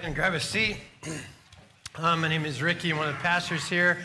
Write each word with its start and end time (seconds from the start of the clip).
And 0.00 0.14
grab 0.14 0.32
a 0.34 0.40
seat. 0.40 0.78
Um, 1.94 2.22
my 2.22 2.28
name 2.28 2.46
is 2.46 2.62
Ricky. 2.62 2.94
One 2.94 3.06
of 3.06 3.14
the 3.14 3.20
pastors 3.20 3.68
here. 3.68 3.98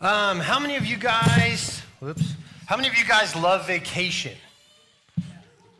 Um, 0.00 0.40
how 0.40 0.58
many 0.58 0.76
of 0.76 0.86
you 0.86 0.96
guys, 0.96 1.82
whoops, 2.00 2.36
how 2.64 2.74
many 2.74 2.88
of 2.88 2.96
you 2.96 3.04
guys 3.04 3.36
love 3.36 3.66
vacation? 3.66 4.34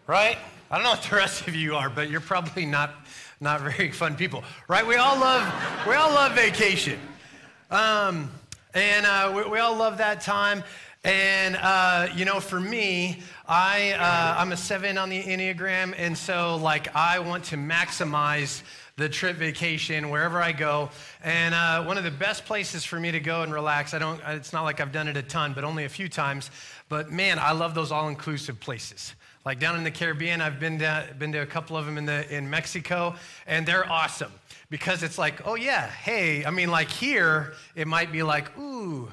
Right? 0.06 0.36
I 0.70 0.74
don't 0.74 0.84
know 0.84 0.90
what 0.90 1.02
the 1.04 1.16
rest 1.16 1.48
of 1.48 1.54
you 1.54 1.74
are, 1.74 1.88
but 1.88 2.10
you're 2.10 2.20
probably 2.20 2.66
not, 2.66 2.92
not 3.40 3.62
very 3.62 3.90
fun 3.92 4.14
people, 4.14 4.44
right? 4.68 4.86
We 4.86 4.96
all 4.96 5.18
love, 5.18 5.50
we 5.88 5.94
all 5.94 6.10
love 6.10 6.32
vacation. 6.32 7.00
Um, 7.70 8.30
and 8.74 9.06
uh, 9.06 9.32
we, 9.34 9.52
we 9.52 9.58
all 9.58 9.74
love 9.74 9.96
that 9.96 10.20
time. 10.20 10.62
And, 11.02 11.56
uh, 11.56 12.08
you 12.14 12.26
know, 12.26 12.40
for 12.40 12.60
me, 12.60 13.22
I, 13.48 13.92
uh, 13.92 14.38
I'm 14.38 14.52
a 14.52 14.56
seven 14.58 14.98
on 14.98 15.08
the 15.08 15.22
Enneagram. 15.22 15.94
And 15.96 16.16
so, 16.16 16.56
like, 16.56 16.94
I 16.94 17.20
want 17.20 17.44
to 17.44 17.56
maximize 17.56 18.62
the 18.96 19.08
trip 19.08 19.36
vacation 19.36 20.10
wherever 20.10 20.40
I 20.40 20.52
go. 20.52 20.90
And 21.22 21.54
uh, 21.54 21.84
one 21.84 21.98
of 21.98 22.04
the 22.04 22.10
best 22.10 22.44
places 22.44 22.84
for 22.84 23.00
me 23.00 23.10
to 23.10 23.20
go 23.20 23.42
and 23.42 23.52
relax, 23.52 23.94
I 23.94 23.98
don't, 23.98 24.20
it's 24.28 24.52
not 24.52 24.62
like 24.62 24.80
I've 24.80 24.92
done 24.92 25.08
it 25.08 25.16
a 25.16 25.22
ton, 25.22 25.52
but 25.54 25.64
only 25.64 25.84
a 25.84 25.88
few 25.88 26.08
times. 26.08 26.50
But 26.88 27.10
man, 27.10 27.38
I 27.38 27.52
love 27.52 27.74
those 27.74 27.90
all 27.90 28.08
inclusive 28.08 28.60
places. 28.60 29.14
Like 29.44 29.58
down 29.58 29.76
in 29.76 29.82
the 29.82 29.90
Caribbean, 29.90 30.40
I've 30.40 30.60
been 30.60 30.78
to, 30.78 31.08
been 31.18 31.32
to 31.32 31.38
a 31.38 31.46
couple 31.46 31.76
of 31.76 31.84
them 31.84 31.98
in, 31.98 32.06
the, 32.06 32.32
in 32.34 32.48
Mexico, 32.48 33.16
and 33.46 33.66
they're 33.66 33.90
awesome 33.90 34.30
because 34.70 35.02
it's 35.02 35.18
like, 35.18 35.46
oh 35.46 35.54
yeah, 35.56 35.88
hey, 35.88 36.44
I 36.44 36.50
mean, 36.50 36.70
like 36.70 36.88
here, 36.88 37.54
it 37.74 37.88
might 37.88 38.12
be 38.12 38.22
like, 38.22 38.56
ooh, 38.56 39.10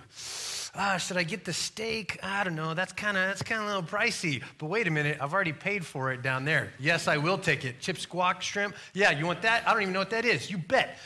ah, 0.75 0.97
should 0.97 1.17
I 1.17 1.23
get 1.23 1.45
the 1.45 1.53
steak? 1.53 2.19
I 2.23 2.43
don't 2.43 2.55
know. 2.55 2.73
That's 2.73 2.93
kind 2.93 3.17
of 3.17 3.23
that's 3.23 3.43
kind 3.43 3.61
of 3.61 3.67
a 3.67 3.75
little 3.75 3.83
pricey. 3.83 4.43
But 4.57 4.67
wait 4.67 4.87
a 4.87 4.91
minute, 4.91 5.17
I've 5.21 5.33
already 5.33 5.53
paid 5.53 5.85
for 5.85 6.11
it 6.11 6.21
down 6.21 6.45
there. 6.45 6.71
Yes, 6.79 7.07
I 7.07 7.17
will 7.17 7.37
take 7.37 7.65
it. 7.65 7.79
Chip 7.79 7.97
squawk 7.97 8.41
shrimp. 8.41 8.75
Yeah, 8.93 9.11
you 9.11 9.25
want 9.25 9.41
that? 9.43 9.67
I 9.67 9.73
don't 9.73 9.81
even 9.81 9.93
know 9.93 9.99
what 9.99 10.11
that 10.11 10.25
is. 10.25 10.49
You 10.49 10.57
bet. 10.57 10.97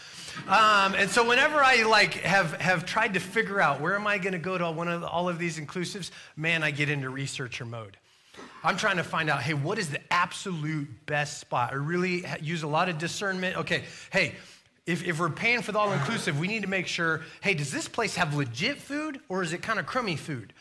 Um, 0.48 0.96
and 0.96 1.10
so 1.10 1.28
whenever 1.28 1.58
I 1.58 1.84
like 1.84 2.16
have 2.16 2.54
have 2.60 2.86
tried 2.86 3.14
to 3.14 3.20
figure 3.20 3.62
out 3.62 3.82
where 3.82 3.96
am 3.96 4.08
I 4.08 4.18
going 4.18 4.34
to 4.34 4.40
go 4.40 4.58
to 4.58 4.72
one 4.72 4.88
of 4.88 5.04
all 5.04 5.30
of 5.30 5.38
these 5.38 5.60
inclusives, 5.60 6.12
man, 6.36 6.64
I 6.64 6.72
get 6.72 6.90
into 6.90 7.10
researcher 7.10 7.66
mode. 7.66 7.98
I'm 8.64 8.78
trying 8.78 8.98
to 8.98 9.04
find 9.04 9.30
out, 9.30 9.42
hey, 9.42 9.54
what 9.54 9.78
is 9.78 9.90
the 9.90 10.00
absolute 10.12 10.88
best 11.06 11.40
spot? 11.40 11.72
I 11.72 11.76
really 11.76 12.26
use 12.42 12.64
a 12.64 12.68
lot 12.68 12.90
of 12.90 12.98
discernment. 12.98 13.58
Okay, 13.58 13.84
hey, 14.12 14.36
if, 14.86 15.04
if 15.06 15.20
we're 15.20 15.30
paying 15.30 15.62
for 15.62 15.72
the 15.72 15.80
all 15.80 15.92
inclusive, 15.94 16.40
we 16.40 16.48
need 16.48 16.64
to 16.64 16.70
make 16.70 16.88
sure 16.88 17.22
hey, 17.42 17.54
does 17.54 17.72
this 17.72 17.88
place 17.88 18.16
have 18.16 18.36
legit 18.36 18.78
food 18.78 19.20
or 19.30 19.44
is 19.44 19.54
it 19.54 19.62
kind 19.62 19.80
of 19.80 19.86
crummy 19.86 20.16
food? 20.16 20.54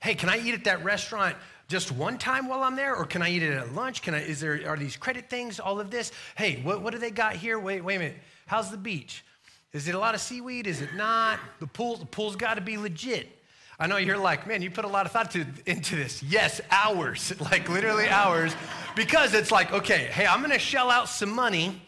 Hey, 0.00 0.14
can 0.14 0.28
I 0.28 0.38
eat 0.38 0.54
at 0.54 0.64
that 0.64 0.84
restaurant 0.84 1.36
just 1.68 1.90
one 1.90 2.18
time 2.18 2.48
while 2.48 2.62
I'm 2.64 2.76
there, 2.76 2.94
or 2.94 3.06
can 3.06 3.22
I 3.22 3.30
eat 3.30 3.42
it 3.42 3.52
at 3.52 3.72
lunch? 3.72 4.02
Can 4.02 4.14
I? 4.14 4.22
Is 4.22 4.40
there 4.40 4.68
are 4.68 4.76
these 4.76 4.96
credit 4.96 5.30
things? 5.30 5.58
All 5.58 5.80
of 5.80 5.90
this? 5.90 6.12
Hey, 6.36 6.60
what, 6.62 6.82
what 6.82 6.92
do 6.92 6.98
they 6.98 7.10
got 7.10 7.34
here? 7.34 7.58
Wait, 7.58 7.82
wait 7.82 7.96
a 7.96 7.98
minute. 7.98 8.16
How's 8.46 8.70
the 8.70 8.76
beach? 8.76 9.24
Is 9.72 9.88
it 9.88 9.94
a 9.94 9.98
lot 9.98 10.14
of 10.14 10.20
seaweed? 10.20 10.66
Is 10.66 10.82
it 10.82 10.94
not? 10.94 11.38
The 11.60 11.66
pool, 11.66 11.96
the 11.96 12.04
pool's 12.04 12.36
got 12.36 12.54
to 12.54 12.60
be 12.60 12.76
legit. 12.76 13.38
I 13.78 13.86
know 13.86 13.96
you're 13.96 14.18
like, 14.18 14.46
man, 14.46 14.60
you 14.60 14.70
put 14.70 14.84
a 14.84 14.88
lot 14.88 15.06
of 15.06 15.12
thought 15.12 15.30
to, 15.30 15.46
into 15.64 15.96
this. 15.96 16.22
Yes, 16.22 16.60
hours, 16.70 17.32
like 17.40 17.68
literally 17.70 18.08
hours, 18.08 18.54
because 18.94 19.32
it's 19.32 19.50
like, 19.50 19.72
okay, 19.72 20.08
hey, 20.12 20.26
I'm 20.26 20.46
to 20.48 20.58
shell 20.58 20.90
out 20.90 21.08
some 21.08 21.34
money 21.34 21.80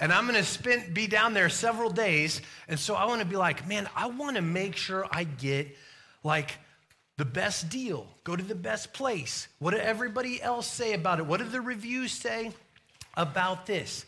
and 0.00 0.12
I'm 0.12 0.26
going 0.26 0.38
to 0.38 0.44
spend 0.44 0.94
be 0.94 1.06
down 1.06 1.34
there 1.34 1.48
several 1.48 1.90
days. 1.90 2.40
And 2.68 2.78
so 2.78 2.94
I 2.94 3.06
want 3.06 3.20
to 3.20 3.26
be 3.26 3.36
like, 3.36 3.66
man, 3.66 3.88
I 3.96 4.06
want 4.06 4.36
to 4.36 4.42
make 4.42 4.76
sure 4.76 5.06
I 5.10 5.24
get 5.24 5.76
like 6.22 6.52
the 7.16 7.24
best 7.24 7.68
deal, 7.68 8.06
go 8.22 8.36
to 8.36 8.42
the 8.42 8.54
best 8.54 8.92
place. 8.92 9.48
What 9.58 9.72
did 9.72 9.80
everybody 9.80 10.40
else 10.40 10.68
say 10.68 10.92
about 10.92 11.18
it? 11.18 11.26
What 11.26 11.38
did 11.38 11.50
the 11.50 11.60
reviews 11.60 12.12
say 12.12 12.52
about 13.16 13.66
this? 13.66 14.06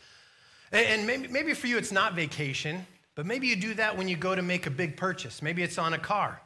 And 0.71 1.05
maybe, 1.05 1.27
maybe 1.27 1.53
for 1.53 1.67
you 1.67 1.77
it's 1.77 1.91
not 1.91 2.13
vacation, 2.13 2.85
but 3.15 3.25
maybe 3.25 3.47
you 3.47 3.57
do 3.57 3.73
that 3.73 3.97
when 3.97 4.07
you 4.07 4.15
go 4.15 4.33
to 4.33 4.41
make 4.41 4.65
a 4.65 4.69
big 4.69 4.95
purchase. 4.95 5.41
Maybe 5.41 5.61
it's 5.61 5.77
on 5.77 5.93
a 5.93 5.97
car. 5.97 6.41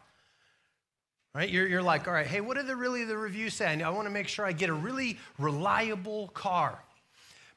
Right? 1.36 1.50
You're, 1.50 1.68
you're 1.68 1.84
like, 1.84 2.08
all 2.08 2.14
right, 2.14 2.26
hey, 2.26 2.42
what 2.42 2.58
are 2.58 2.64
the 2.64 2.76
really 2.76 3.04
the 3.04 3.18
reviews 3.18 3.54
saying? 3.54 3.84
I 3.84 3.90
want 3.90 4.08
to 4.08 4.10
make 4.10 4.28
sure 4.28 4.46
I 4.46 4.54
get 4.54 4.70
a 4.70 4.74
really 4.74 5.20
reliable 5.38 6.30
car. 6.30 6.80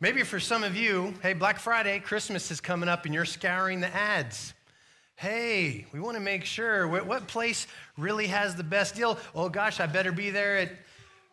Maybe 0.00 0.22
for 0.22 0.38
some 0.38 0.62
of 0.62 0.76
you, 0.76 1.12
hey, 1.22 1.32
Black 1.32 1.58
Friday, 1.58 1.98
Christmas 1.98 2.52
is 2.52 2.60
coming 2.60 2.88
up 2.88 3.04
and 3.04 3.12
you're 3.12 3.24
scouring 3.24 3.80
the 3.80 3.92
ads. 3.92 4.54
Hey, 5.16 5.86
we 5.92 5.98
want 5.98 6.16
to 6.16 6.22
make 6.22 6.44
sure 6.44 6.86
what, 6.86 7.26
place 7.26 7.66
really 7.96 8.28
has 8.28 8.54
the 8.54 8.62
best 8.62 8.94
deal. 8.94 9.18
Oh 9.34 9.48
gosh, 9.48 9.80
I 9.80 9.86
better 9.86 10.12
be 10.12 10.30
there 10.30 10.58
at 10.58 10.70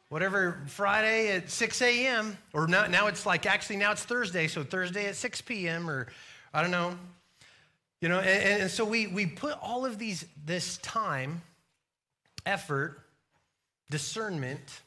whatever 0.09 0.63
Friday 0.65 1.31
at 1.33 1.51
6 1.51 1.79
a.m. 1.83 2.35
Or 2.53 2.65
now, 2.65 2.87
now 2.87 3.05
it's 3.05 3.23
like 3.23 3.45
actually 3.45 3.75
now 3.75 3.91
it's 3.91 4.03
Thursday, 4.03 4.47
so 4.47 4.63
Thursday 4.63 5.05
at 5.05 5.15
6 5.15 5.41
p.m. 5.41 5.87
or 5.87 6.07
I 6.51 6.63
don't 6.63 6.71
know. 6.71 6.97
You 8.01 8.09
know, 8.09 8.19
and, 8.19 8.63
and 8.63 8.71
so 8.71 8.83
we 8.83 9.05
we 9.05 9.27
put 9.27 9.59
all 9.61 9.85
of 9.85 9.99
these 9.99 10.25
this 10.43 10.77
time, 10.77 11.43
effort, 12.47 12.99
discernment 13.91 14.81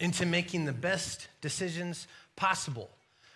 into 0.00 0.24
making 0.24 0.64
the 0.64 0.72
best 0.72 1.28
decisions 1.42 2.06
possible. 2.36 2.90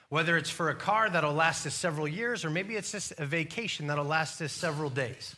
Whether 0.09 0.37
it's 0.37 0.50
for 0.50 0.71
a 0.71 0.75
car 0.75 1.09
that'll 1.09 1.33
last 1.33 1.66
us 1.66 1.75
several 1.75 2.09
years, 2.09 2.44
or 2.44 2.50
maybe 2.50 2.77
it's 2.77 2.93
just 2.93 3.12
a 3.19 3.27
vacation 3.27 3.87
that'll 3.87 4.05
last 4.05 4.41
us 4.43 4.53
several 4.53 4.91
days. 4.91 5.37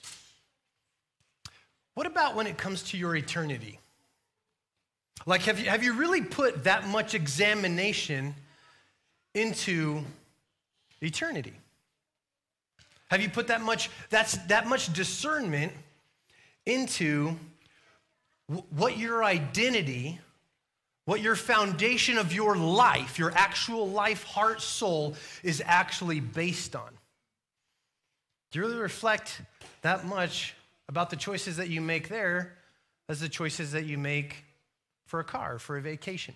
What 1.95 2.07
about 2.07 2.35
when 2.35 2.47
it 2.47 2.57
comes 2.57 2.83
to 2.85 2.97
your 2.97 3.15
eternity? 3.15 3.79
Like, 5.27 5.43
have 5.43 5.61
you, 5.61 5.69
have 5.69 5.85
you 5.85 5.93
really 5.93 6.23
put 6.23 6.65
that 6.65 6.89
much 6.89 7.15
examination 7.15 8.35
into 9.35 10.03
eternity? 11.03 11.53
Have 13.11 13.21
you 13.21 13.29
put 13.29 13.49
that 13.49 13.61
much, 13.61 13.91
that's 14.09 14.39
that 14.49 14.67
much 14.67 14.91
discernment 14.93 15.73
into 16.65 17.37
what 18.71 18.97
your 18.97 19.23
identity 19.23 20.19
what 21.05 21.21
your 21.21 21.35
foundation 21.35 22.19
of 22.19 22.33
your 22.33 22.57
life, 22.57 23.19
your 23.19 23.33
actual 23.33 23.89
life, 23.89 24.25
heart, 24.25 24.61
soul, 24.61 25.17
is 25.43 25.63
actually 25.65 26.21
based 26.21 26.77
on. 26.77 26.91
Do 28.51 28.59
you 28.59 28.67
really 28.67 28.81
reflect 28.81 29.41
that 29.81 30.05
much 30.05 30.55
about 30.89 31.11
the 31.11 31.17
choices 31.17 31.57
that 31.57 31.71
you 31.71 31.81
make 31.81 32.09
there 32.09 32.57
as 33.09 33.21
the 33.21 33.29
choices 33.29 33.73
that 33.73 33.87
you 33.87 33.99
make 33.99 34.45
for 35.07 35.21
a 35.21 35.25
car, 35.25 35.59
for 35.59 35.77
a 35.77 35.81
vacation? 35.81 36.35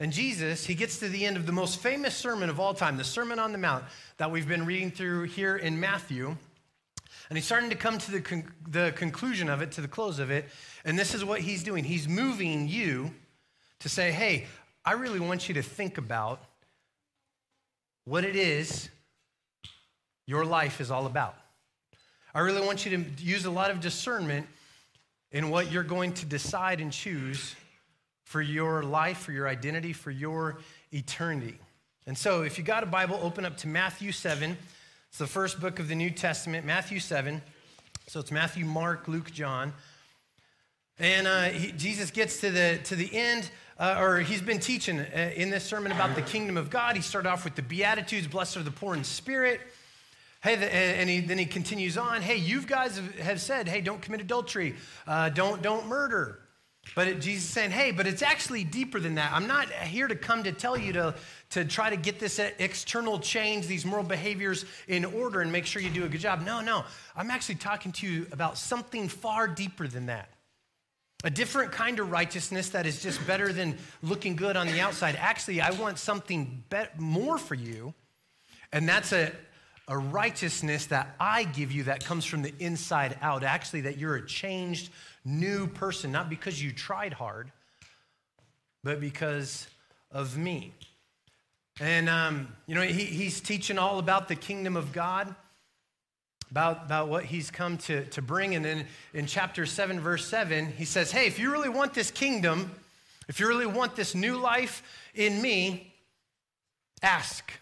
And 0.00 0.12
Jesus, 0.12 0.66
he 0.66 0.74
gets 0.74 0.98
to 0.98 1.08
the 1.08 1.24
end 1.24 1.36
of 1.36 1.46
the 1.46 1.52
most 1.52 1.80
famous 1.80 2.14
sermon 2.16 2.50
of 2.50 2.58
all 2.58 2.74
time, 2.74 2.96
the 2.96 3.04
Sermon 3.04 3.38
on 3.38 3.52
the 3.52 3.58
Mount 3.58 3.84
that 4.16 4.30
we've 4.30 4.48
been 4.48 4.66
reading 4.66 4.90
through 4.90 5.22
here 5.24 5.56
in 5.56 5.78
Matthew. 5.78 6.36
And 7.28 7.38
he's 7.38 7.46
starting 7.46 7.70
to 7.70 7.76
come 7.76 7.98
to 7.98 8.10
the, 8.10 8.20
con- 8.20 8.52
the 8.68 8.92
conclusion 8.96 9.48
of 9.48 9.62
it, 9.62 9.72
to 9.72 9.80
the 9.80 9.88
close 9.88 10.18
of 10.18 10.30
it. 10.30 10.46
And 10.84 10.98
this 10.98 11.14
is 11.14 11.24
what 11.24 11.40
he's 11.40 11.62
doing. 11.62 11.84
He's 11.84 12.08
moving 12.08 12.68
you 12.68 13.12
to 13.80 13.88
say, 13.88 14.12
hey, 14.12 14.46
I 14.84 14.92
really 14.92 15.20
want 15.20 15.48
you 15.48 15.54
to 15.54 15.62
think 15.62 15.98
about 15.98 16.40
what 18.04 18.24
it 18.24 18.36
is 18.36 18.90
your 20.26 20.44
life 20.44 20.80
is 20.80 20.90
all 20.90 21.06
about. 21.06 21.36
I 22.34 22.40
really 22.40 22.64
want 22.64 22.84
you 22.84 22.96
to 22.96 23.04
use 23.22 23.44
a 23.44 23.50
lot 23.50 23.70
of 23.70 23.80
discernment 23.80 24.46
in 25.30 25.50
what 25.50 25.70
you're 25.70 25.82
going 25.82 26.12
to 26.14 26.26
decide 26.26 26.80
and 26.80 26.92
choose 26.92 27.54
for 28.24 28.40
your 28.40 28.82
life, 28.82 29.18
for 29.18 29.32
your 29.32 29.46
identity, 29.46 29.92
for 29.92 30.10
your 30.10 30.58
eternity. 30.92 31.58
And 32.06 32.16
so, 32.16 32.42
if 32.42 32.58
you 32.58 32.64
got 32.64 32.82
a 32.82 32.86
Bible, 32.86 33.18
open 33.22 33.44
up 33.44 33.56
to 33.58 33.68
Matthew 33.68 34.12
7. 34.12 34.56
It's 35.14 35.20
the 35.20 35.28
first 35.28 35.60
book 35.60 35.78
of 35.78 35.86
the 35.86 35.94
New 35.94 36.10
Testament, 36.10 36.66
Matthew 36.66 36.98
7. 36.98 37.40
So 38.08 38.18
it's 38.18 38.32
Matthew, 38.32 38.64
Mark, 38.64 39.06
Luke, 39.06 39.30
John. 39.30 39.72
And 40.98 41.28
uh, 41.28 41.42
he, 41.50 41.70
Jesus 41.70 42.10
gets 42.10 42.40
to 42.40 42.50
the, 42.50 42.80
to 42.82 42.96
the 42.96 43.08
end, 43.14 43.48
uh, 43.78 43.98
or 44.00 44.18
he's 44.18 44.42
been 44.42 44.58
teaching 44.58 44.98
uh, 44.98 45.30
in 45.36 45.50
this 45.50 45.62
sermon 45.62 45.92
about 45.92 46.16
the 46.16 46.22
kingdom 46.22 46.56
of 46.56 46.68
God. 46.68 46.96
He 46.96 47.00
started 47.00 47.28
off 47.28 47.44
with 47.44 47.54
the 47.54 47.62
Beatitudes, 47.62 48.26
blessed 48.26 48.56
are 48.56 48.64
the 48.64 48.72
poor 48.72 48.96
in 48.96 49.04
spirit. 49.04 49.60
Hey, 50.42 50.56
the, 50.56 50.74
and 50.74 51.08
he, 51.08 51.20
then 51.20 51.38
he 51.38 51.46
continues 51.46 51.96
on. 51.96 52.20
Hey, 52.20 52.38
you 52.38 52.62
guys 52.62 53.00
have 53.20 53.40
said, 53.40 53.68
hey, 53.68 53.82
don't 53.82 54.02
commit 54.02 54.20
adultery, 54.20 54.74
uh, 55.06 55.28
don't, 55.28 55.62
don't 55.62 55.86
murder. 55.86 56.40
But 56.94 57.08
it, 57.08 57.20
Jesus 57.20 57.44
is 57.44 57.50
saying, 57.50 57.72
hey, 57.72 57.90
but 57.90 58.06
it's 58.06 58.22
actually 58.22 58.62
deeper 58.62 59.00
than 59.00 59.16
that. 59.16 59.32
I'm 59.32 59.46
not 59.46 59.70
here 59.70 60.06
to 60.06 60.14
come 60.14 60.44
to 60.44 60.52
tell 60.52 60.78
you 60.78 60.92
to, 60.92 61.14
to 61.50 61.64
try 61.64 61.90
to 61.90 61.96
get 61.96 62.20
this 62.20 62.38
external 62.38 63.18
change, 63.18 63.66
these 63.66 63.84
moral 63.84 64.04
behaviors 64.04 64.64
in 64.86 65.04
order 65.04 65.40
and 65.40 65.50
make 65.50 65.66
sure 65.66 65.82
you 65.82 65.90
do 65.90 66.04
a 66.04 66.08
good 66.08 66.20
job. 66.20 66.42
No, 66.42 66.60
no. 66.60 66.84
I'm 67.16 67.30
actually 67.30 67.56
talking 67.56 67.90
to 67.92 68.06
you 68.06 68.26
about 68.30 68.58
something 68.58 69.08
far 69.08 69.48
deeper 69.48 69.88
than 69.88 70.06
that. 70.06 70.28
A 71.24 71.30
different 71.30 71.72
kind 71.72 71.98
of 72.00 72.10
righteousness 72.10 72.68
that 72.70 72.86
is 72.86 73.02
just 73.02 73.26
better 73.26 73.52
than 73.52 73.78
looking 74.02 74.36
good 74.36 74.56
on 74.56 74.66
the 74.66 74.80
outside. 74.80 75.16
Actually, 75.18 75.62
I 75.62 75.70
want 75.70 75.98
something 75.98 76.62
more 76.98 77.38
for 77.38 77.54
you, 77.54 77.94
and 78.72 78.86
that's 78.86 79.12
a, 79.12 79.32
a 79.88 79.96
righteousness 79.96 80.86
that 80.86 81.16
I 81.18 81.44
give 81.44 81.72
you 81.72 81.84
that 81.84 82.04
comes 82.04 82.26
from 82.26 82.42
the 82.42 82.52
inside 82.58 83.16
out. 83.22 83.42
Actually, 83.42 83.80
that 83.82 83.96
you're 83.96 84.16
a 84.16 84.26
changed 84.26 84.90
new 85.24 85.66
person, 85.66 86.12
not 86.12 86.28
because 86.28 86.62
you 86.62 86.72
tried 86.72 87.12
hard, 87.12 87.50
but 88.82 89.00
because 89.00 89.66
of 90.10 90.36
me. 90.36 90.72
And, 91.80 92.08
um, 92.08 92.48
you 92.66 92.74
know, 92.74 92.82
he, 92.82 93.04
he's 93.04 93.40
teaching 93.40 93.78
all 93.78 93.98
about 93.98 94.28
the 94.28 94.36
kingdom 94.36 94.76
of 94.76 94.92
God, 94.92 95.34
about, 96.50 96.84
about 96.84 97.08
what 97.08 97.24
he's 97.24 97.50
come 97.50 97.78
to, 97.78 98.04
to 98.06 98.22
bring. 98.22 98.54
And 98.54 98.64
then 98.64 98.86
in 99.12 99.26
chapter 99.26 99.66
7, 99.66 99.98
verse 99.98 100.26
7, 100.26 100.72
he 100.72 100.84
says, 100.84 101.10
Hey, 101.10 101.26
if 101.26 101.38
you 101.38 101.50
really 101.50 101.68
want 101.68 101.94
this 101.94 102.12
kingdom, 102.12 102.70
if 103.28 103.40
you 103.40 103.48
really 103.48 103.66
want 103.66 103.96
this 103.96 104.14
new 104.14 104.36
life 104.36 104.82
in 105.14 105.42
me, 105.42 105.92
ask. 107.02 107.52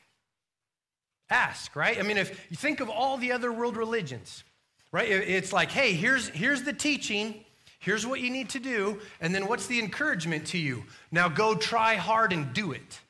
Ask, 1.30 1.74
right? 1.74 1.98
I 1.98 2.02
mean, 2.02 2.18
if 2.18 2.46
you 2.50 2.56
think 2.56 2.80
of 2.80 2.90
all 2.90 3.16
the 3.16 3.32
other 3.32 3.50
world 3.50 3.78
religions, 3.78 4.44
right? 4.92 5.08
It's 5.08 5.52
like, 5.52 5.70
hey, 5.70 5.94
here's, 5.94 6.28
here's 6.28 6.62
the 6.62 6.74
teaching, 6.74 7.41
here's 7.82 8.06
what 8.06 8.20
you 8.20 8.30
need 8.30 8.48
to 8.50 8.58
do, 8.58 9.00
and 9.20 9.34
then 9.34 9.46
what's 9.46 9.66
the 9.66 9.78
encouragement 9.78 10.46
to 10.46 10.58
you? 10.58 10.84
Now 11.10 11.28
go 11.28 11.54
try 11.54 11.96
hard 11.96 12.32
and 12.32 12.52
do 12.54 12.72
it, 12.72 13.00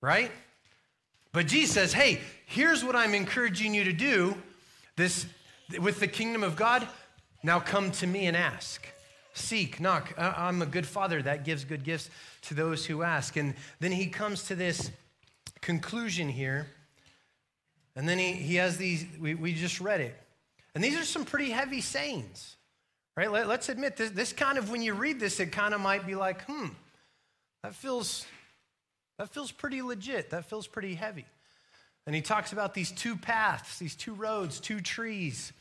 right? 0.00 0.30
But 1.32 1.46
Jesus 1.46 1.72
says, 1.72 1.92
hey, 1.92 2.20
here's 2.44 2.84
what 2.84 2.94
I'm 2.94 3.14
encouraging 3.14 3.72
you 3.72 3.84
to 3.84 3.92
do 3.92 4.36
this 4.96 5.26
with 5.80 6.00
the 6.00 6.08
kingdom 6.08 6.42
of 6.42 6.56
God. 6.56 6.86
Now 7.42 7.60
come 7.60 7.90
to 7.92 8.06
me 8.06 8.26
and 8.26 8.36
ask. 8.36 8.86
Seek, 9.34 9.80
knock. 9.80 10.12
I'm 10.18 10.60
a 10.60 10.66
good 10.66 10.86
father 10.86 11.22
that 11.22 11.44
gives 11.44 11.64
good 11.64 11.84
gifts 11.84 12.10
to 12.42 12.54
those 12.54 12.84
who 12.84 13.02
ask. 13.02 13.36
And 13.36 13.54
then 13.80 13.92
he 13.92 14.08
comes 14.08 14.42
to 14.48 14.54
this 14.54 14.90
conclusion 15.62 16.28
here. 16.28 16.66
And 17.96 18.06
then 18.06 18.18
he, 18.18 18.32
he 18.32 18.56
has 18.56 18.76
these, 18.76 19.06
we, 19.18 19.34
we 19.34 19.54
just 19.54 19.80
read 19.80 20.00
it. 20.00 20.14
And 20.74 20.84
these 20.84 20.98
are 20.98 21.04
some 21.04 21.24
pretty 21.24 21.50
heavy 21.50 21.80
sayings, 21.80 22.56
right? 23.16 23.30
Let, 23.30 23.48
us 23.48 23.68
admit 23.68 23.96
this, 23.96 24.10
this 24.10 24.32
kind 24.32 24.58
of, 24.58 24.70
when 24.70 24.82
you 24.82 24.94
read 24.94 25.20
this, 25.20 25.40
it 25.40 25.52
kind 25.52 25.74
of 25.74 25.80
might 25.80 26.06
be 26.06 26.14
like, 26.14 26.42
hmm, 26.44 26.68
that 27.62 27.74
feels, 27.74 28.26
that 29.18 29.28
feels 29.30 29.52
pretty 29.52 29.82
legit. 29.82 30.30
That 30.30 30.46
feels 30.46 30.66
pretty 30.66 30.94
heavy. 30.94 31.26
And 32.06 32.14
he 32.16 32.22
talks 32.22 32.52
about 32.52 32.74
these 32.74 32.90
two 32.90 33.16
paths, 33.16 33.78
these 33.78 33.94
two 33.94 34.14
roads, 34.14 34.58
two 34.58 34.80
trees, 34.80 35.52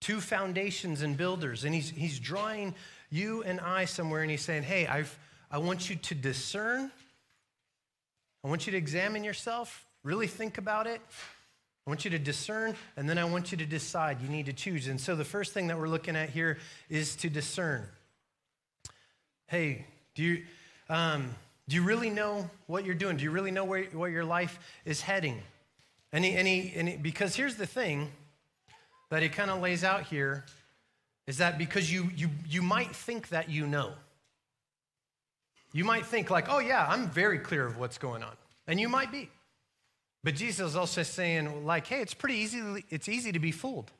two 0.00 0.20
foundations 0.20 1.02
and 1.02 1.16
builders. 1.16 1.64
And 1.64 1.74
he's, 1.74 1.90
he's 1.90 2.18
drawing 2.18 2.74
you 3.10 3.42
and 3.42 3.60
I 3.60 3.86
somewhere 3.86 4.22
and 4.22 4.30
he's 4.30 4.42
saying, 4.42 4.64
hey, 4.64 4.86
I've, 4.86 5.16
I 5.50 5.58
want 5.58 5.88
you 5.88 5.96
to 5.96 6.14
discern. 6.14 6.90
I 8.44 8.48
want 8.48 8.66
you 8.66 8.72
to 8.72 8.78
examine 8.78 9.24
yourself, 9.24 9.86
really 10.04 10.26
think 10.26 10.58
about 10.58 10.86
it. 10.86 11.00
I 11.86 11.90
want 11.90 12.04
you 12.04 12.10
to 12.10 12.18
discern, 12.18 12.74
and 12.96 13.08
then 13.08 13.16
I 13.16 13.24
want 13.24 13.52
you 13.52 13.58
to 13.58 13.66
decide. 13.66 14.20
You 14.20 14.28
need 14.28 14.46
to 14.46 14.52
choose. 14.52 14.88
And 14.88 15.00
so 15.00 15.14
the 15.14 15.24
first 15.24 15.52
thing 15.52 15.68
that 15.68 15.78
we're 15.78 15.88
looking 15.88 16.16
at 16.16 16.30
here 16.30 16.58
is 16.90 17.14
to 17.16 17.30
discern. 17.30 17.86
Hey, 19.46 19.86
do 20.16 20.24
you, 20.24 20.42
um, 20.90 21.30
do 21.68 21.76
you 21.76 21.82
really 21.82 22.10
know 22.10 22.50
what 22.66 22.84
you're 22.84 22.96
doing? 22.96 23.16
Do 23.16 23.22
you 23.22 23.30
really 23.30 23.52
know 23.52 23.64
where, 23.64 23.84
where 23.84 24.10
your 24.10 24.24
life 24.24 24.58
is 24.84 25.00
heading? 25.00 25.40
He, 26.12 26.34
and 26.34 26.88
he, 26.88 26.96
because 27.00 27.36
here's 27.36 27.54
the 27.54 27.66
thing 27.66 28.10
that 29.10 29.22
he 29.22 29.28
kind 29.28 29.50
of 29.50 29.60
lays 29.60 29.84
out 29.84 30.04
here 30.04 30.44
is 31.28 31.38
that 31.38 31.56
because 31.56 31.92
you, 31.92 32.10
you, 32.16 32.30
you 32.48 32.62
might 32.62 32.96
think 32.96 33.28
that 33.28 33.48
you 33.48 33.64
know. 33.64 33.92
You 35.72 35.84
might 35.84 36.06
think, 36.06 36.30
like, 36.30 36.46
oh, 36.48 36.58
yeah, 36.58 36.84
I'm 36.88 37.10
very 37.10 37.38
clear 37.38 37.66
of 37.66 37.78
what's 37.78 37.98
going 37.98 38.22
on. 38.22 38.32
And 38.66 38.80
you 38.80 38.88
might 38.88 39.12
be. 39.12 39.28
But 40.26 40.34
Jesus 40.34 40.70
is 40.70 40.76
also 40.76 41.04
saying, 41.04 41.64
like, 41.64 41.86
hey, 41.86 42.00
it's 42.00 42.12
pretty 42.12 42.38
easy, 42.38 42.84
it's 42.90 43.08
easy 43.08 43.30
to 43.30 43.38
be 43.38 43.52
fooled. 43.52 43.92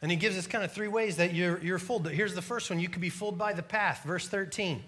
And 0.00 0.10
he 0.10 0.16
gives 0.16 0.38
us 0.38 0.46
kind 0.46 0.64
of 0.64 0.72
three 0.72 0.88
ways 0.88 1.18
that 1.18 1.34
you're, 1.34 1.60
you're 1.62 1.78
fooled. 1.78 2.08
Here's 2.08 2.34
the 2.34 2.40
first 2.40 2.70
one 2.70 2.80
you 2.80 2.88
could 2.88 3.02
be 3.02 3.10
fooled 3.10 3.36
by 3.36 3.52
the 3.52 3.62
path. 3.62 4.04
Verse 4.06 4.26
13 4.26 4.82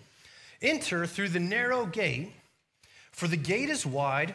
Enter 0.62 1.04
through 1.04 1.28
the 1.28 1.40
narrow 1.40 1.84
gate, 1.84 2.32
for 3.12 3.28
the 3.28 3.36
gate 3.36 3.68
is 3.68 3.84
wide 3.84 4.34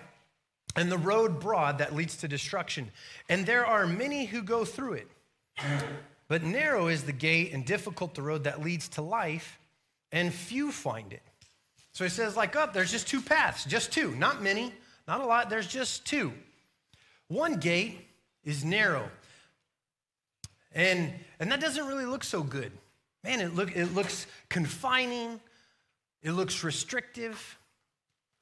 and 0.76 0.92
the 0.92 0.98
road 1.00 1.40
broad 1.40 1.80
that 1.80 1.96
leads 1.96 2.18
to 2.18 2.28
destruction. 2.28 2.92
And 3.28 3.48
there 3.48 3.66
are 3.66 3.88
many 3.88 4.26
who 4.26 4.44
go 4.44 4.66
through 4.66 4.94
it. 4.94 5.08
But 6.28 6.44
narrow 6.44 6.88
is 6.88 7.02
the 7.02 7.14
gate 7.14 7.52
and 7.52 7.66
difficult 7.66 8.14
the 8.14 8.22
road 8.22 8.44
that 8.44 8.62
leads 8.62 8.90
to 8.90 9.02
life, 9.02 9.58
and 10.12 10.32
few 10.32 10.72
find 10.72 11.12
it. 11.14 11.24
So 11.94 12.04
he 12.04 12.12
says, 12.12 12.38
like, 12.38 12.56
up, 12.56 12.70
oh, 12.70 12.72
there's 12.76 12.92
just 12.92 13.08
two 13.08 13.24
paths, 13.24 13.66
just 13.66 13.92
two, 13.92 14.12
not 14.18 14.44
many. 14.44 14.72
Not 15.10 15.22
a 15.22 15.26
lot, 15.26 15.50
there's 15.50 15.66
just 15.66 16.06
two. 16.06 16.32
One 17.30 17.56
gate 17.56 18.08
is 18.44 18.64
narrow. 18.64 19.10
And, 20.72 21.12
and 21.40 21.52
that 21.52 21.60
doesn't 21.60 21.88
really 21.88 22.06
look 22.06 22.24
so 22.24 22.44
good. 22.44 22.72
Man, 23.24 23.42
it, 23.42 23.56
look, 23.56 23.76
it 23.76 23.96
looks 23.96 24.28
confining, 24.50 25.40
it 26.22 26.34
looks 26.34 26.64
restrictive, 26.64 27.58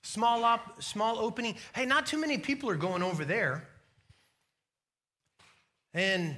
small, 0.03 0.43
op, 0.43 0.83
small 0.83 1.19
opening. 1.19 1.55
Hey, 1.73 1.85
not 1.85 2.05
too 2.05 2.19
many 2.19 2.37
people 2.37 2.69
are 2.69 2.75
going 2.75 3.01
over 3.01 3.23
there. 3.23 3.65
And 5.93 6.35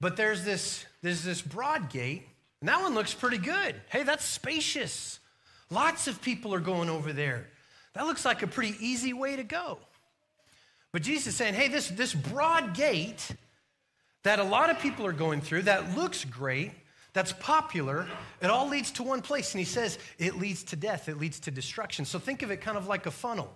but 0.00 0.16
there's 0.16 0.44
this 0.44 0.84
there's 1.02 1.22
this 1.22 1.40
broad 1.40 1.88
gate, 1.88 2.26
and 2.58 2.68
that 2.68 2.82
one 2.82 2.94
looks 2.94 3.14
pretty 3.14 3.38
good. 3.38 3.76
Hey, 3.90 4.02
that's 4.02 4.24
spacious. 4.24 5.20
Lots 5.70 6.08
of 6.08 6.20
people 6.20 6.52
are 6.52 6.60
going 6.60 6.90
over 6.90 7.12
there. 7.12 7.46
That 7.94 8.06
looks 8.06 8.24
like 8.24 8.42
a 8.42 8.46
pretty 8.46 8.76
easy 8.80 9.12
way 9.12 9.36
to 9.36 9.44
go. 9.44 9.78
But 10.92 11.02
Jesus 11.02 11.28
is 11.28 11.36
saying, 11.36 11.54
hey, 11.54 11.68
this, 11.68 11.88
this 11.88 12.14
broad 12.14 12.74
gate 12.74 13.30
that 14.22 14.38
a 14.38 14.44
lot 14.44 14.70
of 14.70 14.78
people 14.78 15.04
are 15.06 15.12
going 15.12 15.40
through 15.40 15.62
that 15.62 15.96
looks 15.96 16.24
great, 16.24 16.72
that's 17.12 17.32
popular, 17.32 18.06
it 18.40 18.46
all 18.46 18.68
leads 18.68 18.90
to 18.92 19.02
one 19.02 19.20
place. 19.20 19.52
And 19.52 19.58
he 19.58 19.64
says 19.64 19.98
it 20.18 20.38
leads 20.38 20.62
to 20.64 20.76
death, 20.76 21.08
it 21.08 21.18
leads 21.18 21.40
to 21.40 21.50
destruction. 21.50 22.04
So 22.04 22.18
think 22.18 22.42
of 22.42 22.50
it 22.50 22.60
kind 22.60 22.76
of 22.76 22.86
like 22.86 23.06
a 23.06 23.10
funnel. 23.10 23.52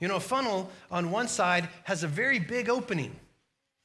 You 0.00 0.08
know, 0.08 0.16
a 0.16 0.20
funnel 0.20 0.70
on 0.90 1.10
one 1.10 1.28
side 1.28 1.68
has 1.84 2.02
a 2.02 2.08
very 2.08 2.38
big 2.38 2.68
opening 2.68 3.16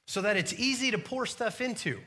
so 0.05 0.21
that 0.21 0.37
it's 0.37 0.53
easy 0.53 0.91
to 0.91 0.97
pour 0.97 1.25
stuff 1.25 1.61
into. 1.61 1.99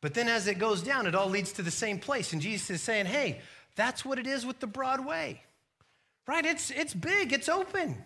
But 0.00 0.14
then 0.14 0.28
as 0.28 0.46
it 0.46 0.58
goes 0.58 0.82
down, 0.82 1.06
it 1.06 1.14
all 1.14 1.28
leads 1.28 1.52
to 1.52 1.62
the 1.62 1.70
same 1.70 1.98
place. 1.98 2.32
And 2.32 2.42
Jesus 2.42 2.70
is 2.70 2.82
saying, 2.82 3.06
hey, 3.06 3.40
that's 3.76 4.04
what 4.04 4.18
it 4.18 4.26
is 4.26 4.44
with 4.44 4.60
the 4.60 4.66
broad 4.66 5.04
way 5.04 5.42
right? 6.26 6.44
It's, 6.44 6.70
it's 6.70 6.94
big, 6.94 7.32
it's 7.32 7.48
open. 7.48 7.96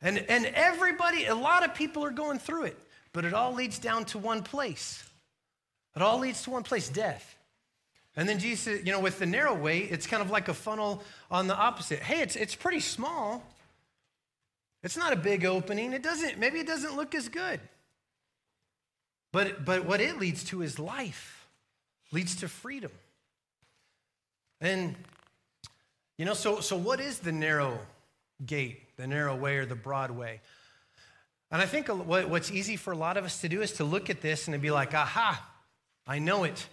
And, 0.00 0.18
and 0.28 0.46
everybody, 0.46 1.26
a 1.26 1.34
lot 1.34 1.64
of 1.64 1.74
people 1.74 2.04
are 2.04 2.10
going 2.10 2.38
through 2.38 2.64
it, 2.64 2.78
but 3.12 3.24
it 3.24 3.34
all 3.34 3.52
leads 3.52 3.78
down 3.78 4.04
to 4.06 4.18
one 4.18 4.42
place. 4.42 5.02
It 5.96 6.02
all 6.02 6.18
leads 6.18 6.42
to 6.44 6.50
one 6.50 6.62
place 6.62 6.88
death. 6.88 7.36
And 8.16 8.28
then 8.28 8.38
Jesus, 8.38 8.84
you 8.84 8.92
know, 8.92 9.00
with 9.00 9.18
the 9.18 9.26
narrow 9.26 9.54
way, 9.54 9.78
it's 9.78 10.06
kind 10.06 10.22
of 10.22 10.30
like 10.30 10.48
a 10.48 10.54
funnel 10.54 11.02
on 11.30 11.46
the 11.46 11.56
opposite. 11.56 12.00
Hey, 12.00 12.20
it's, 12.20 12.36
it's 12.36 12.54
pretty 12.54 12.80
small. 12.80 13.44
It's 14.82 14.96
not 14.96 15.12
a 15.12 15.16
big 15.16 15.44
opening. 15.44 15.92
It 15.92 16.02
doesn't, 16.02 16.38
maybe 16.38 16.58
it 16.58 16.66
doesn't 16.66 16.96
look 16.96 17.14
as 17.14 17.28
good. 17.28 17.60
But, 19.32 19.64
but 19.64 19.84
what 19.84 20.00
it 20.00 20.18
leads 20.18 20.44
to 20.44 20.62
is 20.62 20.78
life, 20.78 21.48
leads 22.12 22.36
to 22.36 22.48
freedom. 22.48 22.92
And 24.60 24.96
you 26.18 26.24
know, 26.24 26.34
so, 26.34 26.60
so 26.60 26.76
what 26.76 27.00
is 27.00 27.20
the 27.20 27.32
narrow 27.32 27.78
gate, 28.44 28.96
the 28.96 29.06
narrow 29.06 29.36
way 29.36 29.56
or 29.56 29.66
the 29.66 29.76
broad 29.76 30.10
way? 30.10 30.40
And 31.50 31.62
I 31.62 31.66
think 31.66 31.88
what's 31.88 32.50
easy 32.50 32.76
for 32.76 32.92
a 32.92 32.96
lot 32.96 33.16
of 33.16 33.24
us 33.24 33.40
to 33.40 33.48
do 33.48 33.62
is 33.62 33.72
to 33.74 33.84
look 33.84 34.10
at 34.10 34.20
this 34.20 34.46
and 34.46 34.52
to 34.54 34.58
be 34.58 34.70
like, 34.70 34.92
aha, 34.92 35.42
I 36.06 36.18
know 36.18 36.44
it. 36.44 36.66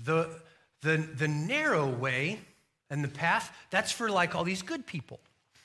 The, 0.00 0.28
the, 0.82 0.96
the 0.96 1.28
narrow 1.28 1.88
way 1.88 2.40
and 2.90 3.02
the 3.02 3.08
path, 3.08 3.56
that's 3.70 3.92
for 3.92 4.10
like 4.10 4.34
all 4.34 4.44
these 4.44 4.60
good 4.60 4.84
people, 4.84 5.20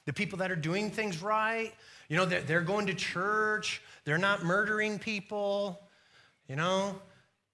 the 0.06 0.14
people 0.14 0.38
that 0.38 0.52
are 0.52 0.56
doing 0.56 0.92
things 0.92 1.22
right. 1.22 1.74
You 2.08 2.18
know, 2.18 2.26
they're, 2.26 2.42
they're 2.42 2.62
going 2.62 2.88
to 2.88 2.94
church, 2.94 3.82
they're 4.06 4.18
not 4.18 4.44
murdering 4.44 4.98
people, 5.00 5.82
you 6.48 6.56
know. 6.56 6.96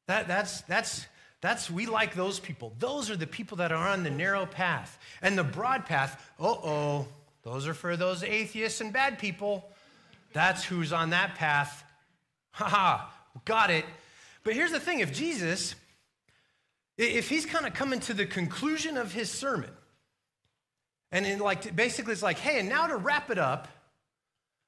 That, 0.08 0.28
that's, 0.28 0.62
that's, 0.62 1.08
that's, 1.42 1.70
we 1.70 1.86
like 1.86 2.16
those 2.16 2.40
people. 2.40 2.74
Those 2.80 3.10
are 3.12 3.16
the 3.16 3.28
people 3.28 3.58
that 3.58 3.72
are 3.72 3.88
on 3.88 4.04
the 4.04 4.10
narrow 4.10 4.46
path. 4.46 4.98
And 5.22 5.38
the 5.38 5.44
broad 5.44 5.86
path, 5.86 6.32
uh 6.40 6.48
oh, 6.48 7.08
those 7.44 7.68
are 7.68 7.74
for 7.74 7.96
those 7.96 8.24
atheists 8.24 8.82
and 8.82 8.92
bad 8.92 9.20
people. 9.20 9.70
That's 10.34 10.64
who's 10.64 10.92
on 10.92 11.12
that 11.12 11.36
path. 11.36 11.84
Haha, 12.52 13.06
got 13.46 13.70
it. 13.70 13.86
But 14.44 14.54
here's 14.54 14.72
the 14.72 14.80
thing 14.80 15.00
if 15.00 15.14
Jesus, 15.14 15.76
if 16.98 17.30
he's 17.30 17.46
kind 17.46 17.66
of 17.66 17.74
coming 17.74 18.00
to 18.02 18.14
the 18.14 18.26
conclusion 18.26 18.98
of 18.98 19.12
his 19.14 19.30
sermon, 19.30 19.72
and 21.12 21.40
like 21.40 21.76
basically 21.76 22.14
it's 22.14 22.24
like, 22.24 22.40
hey, 22.40 22.60
and 22.60 22.70
now 22.70 22.88
to 22.88 22.98
wrap 22.98 23.30
it 23.30 23.38
up, 23.38 23.68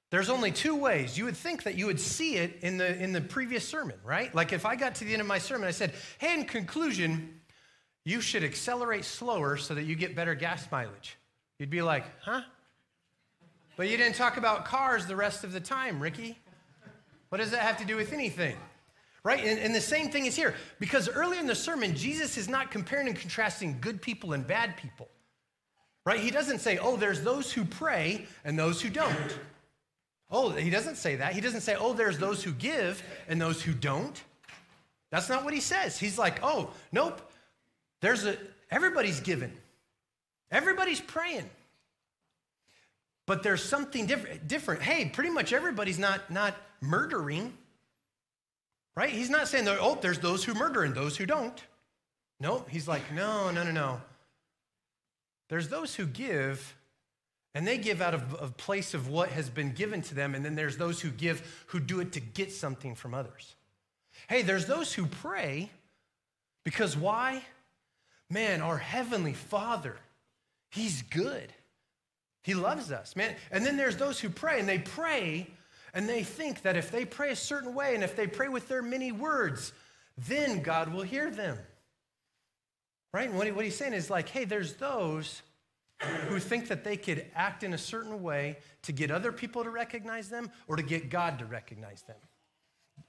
there's 0.10 0.30
only 0.30 0.52
two 0.52 0.76
ways. 0.76 1.18
You 1.18 1.26
would 1.26 1.36
think 1.36 1.64
that 1.64 1.76
you 1.76 1.86
would 1.86 2.00
see 2.00 2.36
it 2.36 2.60
in 2.62 2.78
the, 2.78 2.96
in 3.02 3.12
the 3.12 3.22
previous 3.22 3.68
sermon, 3.68 3.98
right? 4.06 4.34
Like 4.34 4.54
if 4.54 4.66
I 4.66 4.76
got 4.76 4.96
to 4.96 5.06
the 5.06 5.12
end 5.12 5.22
of 5.22 5.28
my 5.28 5.38
sermon, 5.38 5.68
I 5.68 5.72
said, 5.72 5.94
hey, 6.20 6.34
in 6.34 6.46
conclusion, 6.46 7.42
you 8.06 8.22
should 8.22 8.44
accelerate 8.44 9.04
slower 9.04 9.58
so 9.58 9.76
that 9.76 9.84
you 9.84 9.96
get 9.96 10.16
better 10.16 10.34
gas 10.34 10.66
mileage. 10.72 11.18
You'd 11.60 11.70
be 11.70 11.82
like, 11.82 12.06
huh? 12.22 12.42
But 13.76 13.90
you 13.90 13.98
didn't 13.98 14.16
talk 14.16 14.38
about 14.38 14.66
cars 14.66 15.08
the 15.08 15.16
rest 15.16 15.44
of 15.44 15.52
the 15.52 15.60
time, 15.60 16.00
Ricky. 16.00 16.40
What 17.30 17.40
does 17.40 17.52
that 17.52 17.62
have 17.62 17.78
to 17.78 17.86
do 17.86 17.98
with 17.98 18.14
anything? 18.14 18.56
Right? 19.24 19.44
And, 19.44 19.60
and 19.60 19.76
the 19.76 19.82
same 19.82 20.10
thing 20.10 20.26
is 20.26 20.38
here. 20.38 20.56
Because 20.80 21.10
earlier 21.10 21.40
in 21.40 21.48
the 21.48 21.56
sermon, 21.56 21.96
Jesus 21.96 22.38
is 22.38 22.48
not 22.48 22.72
comparing 22.72 23.08
and 23.08 23.16
contrasting 23.18 23.78
good 23.82 24.02
people 24.02 24.32
and 24.32 24.48
bad 24.48 24.78
people. 24.78 25.10
Right? 26.06 26.22
He 26.22 26.32
doesn't 26.32 26.60
say, 26.60 26.78
oh, 26.78 26.96
there's 26.96 27.24
those 27.24 27.52
who 27.52 27.66
pray 27.66 28.26
and 28.46 28.58
those 28.58 28.82
who 28.82 28.90
don't. 28.90 29.38
Oh, 30.30 30.50
he 30.52 30.70
doesn't 30.70 30.96
say 30.96 31.18
that. 31.18 31.34
He 31.34 31.42
doesn't 31.42 31.62
say, 31.62 31.76
oh, 31.80 31.94
there's 31.94 32.18
those 32.18 32.44
who 32.44 32.52
give 32.52 33.02
and 33.30 33.40
those 33.40 33.62
who 33.62 33.74
don't. 33.74 34.22
That's 35.10 35.30
not 35.30 35.46
what 35.46 35.54
he 35.54 35.62
says. 35.62 35.98
He's 35.98 36.18
like, 36.18 36.40
oh, 36.44 36.72
nope. 36.92 37.22
There's 38.02 38.26
a, 38.26 38.38
everybody's 38.70 39.20
giving, 39.20 39.54
Everybody's 40.52 41.02
praying. 41.02 41.50
But 43.26 43.44
there's 43.44 43.64
something 43.64 44.06
different. 44.06 44.48
different. 44.48 44.82
Hey, 44.82 45.06
pretty 45.06 45.30
much 45.30 45.52
everybody's 45.52 46.00
not, 46.00 46.32
not 46.32 46.56
murdering. 46.80 47.54
Right? 48.96 49.10
He's 49.10 49.30
not 49.30 49.48
saying, 49.48 49.68
oh, 49.68 49.98
there's 50.02 50.20
those 50.20 50.44
who 50.44 50.54
murder 50.54 50.84
and 50.84 50.96
those 50.96 51.18
who 51.18 51.26
don't. 51.26 51.62
No, 52.40 52.66
he's 52.70 52.88
like, 52.88 53.14
no, 53.14 53.52
no, 53.52 53.64
no, 53.64 53.72
no. 53.72 54.02
There's 55.50 55.70
those 55.70 55.96
who 55.96 56.06
give, 56.06 56.76
and 57.56 57.68
they 57.68 57.78
give 57.78 58.02
out 58.02 58.14
of 58.14 58.36
a 58.40 58.48
place 58.50 58.94
of 58.94 59.10
what 59.10 59.30
has 59.30 59.50
been 59.50 59.72
given 59.72 60.02
to 60.04 60.16
them, 60.16 60.36
and 60.36 60.46
then 60.46 60.56
there's 60.56 60.78
those 60.78 61.02
who 61.02 61.10
give 61.10 61.64
who 61.68 61.80
do 61.80 62.00
it 62.00 62.12
to 62.14 62.20
get 62.20 62.52
something 62.52 62.96
from 62.96 63.14
others. 63.14 63.56
Hey, 64.28 64.42
there's 64.42 64.66
those 64.66 64.94
who 64.94 65.06
pray 65.06 65.70
because 66.64 66.98
why? 66.98 67.44
Man, 68.30 68.62
our 68.62 68.78
Heavenly 68.78 69.34
Father, 69.34 69.96
He's 70.70 71.02
good. 71.02 71.54
He 72.44 72.54
loves 72.54 72.92
us, 72.92 73.16
man. 73.16 73.36
And 73.52 73.66
then 73.66 73.78
there's 73.78 73.98
those 73.98 74.20
who 74.20 74.30
pray, 74.30 74.60
and 74.60 74.70
they 74.70 74.80
pray, 74.80 75.48
and 75.94 76.08
they 76.08 76.24
think 76.24 76.62
that 76.62 76.78
if 76.78 76.92
they 76.92 77.06
pray 77.06 77.32
a 77.32 77.36
certain 77.36 77.74
way, 77.74 77.96
and 77.96 78.04
if 78.04 78.16
they 78.16 78.28
pray 78.28 78.48
with 78.48 78.68
their 78.68 78.82
many 78.82 79.12
words, 79.12 79.74
then 80.18 80.62
God 80.62 80.94
will 80.94 81.04
hear 81.04 81.30
them. 81.30 81.58
Right? 83.14 83.30
And 83.30 83.38
what, 83.38 83.48
he, 83.48 83.54
what 83.54 83.66
he's 83.66 83.78
saying 83.78 83.94
is 83.94 84.10
like, 84.10 84.30
hey, 84.30 84.46
there's 84.46 84.76
those 84.76 85.42
who 86.00 86.40
think 86.40 86.68
that 86.68 86.84
they 86.84 86.98
could 86.98 87.26
act 87.36 87.64
in 87.64 87.74
a 87.74 87.78
certain 87.78 88.22
way 88.22 88.58
to 88.84 88.92
get 88.92 89.10
other 89.10 89.32
people 89.32 89.64
to 89.64 89.70
recognize 89.70 90.30
them 90.30 90.52
or 90.68 90.76
to 90.76 90.84
get 90.84 91.10
God 91.10 91.40
to 91.40 91.46
recognize 91.46 92.04
them. 92.04 92.18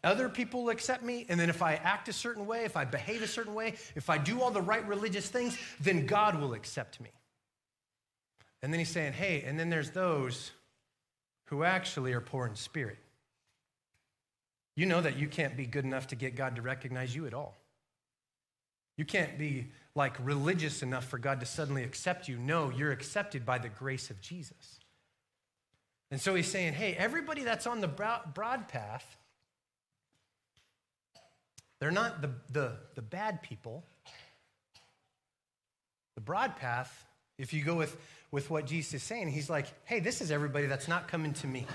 Other 0.04 0.28
people 0.28 0.68
accept 0.70 1.02
me, 1.02 1.26
and 1.28 1.40
then 1.40 1.50
if 1.50 1.60
I 1.62 1.74
act 1.74 2.08
a 2.08 2.12
certain 2.12 2.46
way, 2.46 2.64
if 2.64 2.76
I 2.76 2.84
behave 2.84 3.22
a 3.22 3.26
certain 3.26 3.54
way, 3.54 3.74
if 3.94 4.08
I 4.10 4.18
do 4.18 4.40
all 4.40 4.50
the 4.50 4.62
right 4.62 4.86
religious 4.86 5.28
things, 5.28 5.58
then 5.80 6.06
God 6.06 6.40
will 6.40 6.54
accept 6.54 7.00
me. 7.00 7.10
And 8.62 8.72
then 8.72 8.78
he's 8.78 8.90
saying, 8.90 9.12
hey, 9.12 9.42
and 9.46 9.58
then 9.58 9.70
there's 9.70 9.90
those 9.90 10.52
who 11.46 11.64
actually 11.64 12.12
are 12.12 12.20
poor 12.20 12.46
in 12.46 12.54
spirit. 12.54 12.98
You 14.76 14.86
know 14.86 15.00
that 15.00 15.16
you 15.16 15.26
can't 15.26 15.56
be 15.56 15.66
good 15.66 15.84
enough 15.84 16.08
to 16.08 16.16
get 16.16 16.36
God 16.36 16.56
to 16.56 16.62
recognize 16.62 17.14
you 17.14 17.26
at 17.26 17.34
all. 17.34 17.56
You 18.96 19.04
can't 19.04 19.38
be 19.38 19.68
like 19.98 20.16
religious 20.22 20.82
enough 20.82 21.04
for 21.04 21.18
God 21.18 21.40
to 21.40 21.46
suddenly 21.46 21.82
accept 21.82 22.28
you. 22.28 22.38
No, 22.38 22.70
you're 22.70 22.92
accepted 22.92 23.44
by 23.44 23.58
the 23.58 23.68
grace 23.68 24.10
of 24.10 24.20
Jesus. 24.22 24.78
And 26.10 26.20
so 26.20 26.34
he's 26.34 26.46
saying, 26.46 26.72
hey, 26.72 26.94
everybody 26.94 27.42
that's 27.42 27.66
on 27.66 27.82
the 27.82 27.88
broad 27.88 28.68
path, 28.68 29.18
they're 31.80 31.90
not 31.90 32.22
the, 32.22 32.30
the, 32.50 32.72
the 32.94 33.02
bad 33.02 33.42
people. 33.42 33.84
The 36.14 36.20
broad 36.22 36.56
path, 36.56 37.04
if 37.36 37.52
you 37.52 37.62
go 37.62 37.74
with, 37.74 37.96
with 38.30 38.50
what 38.50 38.66
Jesus 38.66 38.94
is 38.94 39.02
saying, 39.02 39.28
he's 39.28 39.50
like, 39.50 39.66
hey, 39.84 40.00
this 40.00 40.20
is 40.20 40.30
everybody 40.30 40.66
that's 40.66 40.88
not 40.88 41.08
coming 41.08 41.34
to 41.34 41.46
me. 41.46 41.66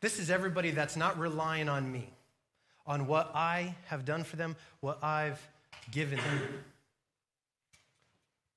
This 0.00 0.18
is 0.18 0.30
everybody 0.30 0.72
that's 0.72 0.96
not 0.96 1.18
relying 1.18 1.68
on 1.68 1.90
me, 1.90 2.10
on 2.86 3.06
what 3.06 3.30
I 3.34 3.76
have 3.86 4.04
done 4.04 4.24
for 4.24 4.36
them, 4.36 4.56
what 4.80 5.02
I've 5.04 5.40
given 5.90 6.18
them. 6.18 6.64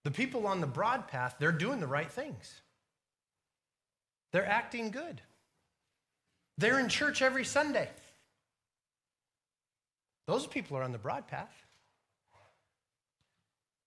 The 0.04 0.12
people 0.12 0.48
on 0.48 0.62
the 0.62 0.68
broad 0.68 1.08
path, 1.08 1.36
they're 1.40 1.52
doing 1.52 1.80
the 1.80 1.88
right 1.88 2.12
things. 2.12 2.62
They're 4.32 4.46
acting 4.46 4.92
good. 4.92 5.22
They're 6.58 6.80
in 6.80 6.90
church 6.90 7.22
every 7.22 7.46
Sunday. 7.46 7.90
Those 10.28 10.48
people 10.48 10.78
are 10.78 10.84
on 10.84 10.92
the 10.92 10.98
broad 10.98 11.28
path. 11.28 11.54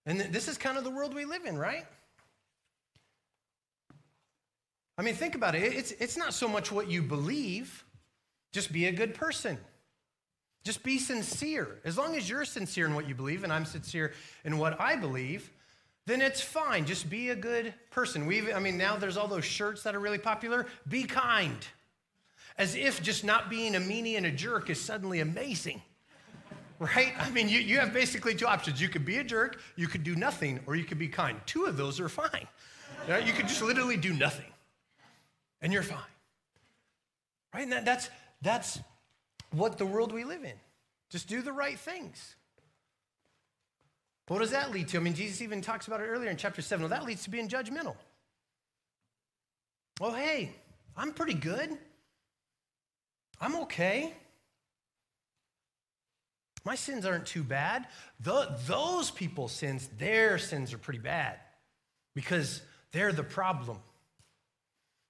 And 0.06 0.20
this 0.20 0.48
is 0.48 0.56
kind 0.56 0.78
of 0.78 0.84
the 0.84 0.90
world 0.90 1.14
we 1.14 1.24
live 1.24 1.44
in, 1.44 1.58
right? 1.58 1.84
I 4.98 5.02
mean, 5.02 5.14
think 5.14 5.34
about 5.34 5.54
it. 5.54 5.62
It's, 5.62 5.90
it's 5.92 6.16
not 6.16 6.32
so 6.32 6.48
much 6.48 6.72
what 6.72 6.88
you 6.88 7.02
believe, 7.02 7.84
just 8.52 8.72
be 8.72 8.86
a 8.86 8.92
good 8.92 9.14
person. 9.14 9.58
Just 10.66 10.82
be 10.82 10.98
sincere. 10.98 11.78
As 11.84 11.96
long 11.96 12.16
as 12.16 12.28
you're 12.28 12.44
sincere 12.44 12.86
in 12.86 12.94
what 12.96 13.08
you 13.08 13.14
believe, 13.14 13.44
and 13.44 13.52
I'm 13.52 13.64
sincere 13.64 14.14
in 14.44 14.58
what 14.58 14.80
I 14.80 14.96
believe, 14.96 15.48
then 16.06 16.20
it's 16.20 16.40
fine. 16.40 16.86
Just 16.86 17.08
be 17.08 17.28
a 17.28 17.36
good 17.36 17.72
person. 17.92 18.26
We 18.26 18.52
I 18.52 18.58
mean, 18.58 18.76
now 18.76 18.96
there's 18.96 19.16
all 19.16 19.28
those 19.28 19.44
shirts 19.44 19.84
that 19.84 19.94
are 19.94 20.00
really 20.00 20.18
popular. 20.18 20.66
Be 20.88 21.04
kind. 21.04 21.64
As 22.58 22.74
if 22.74 23.00
just 23.00 23.22
not 23.22 23.48
being 23.48 23.76
a 23.76 23.78
meanie 23.78 24.16
and 24.16 24.26
a 24.26 24.32
jerk 24.32 24.68
is 24.68 24.80
suddenly 24.80 25.20
amazing. 25.20 25.82
Right? 26.80 27.12
I 27.16 27.30
mean, 27.30 27.48
you, 27.48 27.60
you 27.60 27.78
have 27.78 27.92
basically 27.92 28.34
two 28.34 28.46
options. 28.46 28.82
You 28.82 28.88
could 28.88 29.04
be 29.04 29.18
a 29.18 29.24
jerk, 29.24 29.60
you 29.76 29.86
could 29.86 30.02
do 30.02 30.16
nothing, 30.16 30.58
or 30.66 30.74
you 30.74 30.82
could 30.82 30.98
be 30.98 31.06
kind. 31.06 31.38
Two 31.46 31.66
of 31.66 31.76
those 31.76 32.00
are 32.00 32.08
fine. 32.08 32.48
You 33.08 33.32
could 33.32 33.46
just 33.46 33.62
literally 33.62 33.96
do 33.96 34.12
nothing, 34.12 34.52
and 35.62 35.72
you're 35.72 35.84
fine. 35.84 36.00
Right? 37.54 37.62
And 37.62 37.72
that, 37.72 37.84
that's, 37.84 38.10
that's 38.42 38.80
what 39.50 39.78
the 39.78 39.86
world 39.86 40.12
we 40.12 40.24
live 40.24 40.44
in. 40.44 40.54
Just 41.10 41.28
do 41.28 41.42
the 41.42 41.52
right 41.52 41.78
things. 41.78 42.34
What 44.28 44.40
does 44.40 44.50
that 44.50 44.72
lead 44.72 44.88
to? 44.88 44.96
I 44.96 45.00
mean, 45.00 45.14
Jesus 45.14 45.40
even 45.40 45.60
talks 45.60 45.86
about 45.86 46.00
it 46.00 46.04
earlier 46.04 46.30
in 46.30 46.36
chapter 46.36 46.60
7. 46.60 46.82
Well, 46.82 46.90
that 46.90 47.06
leads 47.06 47.24
to 47.24 47.30
being 47.30 47.48
judgmental. 47.48 47.94
Well, 50.00 50.12
hey, 50.12 50.52
I'm 50.96 51.12
pretty 51.12 51.34
good. 51.34 51.70
I'm 53.40 53.56
okay. 53.62 54.12
My 56.64 56.74
sins 56.74 57.06
aren't 57.06 57.26
too 57.26 57.44
bad. 57.44 57.86
The, 58.18 58.56
those 58.66 59.12
people's 59.12 59.52
sins, 59.52 59.88
their 59.98 60.38
sins 60.38 60.72
are 60.72 60.78
pretty 60.78 60.98
bad 60.98 61.38
because 62.14 62.62
they're 62.90 63.12
the 63.12 63.22
problem. 63.22 63.78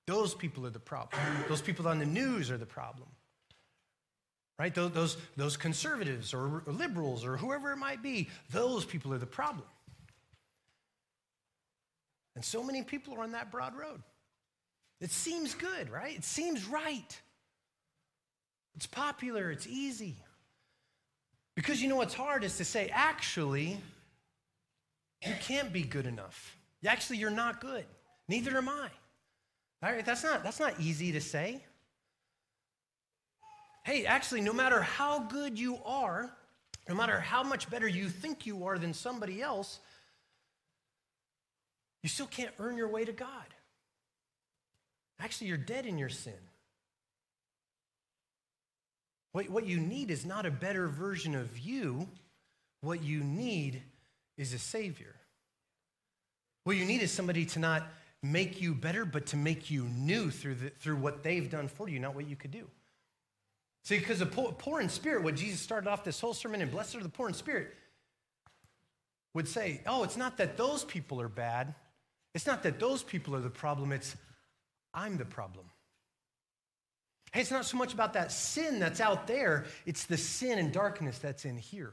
Those 0.06 0.34
people 0.34 0.66
are 0.66 0.70
the 0.70 0.78
problem. 0.78 1.22
Those 1.48 1.62
people 1.62 1.88
on 1.88 1.98
the 1.98 2.06
news 2.06 2.50
are 2.50 2.58
the 2.58 2.66
problem 2.66 3.08
right? 4.58 4.74
Those, 4.74 4.92
those, 4.92 5.16
those 5.36 5.56
conservatives 5.56 6.32
or 6.32 6.62
liberals 6.66 7.24
or 7.24 7.36
whoever 7.36 7.72
it 7.72 7.76
might 7.76 8.02
be, 8.02 8.28
those 8.50 8.84
people 8.84 9.12
are 9.12 9.18
the 9.18 9.26
problem. 9.26 9.66
And 12.34 12.44
so 12.44 12.62
many 12.62 12.82
people 12.82 13.14
are 13.14 13.22
on 13.22 13.32
that 13.32 13.50
broad 13.50 13.76
road. 13.76 14.02
It 15.00 15.10
seems 15.10 15.54
good, 15.54 15.90
right? 15.90 16.16
It 16.16 16.24
seems 16.24 16.66
right. 16.66 17.20
It's 18.76 18.86
popular, 18.86 19.50
it's 19.50 19.66
easy. 19.66 20.16
Because 21.54 21.82
you 21.82 21.88
know 21.88 21.96
what's 21.96 22.14
hard 22.14 22.44
is 22.44 22.58
to 22.58 22.64
say, 22.64 22.90
actually, 22.92 23.78
you 25.26 25.32
can't 25.40 25.72
be 25.72 25.82
good 25.82 26.06
enough. 26.06 26.56
Actually, 26.86 27.16
you're 27.16 27.30
not 27.30 27.60
good. 27.60 27.84
Neither 28.28 28.56
am 28.56 28.68
I. 28.68 28.88
All 29.82 29.92
right, 29.92 30.04
that's 30.04 30.22
not, 30.22 30.42
that's 30.42 30.60
not 30.60 30.78
easy 30.80 31.12
to 31.12 31.20
say 31.20 31.62
hey, 33.86 34.04
actually, 34.04 34.40
no 34.40 34.52
matter 34.52 34.82
how 34.82 35.20
good 35.20 35.56
you 35.56 35.78
are, 35.86 36.28
no 36.88 36.94
matter 36.96 37.20
how 37.20 37.44
much 37.44 37.70
better 37.70 37.86
you 37.86 38.08
think 38.08 38.44
you 38.44 38.64
are 38.66 38.78
than 38.78 38.92
somebody 38.92 39.40
else, 39.40 39.78
you 42.02 42.08
still 42.08 42.26
can't 42.26 42.50
earn 42.58 42.76
your 42.76 42.88
way 42.88 43.04
to 43.04 43.12
God. 43.12 43.28
Actually, 45.20 45.46
you're 45.46 45.56
dead 45.56 45.86
in 45.86 45.98
your 45.98 46.08
sin. 46.08 46.34
What, 49.30 49.48
what 49.50 49.66
you 49.66 49.78
need 49.78 50.10
is 50.10 50.26
not 50.26 50.46
a 50.46 50.50
better 50.50 50.88
version 50.88 51.36
of 51.36 51.56
you. 51.56 52.08
What 52.80 53.04
you 53.04 53.22
need 53.22 53.82
is 54.36 54.52
a 54.52 54.58
Savior. 54.58 55.14
What 56.64 56.74
you 56.74 56.84
need 56.84 57.02
is 57.02 57.12
somebody 57.12 57.44
to 57.46 57.60
not 57.60 57.86
make 58.20 58.60
you 58.60 58.74
better, 58.74 59.04
but 59.04 59.26
to 59.26 59.36
make 59.36 59.70
you 59.70 59.84
new 59.84 60.32
through, 60.32 60.56
the, 60.56 60.70
through 60.70 60.96
what 60.96 61.22
they've 61.22 61.48
done 61.48 61.68
for 61.68 61.88
you, 61.88 62.00
not 62.00 62.16
what 62.16 62.28
you 62.28 62.34
could 62.34 62.50
do. 62.50 62.66
See, 63.86 64.00
because 64.00 64.18
the 64.18 64.26
poor, 64.26 64.80
in 64.80 64.88
spirit, 64.88 65.22
what 65.22 65.36
Jesus 65.36 65.60
started 65.60 65.88
off 65.88 66.02
this 66.02 66.18
whole 66.20 66.34
sermon 66.34 66.60
in, 66.60 66.70
blessed 66.70 66.96
are 66.96 67.04
the 67.04 67.08
poor 67.08 67.28
in 67.28 67.34
spirit, 67.34 67.72
would 69.32 69.46
say, 69.46 69.80
oh, 69.86 70.02
it's 70.02 70.16
not 70.16 70.38
that 70.38 70.56
those 70.56 70.82
people 70.82 71.20
are 71.20 71.28
bad. 71.28 71.72
It's 72.34 72.48
not 72.48 72.64
that 72.64 72.80
those 72.80 73.04
people 73.04 73.36
are 73.36 73.40
the 73.40 73.48
problem. 73.48 73.92
It's 73.92 74.16
I'm 74.92 75.16
the 75.18 75.24
problem. 75.24 75.66
Hey, 77.30 77.42
it's 77.42 77.52
not 77.52 77.64
so 77.64 77.76
much 77.76 77.94
about 77.94 78.14
that 78.14 78.32
sin 78.32 78.80
that's 78.80 79.00
out 79.00 79.28
there, 79.28 79.66
it's 79.86 80.06
the 80.06 80.16
sin 80.16 80.58
and 80.58 80.72
darkness 80.72 81.20
that's 81.20 81.44
in 81.44 81.56
here. 81.56 81.92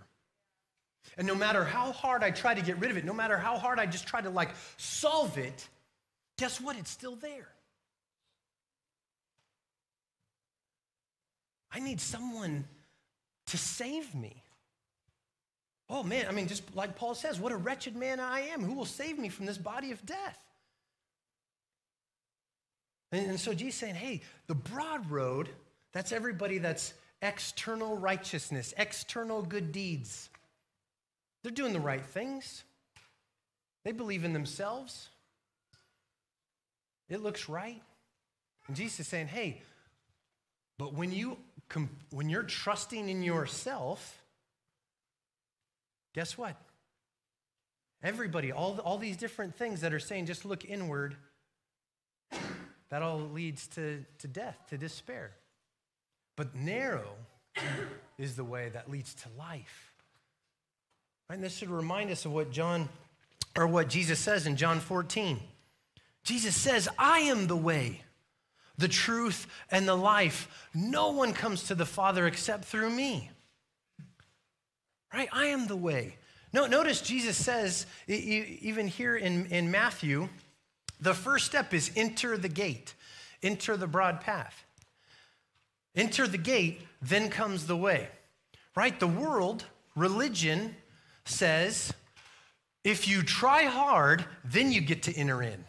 And 1.16 1.28
no 1.28 1.36
matter 1.36 1.64
how 1.64 1.92
hard 1.92 2.24
I 2.24 2.32
try 2.32 2.56
to 2.56 2.62
get 2.64 2.80
rid 2.80 2.90
of 2.90 2.98
it, 2.98 3.06
no 3.06 3.14
matter 3.14 3.38
how 3.38 3.60
hard 3.60 3.78
I 3.78 3.86
just 3.86 4.08
try 4.08 4.20
to 4.20 4.32
like 4.32 4.50
solve 4.78 5.38
it, 5.38 5.68
guess 6.40 6.60
what? 6.60 6.76
It's 6.76 6.90
still 6.90 7.18
there. 7.18 7.53
I 11.74 11.80
need 11.80 12.00
someone 12.00 12.66
to 13.48 13.58
save 13.58 14.14
me. 14.14 14.44
Oh 15.90 16.04
man, 16.04 16.26
I 16.30 16.32
mean, 16.32 16.48
just 16.48 16.64
like 16.76 16.96
Paul 16.96 17.16
says, 17.16 17.40
what 17.40 17.52
a 17.52 17.58
wretched 17.58 17.96
man 17.96 18.20
I 18.20 18.42
am. 18.42 18.64
Who 18.64 18.74
will 18.74 18.86
save 18.86 19.20
me 19.20 19.30
from 19.30 19.46
this 19.46 19.58
body 19.58 19.92
of 19.92 20.06
death? 20.06 20.40
And, 23.12 23.32
and 23.32 23.40
so 23.40 23.54
Jesus 23.54 23.80
saying, 23.80 23.96
hey, 23.96 24.22
the 24.48 24.56
broad 24.56 25.10
road, 25.10 25.50
that's 25.92 26.12
everybody 26.12 26.58
that's 26.58 26.94
external 27.22 27.98
righteousness, 27.98 28.74
external 28.78 29.42
good 29.42 29.72
deeds. 29.72 30.30
They're 31.44 31.52
doing 31.52 31.74
the 31.74 31.80
right 31.80 32.06
things. 32.06 32.64
They 33.84 33.92
believe 33.92 34.24
in 34.24 34.34
themselves. 34.34 35.10
It 37.10 37.22
looks 37.22 37.50
right. 37.50 37.82
And 38.68 38.76
Jesus 38.76 39.02
is 39.02 39.08
saying, 39.08 39.28
hey, 39.28 39.62
but 40.78 40.94
when, 40.94 41.12
you, 41.12 41.38
when 42.12 42.30
you're 42.30 42.44
trusting 42.44 43.10
in 43.10 43.24
yourself, 43.24 44.22
guess 46.14 46.38
what? 46.38 46.56
Everybody, 48.04 48.52
all, 48.52 48.80
all 48.84 48.98
these 48.98 49.18
different 49.18 49.56
things 49.56 49.82
that 49.82 49.94
are 49.94 50.00
saying 50.00 50.26
just 50.26 50.46
look 50.46 50.66
inward, 50.66 51.16
that 52.90 53.02
all 53.02 53.20
leads 53.20 53.68
to, 53.68 54.06
to 54.20 54.28
death, 54.28 54.58
to 54.70 54.78
despair. 54.78 55.32
But 56.36 56.56
narrow 56.56 57.16
is 58.18 58.36
the 58.36 58.44
way 58.44 58.70
that 58.70 58.92
leads 58.92 59.14
to 59.16 59.30
life. 59.38 59.94
And 61.30 61.44
this 61.44 61.56
should 61.56 61.70
remind 61.70 62.12
us 62.12 62.26
of 62.26 62.34
what 62.34 62.52
John 62.52 62.90
or 63.56 63.68
what 63.68 63.88
Jesus 63.88 64.20
says 64.20 64.48
in 64.48 64.56
John 64.56 64.80
14. 64.80 65.40
Jesus 66.24 66.56
says, 66.56 66.90
I 66.98 67.20
am 67.20 67.48
the 67.48 67.56
way, 67.56 68.02
the 68.78 68.88
truth, 68.88 69.48
and 69.72 69.88
the 69.88 69.96
life. 69.96 70.68
No 70.74 71.12
one 71.12 71.34
comes 71.34 71.64
to 71.64 71.76
the 71.76 71.86
Father 71.86 72.26
except 72.28 72.66
through 72.66 72.90
me. 72.90 73.30
Right? 75.14 75.30
I 75.32 75.48
am 75.48 75.68
the 75.68 75.76
way. 75.76 76.18
No, 76.54 76.68
notice 76.68 77.02
Jesus 77.02 77.38
says, 77.38 77.86
even 78.08 78.88
here 78.88 79.16
in, 79.16 79.48
in 79.48 79.72
Matthew, 79.72 80.30
the 81.00 81.14
first 81.14 81.46
step 81.46 81.74
is 81.74 81.92
enter 81.96 82.38
the 82.38 82.50
gate, 82.50 82.94
enter 83.42 83.76
the 83.76 83.88
broad 83.88 84.22
path. 84.22 84.64
Enter 85.96 86.28
the 86.28 86.38
gate, 86.38 86.82
then 87.02 87.30
comes 87.30 87.68
the 87.68 87.78
way. 87.78 88.08
Right? 88.76 89.00
The 89.00 89.08
world, 89.08 89.66
religion 89.96 90.76
says, 91.26 91.94
if 92.84 93.08
you 93.08 93.22
try 93.22 93.64
hard, 93.64 94.26
then 94.44 94.72
you 94.72 94.82
get 94.82 95.04
to 95.04 95.14
enter 95.14 95.44
in. 95.44 95.64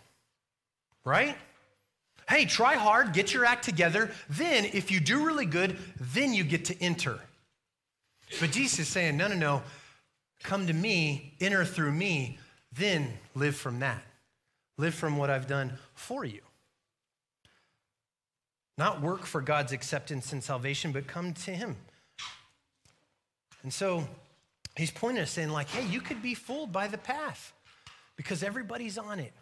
Right? 1.04 1.36
Hey, 2.28 2.46
try 2.46 2.76
hard, 2.76 3.12
get 3.12 3.34
your 3.34 3.44
act 3.44 3.64
together. 3.64 4.10
Then, 4.28 4.64
if 4.64 4.90
you 4.90 5.00
do 5.00 5.24
really 5.24 5.46
good, 5.46 5.76
then 6.00 6.32
you 6.32 6.44
get 6.44 6.64
to 6.66 6.82
enter. 6.82 7.18
But 8.40 8.50
Jesus 8.50 8.80
is 8.80 8.88
saying, 8.88 9.16
no, 9.16 9.28
no, 9.28 9.34
no. 9.34 9.62
Come 10.42 10.66
to 10.66 10.72
me, 10.72 11.34
enter 11.40 11.64
through 11.64 11.92
me, 11.92 12.38
then 12.72 13.12
live 13.34 13.56
from 13.56 13.80
that. 13.80 14.02
Live 14.76 14.94
from 14.94 15.16
what 15.16 15.30
I've 15.30 15.46
done 15.46 15.72
for 15.94 16.24
you. 16.24 16.40
Not 18.76 19.00
work 19.00 19.24
for 19.24 19.40
God's 19.40 19.72
acceptance 19.72 20.32
and 20.32 20.42
salvation, 20.42 20.92
but 20.92 21.06
come 21.06 21.32
to 21.32 21.52
Him. 21.52 21.76
And 23.62 23.72
so 23.72 24.06
he's 24.76 24.90
pointing 24.90 25.22
us 25.22 25.30
saying, 25.30 25.50
like, 25.50 25.68
hey, 25.68 25.86
you 25.86 26.00
could 26.00 26.22
be 26.22 26.34
fooled 26.34 26.72
by 26.72 26.86
the 26.86 26.98
path 26.98 27.52
because 28.16 28.42
everybody's 28.42 28.98
on 28.98 29.18
it. 29.20 29.32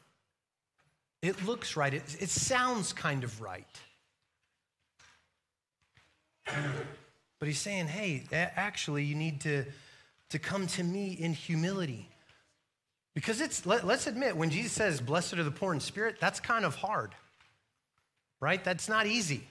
It 1.22 1.44
looks 1.44 1.76
right, 1.76 1.94
it, 1.94 2.16
it 2.20 2.28
sounds 2.28 2.92
kind 2.92 3.24
of 3.24 3.40
right. 3.40 3.66
But 7.38 7.48
he's 7.48 7.58
saying, 7.58 7.86
hey, 7.86 8.24
actually, 8.32 9.04
you 9.04 9.14
need 9.14 9.40
to, 9.42 9.64
to 10.30 10.38
come 10.38 10.66
to 10.68 10.82
me 10.84 11.12
in 11.12 11.32
humility. 11.32 12.08
Because 13.14 13.40
it's, 13.40 13.64
let, 13.66 13.84
us 13.84 14.06
admit, 14.06 14.36
when 14.36 14.50
Jesus 14.50 14.72
says, 14.72 15.00
blessed 15.00 15.34
are 15.34 15.44
the 15.44 15.50
poor 15.50 15.72
in 15.72 15.80
spirit, 15.80 16.16
that's 16.20 16.40
kind 16.40 16.64
of 16.64 16.74
hard 16.76 17.14
right? 18.42 18.62
That's 18.64 18.88
not 18.88 19.06
easy. 19.06 19.46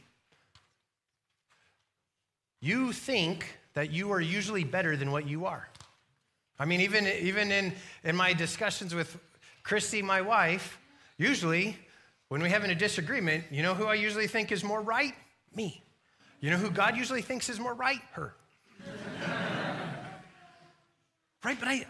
You 2.60 2.92
think 2.92 3.58
that 3.74 3.90
you 3.90 4.12
are 4.12 4.20
usually 4.20 4.66
better 4.66 4.98
than 4.98 5.12
what 5.12 5.28
you 5.28 5.46
are. 5.46 5.68
I 6.60 6.66
mean, 6.66 6.82
even, 6.82 7.08
even 7.08 7.52
in, 7.54 7.74
in 8.04 8.18
my 8.18 8.34
discussions 8.34 8.94
with 8.94 9.18
Christy, 9.64 10.02
my 10.02 10.22
wife, 10.22 10.78
usually 11.22 11.78
when 12.30 12.42
we're 12.42 12.50
having 12.50 12.72
a 12.72 12.76
disagreement, 12.76 13.44
you 13.52 13.62
know 13.62 13.74
who 13.74 13.86
I 13.86 13.94
usually 13.94 14.28
think 14.28 14.52
is 14.52 14.64
more 14.64 14.82
right? 14.82 15.14
Me. 15.56 15.84
You 16.40 16.50
know 16.50 16.58
who 16.58 16.72
God 16.72 16.98
usually 16.98 17.22
thinks 17.22 17.50
is 17.50 17.60
more 17.60 17.74
right? 17.74 18.02
Her. 18.14 18.34
right? 21.46 21.60
But 21.60 21.68
I, 21.68 21.86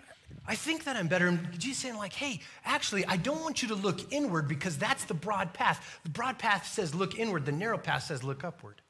I 0.46 0.56
think 0.56 0.84
that 0.84 0.98
I'm 0.98 1.08
better. 1.08 1.28
And 1.28 1.48
Jesus 1.58 1.84
saying, 1.84 1.96
like, 1.98 2.14
hey, 2.14 2.42
actually, 2.66 3.06
I 3.06 3.16
don't 3.18 3.42
want 3.42 3.62
you 3.62 3.70
to 3.70 3.76
look 3.76 4.12
inward 4.12 4.48
because 4.48 4.78
that's 4.78 5.06
the 5.06 5.14
broad 5.14 5.54
path. 5.54 6.00
The 6.04 6.10
broad 6.10 6.38
path 6.38 6.68
says 6.68 6.94
look 6.94 7.18
inward, 7.18 7.46
the 7.46 7.52
narrow 7.54 7.78
path 7.78 8.04
says 8.04 8.24
look 8.24 8.44
upward. 8.44 8.82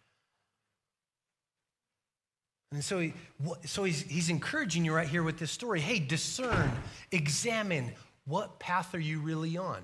And 2.71 2.84
so, 2.84 2.99
he, 2.99 3.13
so 3.65 3.84
he's, 3.84 4.01
he's 4.04 4.30
encouraging 4.30 4.86
you 4.86 4.93
right 4.93 5.08
here 5.08 5.23
with 5.23 5.38
this 5.38 5.51
story. 5.51 5.82
Hey, 5.82 5.99
discern, 5.99 6.71
examine 7.12 7.91
what 8.25 8.60
path 8.60 8.95
are 8.95 8.99
you 8.99 9.19
really 9.19 9.58
on? 9.58 9.84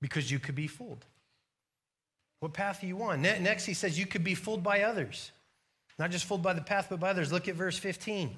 Because 0.00 0.30
you 0.30 0.38
could 0.38 0.54
be 0.54 0.66
fooled. 0.66 1.04
What 2.40 2.54
path 2.54 2.82
are 2.82 2.86
you 2.86 3.02
on? 3.02 3.20
Next, 3.20 3.66
he 3.66 3.74
says 3.74 3.98
you 3.98 4.06
could 4.06 4.24
be 4.24 4.34
fooled 4.34 4.62
by 4.62 4.82
others. 4.82 5.30
Not 5.98 6.10
just 6.10 6.24
fooled 6.24 6.42
by 6.42 6.54
the 6.54 6.62
path, 6.62 6.86
but 6.88 6.98
by 6.98 7.10
others. 7.10 7.30
Look 7.30 7.48
at 7.48 7.54
verse 7.54 7.76
15. 7.78 8.34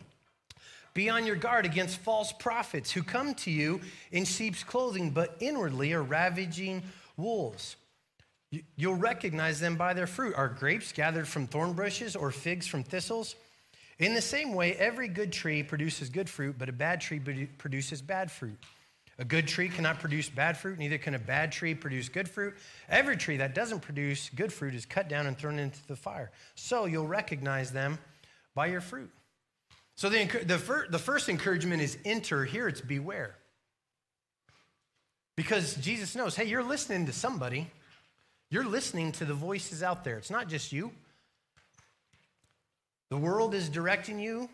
Be 0.94 1.09
on 1.09 1.25
your 1.25 1.37
guard 1.37 1.64
against 1.64 1.98
false 1.98 2.33
prophets 2.33 2.90
who 2.90 3.03
come 3.03 3.35
to 3.37 3.51
you 3.51 3.81
in 4.11 4.25
sheep's 4.25 4.64
clothing, 4.64 5.11
but 5.11 5.37
inwardly 5.40 5.92
are 5.92 6.03
ravaging 6.03 6.83
wolves. 7.16 7.77
You'll 8.77 8.96
recognize 8.96 9.61
them 9.61 9.77
by 9.77 9.94
their 9.94 10.07
fruit. 10.07 10.35
Are 10.35 10.48
grapes 10.48 10.92
gathered 10.92 11.27
from 11.27 11.46
thorn 11.46 11.72
bushes 11.72 12.16
or 12.16 12.31
figs 12.31 12.66
from 12.66 12.83
thistles? 12.83 13.37
In 13.98 14.14
the 14.14 14.20
same 14.20 14.53
way, 14.53 14.75
every 14.75 15.09
good 15.09 15.33
tree 15.33 15.62
produces 15.62 16.11
good 16.11 16.29
fruit, 16.29 16.57
but 16.59 16.68
a 16.68 16.72
bad 16.72 17.01
tree 17.01 17.20
produces 17.57 18.03
bad 18.03 18.31
fruit. 18.31 18.59
A 19.18 19.25
good 19.25 19.46
tree 19.46 19.68
cannot 19.68 20.01
produce 20.01 20.29
bad 20.29 20.57
fruit, 20.57 20.79
neither 20.79 20.98
can 20.98 21.14
a 21.14 21.18
bad 21.18 21.53
tree 21.53 21.75
produce 21.75 22.09
good 22.09 22.29
fruit. 22.29 22.55
Every 22.88 23.16
tree 23.16 23.37
that 23.37 23.55
doesn't 23.55 23.81
produce 23.81 24.31
good 24.31 24.53
fruit 24.53 24.75
is 24.75 24.87
cut 24.87 25.09
down 25.09 25.27
and 25.27 25.37
thrown 25.37 25.59
into 25.59 25.87
the 25.87 25.96
fire. 25.96 26.31
So 26.55 26.87
you'll 26.87 27.07
recognize 27.07 27.72
them 27.72 27.98
by 28.55 28.66
your 28.66 28.81
fruit. 28.81 29.11
So 29.96 30.09
the, 30.09 30.25
the, 30.25 30.59
fir- 30.59 30.88
the 30.88 30.98
first 30.98 31.29
encouragement 31.29 31.83
is 31.83 31.98
enter. 32.05 32.44
Here 32.44 32.66
it's 32.66 32.81
beware. 32.81 33.37
Because 35.37 35.75
Jesus 35.77 36.14
knows, 36.14 36.35
hey, 36.35 36.44
you're 36.44 36.64
listening 36.64 37.07
to 37.07 37.12
somebody. 37.12 37.70
You're 38.51 38.64
listening 38.64 39.12
to 39.12 39.25
the 39.25 39.35
voices 39.35 39.83
out 39.83 40.05
there. 40.05 40.18
It's 40.18 40.31
not 40.31 40.48
just 40.48 40.72
you. 40.72 40.90
The 43.11 43.16
world 43.18 43.55
is 43.55 43.68
directing 43.68 44.18
you. 44.18 44.48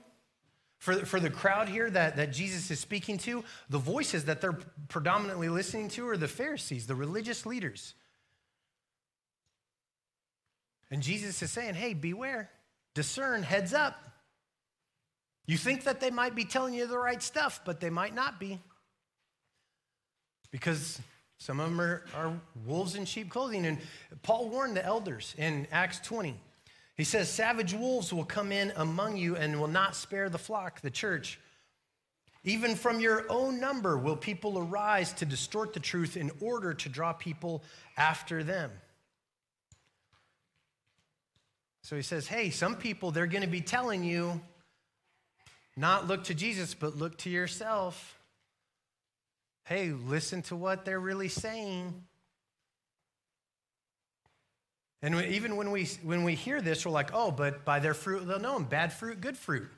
For, 0.79 0.95
for 1.05 1.19
the 1.19 1.31
crowd 1.31 1.69
here 1.69 1.91
that, 1.91 2.17
that 2.17 2.33
Jesus 2.33 2.71
is 2.71 2.79
speaking 2.79 3.19
to, 3.19 3.45
the 3.69 3.79
voices 3.79 4.27
that 4.27 4.41
they're 4.41 4.59
predominantly 4.89 5.49
listening 5.49 5.89
to 5.91 6.09
are 6.09 6.17
the 6.17 6.29
Pharisees, 6.29 6.87
the 6.87 6.95
religious 6.95 7.45
leaders. 7.45 7.95
And 10.91 11.03
Jesus 11.03 11.43
is 11.43 11.51
saying, 11.51 11.75
hey, 11.75 11.95
beware, 11.95 12.49
discern, 12.95 13.43
heads 13.43 13.75
up. 13.75 13.97
You 15.47 15.57
think 15.57 15.85
that 15.85 16.01
they 16.01 16.11
might 16.11 16.35
be 16.35 16.45
telling 16.45 16.75
you 16.75 16.87
the 16.87 16.99
right 16.99 17.23
stuff, 17.23 17.63
but 17.65 17.81
they 17.81 17.91
might 17.91 18.15
not 18.15 18.39
be. 18.39 18.61
Because 20.51 21.01
some 21.39 21.59
of 21.59 21.71
them 21.71 21.81
are, 21.81 22.05
are 22.15 22.33
wolves 22.67 22.95
in 22.95 23.05
sheep 23.05 23.31
clothing. 23.31 23.67
And 23.67 23.79
Paul 24.23 24.49
warned 24.49 24.77
the 24.77 24.85
elders 24.85 25.35
in 25.37 25.67
Acts 25.73 25.99
20. 26.01 26.39
He 26.99 27.05
says, 27.05 27.31
Savage 27.31 27.73
wolves 27.73 28.13
will 28.13 28.25
come 28.25 28.51
in 28.51 28.73
among 28.77 29.17
you 29.17 29.37
and 29.37 29.59
will 29.59 29.69
not 29.69 29.95
spare 29.95 30.29
the 30.29 30.37
flock, 30.37 30.81
the 30.81 30.91
church. 30.91 31.39
Even 32.43 32.75
from 32.75 32.99
your 32.99 33.25
own 33.31 33.61
number 33.61 33.97
will 33.97 34.17
people 34.17 34.59
arise 34.59 35.13
to 35.15 35.25
distort 35.25 35.73
the 35.73 35.81
truth 35.81 36.17
in 36.17 36.33
order 36.41 36.75
to 36.75 36.89
draw 36.89 37.13
people 37.13 37.63
after 37.97 38.43
them. 38.43 38.73
So 41.83 41.95
he 41.95 42.03
says, 42.03 42.27
Hey, 42.27 42.51
some 42.51 42.75
people, 42.75 43.13
they're 43.13 43.27
going 43.27 43.43
to 43.43 43.49
be 43.49 43.61
telling 43.61 44.03
you 44.03 44.41
not 45.77 46.09
look 46.09 46.25
to 46.25 46.35
Jesus, 46.35 46.75
but 46.75 46.97
look 46.97 47.17
to 47.19 47.31
yourself. 47.31 48.19
Hey, 49.65 49.93
listen 49.93 50.43
to 50.43 50.57
what 50.57 50.85
they're 50.85 50.99
really 50.99 51.29
saying. 51.29 52.08
And 55.01 55.15
even 55.27 55.57
when 55.57 55.71
we, 55.71 55.85
when 56.03 56.25
we 56.25 56.35
hear 56.35 56.61
this, 56.61 56.85
we're 56.85 56.93
like, 56.93 57.11
oh, 57.15 57.31
but 57.31 57.65
by 57.65 57.79
their 57.79 57.95
fruit 57.95 58.27
they'll 58.27 58.41
know 58.41 58.55
them. 58.55 58.65
Bad 58.65 58.93
fruit, 58.93 59.21
good 59.21 59.37
fruit. 59.37 59.69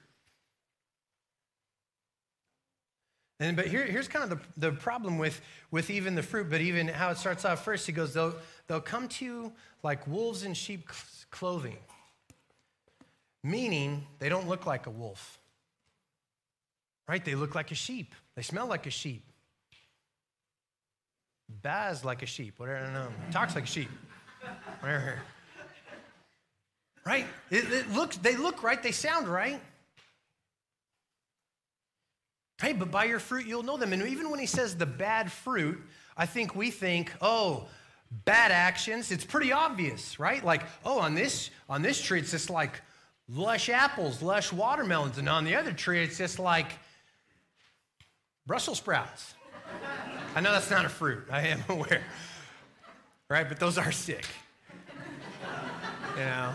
And 3.38 3.56
but 3.56 3.66
here, 3.66 3.84
here's 3.84 4.08
kind 4.08 4.30
of 4.30 4.38
the, 4.56 4.70
the 4.70 4.76
problem 4.76 5.18
with, 5.18 5.40
with 5.70 5.90
even 5.90 6.14
the 6.14 6.22
fruit, 6.22 6.50
but 6.50 6.60
even 6.60 6.88
how 6.88 7.10
it 7.10 7.16
starts 7.18 7.44
off 7.44 7.64
first. 7.64 7.86
He 7.86 7.92
goes, 7.92 8.12
they'll, 8.14 8.34
they'll 8.66 8.80
come 8.80 9.08
to 9.08 9.24
you 9.24 9.52
like 9.82 10.06
wolves 10.06 10.42
in 10.42 10.52
sheep 10.54 10.88
clothing, 11.30 11.78
meaning 13.42 14.06
they 14.18 14.28
don't 14.28 14.46
look 14.48 14.66
like 14.66 14.86
a 14.86 14.90
wolf. 14.90 15.38
right? 17.10 17.24
They 17.24 17.34
look 17.34 17.56
like 17.56 17.72
a 17.72 17.74
sheep, 17.74 18.14
they 18.36 18.42
smell 18.42 18.66
like 18.66 18.86
a 18.86 18.90
sheep. 18.90 19.24
Baz 21.62 22.04
like 22.04 22.22
a 22.22 22.26
sheep, 22.26 22.54
whatever, 22.60 22.78
I 22.78 22.82
don't 22.84 22.92
know. 22.94 23.08
Talks 23.32 23.56
like 23.56 23.64
a 23.64 23.66
sheep. 23.66 23.88
Whatever. 24.80 25.18
Right? 27.06 27.26
It, 27.50 27.72
it 27.72 27.90
looks, 27.92 28.16
they 28.18 28.36
look 28.36 28.62
right, 28.62 28.82
they 28.82 28.92
sound 28.92 29.28
right. 29.28 29.60
Hey, 32.60 32.74
but 32.74 32.90
by 32.90 33.04
your 33.04 33.18
fruit 33.18 33.46
you'll 33.46 33.62
know 33.62 33.76
them. 33.76 33.92
And 33.92 34.06
even 34.06 34.30
when 34.30 34.38
he 34.38 34.46
says 34.46 34.76
the 34.76 34.86
bad 34.86 35.32
fruit, 35.32 35.80
I 36.16 36.26
think 36.26 36.54
we 36.54 36.70
think, 36.70 37.10
oh, 37.22 37.66
bad 38.10 38.50
actions. 38.50 39.10
It's 39.10 39.24
pretty 39.24 39.52
obvious, 39.52 40.18
right? 40.18 40.44
Like, 40.44 40.62
oh, 40.84 40.98
on 40.98 41.14
this 41.14 41.50
on 41.68 41.82
this 41.82 42.00
tree 42.00 42.20
it's 42.20 42.30
just 42.30 42.50
like 42.50 42.80
lush 43.28 43.68
apples, 43.68 44.22
lush 44.22 44.52
watermelons, 44.52 45.18
and 45.18 45.28
on 45.28 45.44
the 45.44 45.56
other 45.56 45.72
tree 45.72 46.02
it's 46.02 46.18
just 46.18 46.38
like 46.38 46.72
Brussels 48.46 48.78
sprouts. 48.78 49.34
I 50.34 50.40
know 50.40 50.52
that's 50.52 50.70
not 50.70 50.84
a 50.84 50.88
fruit. 50.88 51.24
I 51.30 51.48
am 51.48 51.62
aware, 51.68 52.02
right? 53.30 53.48
But 53.48 53.58
those 53.58 53.78
are 53.78 53.92
sick. 53.92 54.26
You 56.18 56.24
know, 56.26 56.52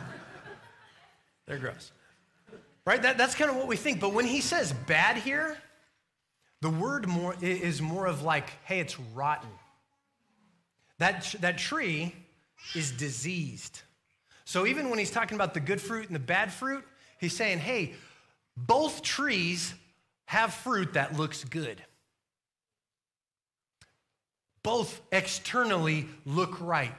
they're 1.47 1.57
gross, 1.57 1.91
right? 2.85 3.01
That, 3.01 3.17
that's 3.17 3.33
kind 3.33 3.49
of 3.49 3.57
what 3.57 3.67
we 3.67 3.77
think. 3.77 3.99
But 3.99 4.13
when 4.13 4.25
he 4.25 4.41
says 4.41 4.73
bad 4.85 5.17
here, 5.17 5.57
the 6.61 6.69
word 6.69 7.07
more 7.07 7.35
is 7.41 7.81
more 7.81 8.05
of 8.05 8.21
like, 8.21 8.51
hey, 8.65 8.79
it's 8.79 8.99
rotten. 8.99 9.49
That, 10.99 11.33
that 11.39 11.57
tree 11.57 12.13
is 12.75 12.91
diseased. 12.91 13.81
So 14.43 14.65
even 14.67 14.89
when 14.89 14.99
he's 14.99 15.11
talking 15.11 15.35
about 15.35 15.53
the 15.53 15.59
good 15.59 15.81
fruit 15.81 16.05
and 16.07 16.15
the 16.15 16.19
bad 16.19 16.53
fruit, 16.53 16.83
he's 17.19 17.35
saying, 17.35 17.59
hey, 17.59 17.93
both 18.55 19.01
trees 19.01 19.73
have 20.25 20.53
fruit 20.53 20.93
that 20.93 21.17
looks 21.17 21.43
good. 21.43 21.81
Both 24.65 24.99
externally 25.12 26.08
look 26.25 26.60
right, 26.60 26.95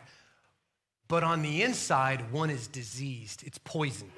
but 1.09 1.25
on 1.25 1.43
the 1.43 1.65
inside, 1.65 2.31
one 2.31 2.49
is 2.49 2.69
diseased. 2.69 3.43
It's 3.45 3.59
poison. 3.59 4.09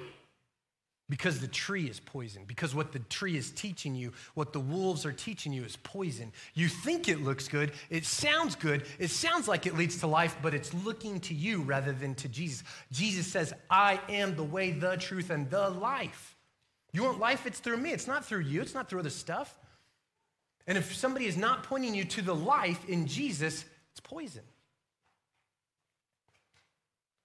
Because 1.09 1.39
the 1.39 1.47
tree 1.47 1.85
is 1.85 1.99
poison. 1.99 2.43
Because 2.45 2.75
what 2.75 2.91
the 2.91 2.99
tree 2.99 3.35
is 3.35 3.49
teaching 3.49 3.95
you, 3.95 4.13
what 4.35 4.53
the 4.53 4.59
wolves 4.59 5.03
are 5.03 5.11
teaching 5.11 5.51
you 5.51 5.63
is 5.63 5.75
poison. 5.77 6.31
You 6.53 6.67
think 6.67 7.09
it 7.09 7.23
looks 7.23 7.47
good, 7.47 7.71
it 7.89 8.05
sounds 8.05 8.53
good, 8.53 8.85
it 8.99 9.09
sounds 9.09 9.47
like 9.47 9.65
it 9.65 9.75
leads 9.75 9.97
to 10.01 10.07
life, 10.07 10.37
but 10.43 10.53
it's 10.53 10.71
looking 10.71 11.19
to 11.21 11.33
you 11.33 11.63
rather 11.63 11.91
than 11.91 12.13
to 12.15 12.29
Jesus. 12.29 12.63
Jesus 12.91 13.25
says, 13.25 13.51
I 13.67 13.99
am 14.09 14.35
the 14.35 14.43
way, 14.43 14.69
the 14.69 14.97
truth, 14.97 15.31
and 15.31 15.49
the 15.49 15.71
life. 15.71 16.37
You 16.93 17.03
want 17.03 17.19
life? 17.19 17.47
It's 17.47 17.57
through 17.57 17.77
me. 17.77 17.93
It's 17.93 18.05
not 18.05 18.23
through 18.23 18.41
you, 18.41 18.61
it's 18.61 18.75
not 18.75 18.89
through 18.89 18.99
other 18.99 19.09
stuff. 19.09 19.58
And 20.69 20.77
if 20.77 20.95
somebody 20.95 21.25
is 21.25 21.35
not 21.35 21.63
pointing 21.63 21.95
you 21.95 22.05
to 22.05 22.21
the 22.21 22.35
life 22.35 22.87
in 22.87 23.07
Jesus, 23.07 23.65
it's 23.91 23.99
poison. 23.99 24.43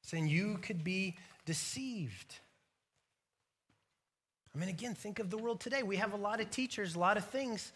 Saying 0.01 0.29
you 0.29 0.59
could 0.63 0.83
be 0.83 1.19
deceived. 1.45 2.37
I 4.55 4.59
mean, 4.59 4.71
again, 4.71 4.95
think 4.95 5.19
of 5.19 5.29
the 5.29 5.37
world 5.37 5.61
today. 5.61 5.83
We 5.83 5.97
have 5.97 6.15
a 6.15 6.17
lot 6.17 6.41
of 6.41 6.51
teachers, 6.51 6.95
a 6.95 6.99
lot 6.99 7.19
of 7.19 7.27
things. 7.27 7.71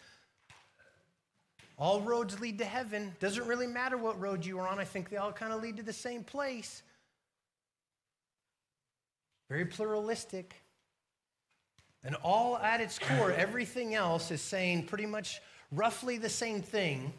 All 1.77 2.01
roads 2.01 2.39
lead 2.39 2.57
to 2.57 2.65
heaven. 2.65 3.15
Doesn't 3.19 3.45
really 3.45 3.67
matter 3.67 3.95
what 3.95 4.19
road 4.19 4.43
you 4.43 4.57
are 4.57 4.67
on. 4.67 4.79
I 4.79 4.85
think 4.85 5.09
they 5.09 5.17
all 5.17 5.31
kind 5.31 5.53
of 5.53 5.61
lead 5.61 5.77
to 5.77 5.83
the 5.83 5.93
same 5.93 6.23
place. 6.23 6.81
Very 9.49 9.65
pluralistic. 9.65 10.55
And 12.03 12.15
all 12.23 12.57
at 12.57 12.81
its 12.81 12.97
core, 12.97 13.31
everything 13.31 13.93
else 13.93 14.31
is 14.31 14.41
saying 14.41 14.87
pretty 14.87 15.05
much 15.05 15.39
roughly 15.71 16.17
the 16.17 16.29
same 16.29 16.61
thing. 16.61 17.13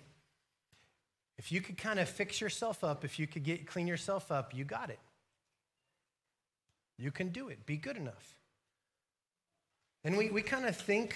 If 1.38 1.50
you 1.50 1.60
could 1.60 1.78
kind 1.78 1.98
of 1.98 2.08
fix 2.08 2.40
yourself 2.40 2.84
up, 2.84 3.04
if 3.04 3.18
you 3.18 3.26
could 3.26 3.44
get 3.44 3.66
clean 3.66 3.86
yourself 3.86 4.30
up, 4.30 4.54
you 4.54 4.64
got 4.64 4.90
it. 4.90 4.98
You 6.98 7.10
can 7.10 7.30
do 7.30 7.48
it. 7.48 7.64
Be 7.64 7.76
good 7.76 7.96
enough. 7.96 8.36
And 10.04 10.18
we, 10.18 10.30
we 10.30 10.42
kind 10.42 10.66
of 10.66 10.76
think, 10.76 11.14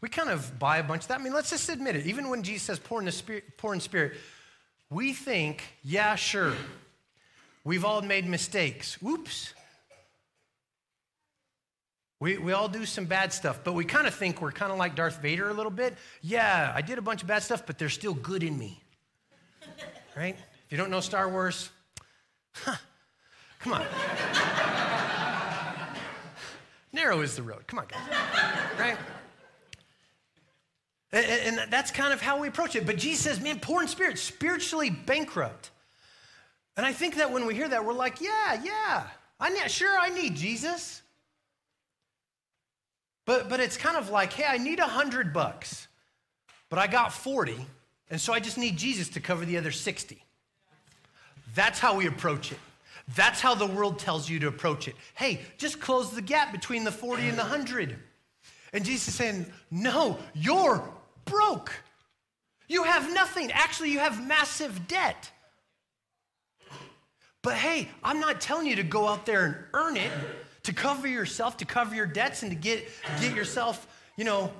we 0.00 0.08
kind 0.08 0.30
of 0.30 0.58
buy 0.58 0.78
a 0.78 0.82
bunch 0.82 1.02
of 1.02 1.08
that. 1.08 1.20
I 1.20 1.22
mean, 1.22 1.32
let's 1.32 1.50
just 1.50 1.68
admit 1.68 1.96
it. 1.96 2.06
Even 2.06 2.28
when 2.28 2.42
Jesus 2.42 2.66
says 2.66 2.78
poor 2.78 2.98
in, 3.00 3.06
the 3.06 3.12
spirit, 3.12 3.56
poor 3.56 3.72
in 3.72 3.80
spirit, 3.80 4.14
we 4.90 5.12
think, 5.12 5.62
yeah, 5.82 6.16
sure. 6.16 6.54
We've 7.64 7.84
all 7.84 8.02
made 8.02 8.26
mistakes. 8.26 8.98
Oops. 9.06 9.54
We, 12.20 12.38
we 12.38 12.52
all 12.52 12.68
do 12.68 12.86
some 12.86 13.06
bad 13.06 13.32
stuff, 13.32 13.60
but 13.64 13.72
we 13.74 13.84
kind 13.84 14.06
of 14.06 14.14
think 14.14 14.40
we're 14.40 14.52
kind 14.52 14.72
of 14.72 14.78
like 14.78 14.94
Darth 14.94 15.20
Vader 15.20 15.48
a 15.48 15.52
little 15.52 15.72
bit. 15.72 15.96
Yeah, 16.22 16.72
I 16.74 16.80
did 16.80 16.98
a 16.98 17.02
bunch 17.02 17.22
of 17.22 17.28
bad 17.28 17.42
stuff, 17.42 17.66
but 17.66 17.78
there's 17.78 17.92
still 17.92 18.14
good 18.14 18.42
in 18.42 18.58
me. 18.58 18.80
right? 20.16 20.36
If 20.64 20.72
you 20.72 20.78
don't 20.78 20.90
know 20.90 21.00
Star 21.00 21.28
Wars, 21.28 21.70
huh, 22.52 22.76
come 23.58 23.74
on. 23.74 23.84
Narrow 26.92 27.20
is 27.20 27.34
the 27.34 27.42
road. 27.42 27.66
Come 27.66 27.80
on, 27.80 27.86
guys. 27.88 28.00
right? 28.78 28.96
And, 31.12 31.60
that's 31.70 31.90
kind 31.90 32.12
of 32.12 32.20
how 32.20 32.40
we 32.40 32.48
approach 32.48 32.74
it. 32.74 32.86
But 32.86 32.96
Jesus 32.96 33.24
says, 33.24 33.40
man, 33.40 33.60
poor 33.60 33.82
in 33.82 33.88
spirit, 33.88 34.18
spiritually 34.18 34.90
bankrupt. 34.90 35.70
And 36.76 36.84
I 36.84 36.92
think 36.92 37.16
that 37.16 37.30
when 37.30 37.46
we 37.46 37.54
hear 37.54 37.68
that, 37.68 37.84
we're 37.84 37.92
like, 37.92 38.20
yeah, 38.20 38.60
yeah, 38.64 39.06
I 39.38 39.50
need, 39.50 39.70
sure, 39.70 39.96
I 39.96 40.08
need 40.08 40.34
Jesus. 40.34 41.02
But, 43.26 43.48
but 43.48 43.60
it's 43.60 43.76
kind 43.76 43.96
of 43.96 44.10
like, 44.10 44.32
hey, 44.32 44.44
I 44.46 44.58
need 44.58 44.78
a 44.78 44.86
hundred 44.86 45.32
bucks, 45.32 45.88
but 46.68 46.78
I 46.78 46.86
got 46.86 47.12
40, 47.12 47.56
and 48.10 48.20
so 48.20 48.32
I 48.32 48.40
just 48.40 48.58
need 48.58 48.76
Jesus 48.76 49.08
to 49.10 49.20
cover 49.20 49.44
the 49.44 49.56
other 49.56 49.70
60. 49.70 50.22
That's 51.54 51.78
how 51.78 51.96
we 51.96 52.06
approach 52.06 52.52
it. 52.52 52.58
That's 53.14 53.40
how 53.40 53.54
the 53.54 53.66
world 53.66 53.98
tells 53.98 54.28
you 54.28 54.38
to 54.40 54.48
approach 54.48 54.88
it. 54.88 54.96
Hey, 55.14 55.40
just 55.58 55.80
close 55.80 56.10
the 56.10 56.22
gap 56.22 56.52
between 56.52 56.84
the 56.84 56.92
40 56.92 57.28
and 57.28 57.38
the 57.38 57.42
100. 57.42 57.98
And 58.72 58.84
Jesus 58.84 59.08
is 59.08 59.14
saying, 59.14 59.46
No, 59.70 60.18
you're 60.34 60.82
broke. 61.24 61.72
You 62.66 62.84
have 62.84 63.12
nothing. 63.12 63.52
Actually, 63.52 63.90
you 63.90 63.98
have 63.98 64.26
massive 64.26 64.88
debt. 64.88 65.30
But 67.42 67.54
hey, 67.54 67.88
I'm 68.02 68.20
not 68.20 68.40
telling 68.40 68.66
you 68.66 68.76
to 68.76 68.82
go 68.82 69.06
out 69.06 69.26
there 69.26 69.44
and 69.44 69.54
earn 69.74 69.96
it, 69.98 70.10
to 70.64 70.72
cover 70.72 71.06
yourself, 71.06 71.56
to 71.58 71.64
cover 71.64 71.94
your 71.94 72.06
debts, 72.06 72.42
and 72.42 72.50
to 72.50 72.56
get, 72.56 72.88
get 73.20 73.34
yourself, 73.34 73.86
you 74.16 74.24
know, 74.24 74.52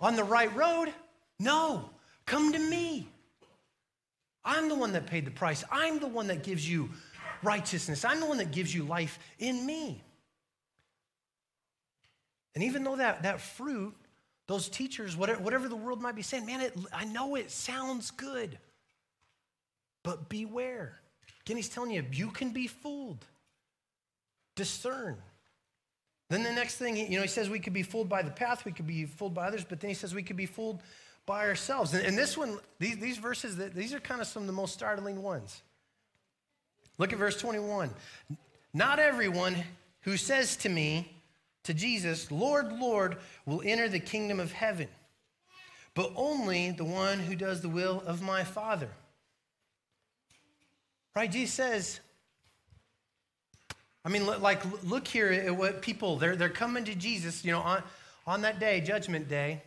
on 0.00 0.16
the 0.16 0.24
right 0.24 0.54
road. 0.56 0.92
No, 1.38 1.88
come 2.24 2.52
to 2.52 2.58
me. 2.58 3.08
I'm 4.44 4.68
the 4.68 4.74
one 4.74 4.92
that 4.92 5.06
paid 5.06 5.24
the 5.24 5.30
price. 5.30 5.64
I'm 5.70 5.98
the 5.98 6.06
one 6.06 6.28
that 6.28 6.42
gives 6.42 6.68
you 6.68 6.90
righteousness. 7.42 8.04
I'm 8.04 8.20
the 8.20 8.26
one 8.26 8.38
that 8.38 8.50
gives 8.50 8.74
you 8.74 8.84
life 8.84 9.18
in 9.38 9.64
me. 9.64 10.02
And 12.54 12.64
even 12.64 12.84
though 12.84 12.96
that, 12.96 13.24
that 13.24 13.40
fruit, 13.40 13.94
those 14.46 14.68
teachers, 14.68 15.16
whatever, 15.16 15.42
whatever 15.42 15.68
the 15.68 15.76
world 15.76 16.00
might 16.00 16.14
be 16.14 16.22
saying, 16.22 16.46
man, 16.46 16.60
it, 16.62 16.74
I 16.92 17.04
know 17.04 17.34
it 17.34 17.50
sounds 17.50 18.10
good, 18.10 18.58
but 20.02 20.28
beware. 20.28 20.98
Again, 21.42 21.56
he's 21.56 21.68
telling 21.68 21.90
you, 21.90 22.04
you 22.12 22.30
can 22.30 22.50
be 22.50 22.66
fooled. 22.66 23.24
Discern. 24.56 25.16
Then 26.28 26.42
the 26.42 26.52
next 26.52 26.76
thing, 26.76 26.96
you 26.96 27.16
know, 27.16 27.22
he 27.22 27.28
says 27.28 27.48
we 27.48 27.60
could 27.60 27.72
be 27.72 27.84
fooled 27.84 28.08
by 28.08 28.22
the 28.22 28.32
path, 28.32 28.64
we 28.64 28.72
could 28.72 28.86
be 28.86 29.04
fooled 29.04 29.34
by 29.34 29.46
others, 29.46 29.64
but 29.64 29.80
then 29.80 29.88
he 29.88 29.94
says 29.94 30.12
we 30.12 30.24
could 30.24 30.36
be 30.36 30.46
fooled 30.46 30.82
by 31.24 31.46
ourselves. 31.46 31.94
And, 31.94 32.04
and 32.04 32.18
this 32.18 32.36
one, 32.36 32.58
these, 32.80 32.98
these 32.98 33.18
verses, 33.18 33.56
these 33.74 33.94
are 33.94 34.00
kind 34.00 34.20
of 34.20 34.26
some 34.26 34.42
of 34.42 34.46
the 34.48 34.52
most 34.52 34.74
startling 34.74 35.22
ones. 35.22 35.62
Look 36.98 37.12
at 37.12 37.18
verse 37.18 37.40
21. 37.40 37.90
Not 38.74 38.98
everyone 38.98 39.56
who 40.00 40.16
says 40.16 40.56
to 40.58 40.68
me, 40.68 41.12
to 41.64 41.74
Jesus, 41.74 42.30
Lord, 42.30 42.72
Lord, 42.72 43.16
will 43.44 43.60
enter 43.64 43.88
the 43.88 43.98
kingdom 43.98 44.38
of 44.38 44.52
heaven, 44.52 44.88
but 45.94 46.12
only 46.14 46.70
the 46.70 46.84
one 46.84 47.18
who 47.18 47.34
does 47.34 47.60
the 47.60 47.68
will 47.68 48.02
of 48.06 48.22
my 48.22 48.44
Father. 48.44 48.88
Right? 51.16 51.30
Jesus 51.30 51.54
says, 51.54 52.00
I 54.06 54.08
mean, 54.08 54.24
like, 54.24 54.62
look 54.84 55.08
here 55.08 55.32
at 55.32 55.56
what 55.56 55.82
people, 55.82 56.16
they're, 56.16 56.36
they're 56.36 56.48
coming 56.48 56.84
to 56.84 56.94
Jesus, 56.94 57.44
you 57.44 57.50
know, 57.50 57.60
on, 57.60 57.82
on 58.24 58.42
that 58.42 58.60
day, 58.60 58.80
judgment 58.80 59.28
day. 59.28 59.62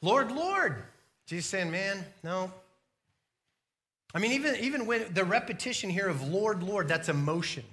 Lord, 0.00 0.32
Lord. 0.32 0.82
Jesus 1.26 1.44
saying, 1.44 1.70
man, 1.70 2.06
no, 2.24 2.50
I 4.14 4.18
mean, 4.18 4.32
even, 4.32 4.56
even 4.56 4.86
when 4.86 5.12
the 5.12 5.24
repetition 5.24 5.90
here 5.90 6.08
of 6.08 6.26
Lord, 6.26 6.62
Lord, 6.62 6.88
that's 6.88 7.10
emotion. 7.10 7.64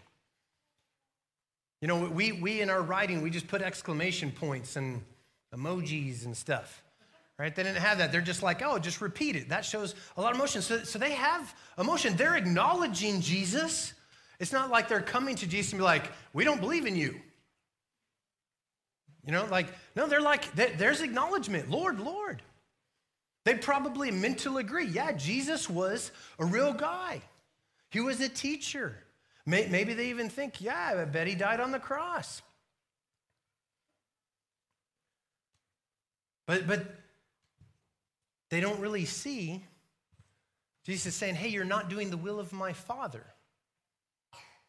You 1.79 1.87
know, 1.87 2.09
we, 2.09 2.33
we 2.33 2.59
in 2.59 2.69
our 2.69 2.81
writing, 2.81 3.21
we 3.21 3.29
just 3.29 3.47
put 3.47 3.61
exclamation 3.61 4.31
points 4.31 4.75
and 4.75 5.01
emojis 5.55 6.25
and 6.25 6.35
stuff, 6.35 6.83
right? 7.39 7.55
They 7.55 7.63
didn't 7.63 7.81
have 7.81 7.99
that. 7.99 8.11
They're 8.11 8.19
just 8.19 8.43
like, 8.43 8.61
oh, 8.61 8.77
just 8.77 8.99
repeat 8.99 9.37
it. 9.37 9.47
That 9.47 9.63
shows 9.63 9.95
a 10.17 10.21
lot 10.21 10.31
of 10.31 10.37
emotion. 10.37 10.61
So, 10.61 10.83
so 10.83 10.99
they 10.99 11.13
have 11.13 11.55
emotion. 11.79 12.17
They're 12.17 12.35
acknowledging 12.35 13.21
Jesus. 13.21 13.93
It's 14.39 14.51
not 14.51 14.69
like 14.69 14.87
they're 14.87 15.01
coming 15.01 15.35
to 15.37 15.47
Jesus 15.47 15.71
and 15.71 15.79
be 15.79 15.83
like, 15.83 16.11
we 16.33 16.43
don't 16.43 16.59
believe 16.59 16.85
in 16.85 16.95
you. 16.95 17.15
You 19.25 19.31
know, 19.31 19.45
like, 19.45 19.67
no, 19.95 20.07
they're 20.07 20.21
like, 20.21 20.53
there's 20.53 21.01
acknowledgement 21.01 21.69
Lord, 21.69 21.99
Lord. 21.99 22.41
They'd 23.43 23.61
probably 23.61 24.11
mentally 24.11 24.61
agree. 24.61 24.87
Yeah, 24.87 25.11
Jesus 25.11 25.69
was 25.69 26.11
a 26.39 26.45
real 26.45 26.73
guy, 26.73 27.21
he 27.89 27.99
was 28.01 28.19
a 28.21 28.29
teacher. 28.29 28.97
Maybe 29.47 29.93
they 29.93 30.09
even 30.09 30.29
think, 30.29 30.59
yeah, 30.59 30.95
I 30.97 31.05
bet 31.05 31.27
he 31.27 31.35
died 31.35 31.59
on 31.59 31.71
the 31.71 31.77
cross. 31.77 32.41
But, 36.47 36.65
but 36.65 36.83
they 38.49 38.59
don't 38.59 38.79
really 38.79 39.05
see 39.05 39.63
Jesus 40.83 41.13
saying, 41.13 41.35
hey, 41.35 41.49
you're 41.49 41.63
not 41.63 41.89
doing 41.89 42.09
the 42.09 42.17
will 42.17 42.39
of 42.39 42.51
my 42.53 42.73
Father. 42.73 43.23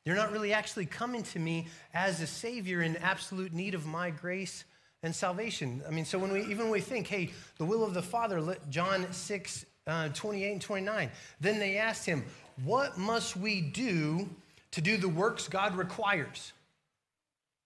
You're 0.06 0.16
not 0.16 0.32
really 0.32 0.52
actually 0.54 0.86
coming 0.86 1.24
to 1.24 1.38
me 1.38 1.66
as 1.92 2.22
a 2.22 2.26
Savior 2.26 2.80
in 2.80 2.96
absolute 2.96 3.52
need 3.52 3.74
of 3.74 3.84
my 3.84 4.08
grace 4.10 4.64
and 5.02 5.14
salvation. 5.14 5.82
I 5.86 5.90
mean, 5.90 6.04
so 6.04 6.18
when 6.18 6.32
we 6.32 6.42
even 6.42 6.58
when 6.58 6.70
we 6.70 6.80
think, 6.80 7.08
hey, 7.08 7.32
the 7.58 7.64
will 7.64 7.84
of 7.84 7.92
the 7.92 8.02
Father, 8.02 8.56
John 8.70 9.12
6, 9.12 9.66
uh, 9.86 10.08
28 10.10 10.52
and 10.52 10.62
29, 10.62 11.10
then 11.40 11.58
they 11.58 11.76
asked 11.76 12.06
him, 12.06 12.24
what 12.64 12.96
must 12.96 13.36
we 13.36 13.60
do 13.60 14.28
to 14.70 14.80
do 14.80 14.96
the 14.96 15.08
works 15.08 15.48
God 15.48 15.76
requires? 15.76 16.52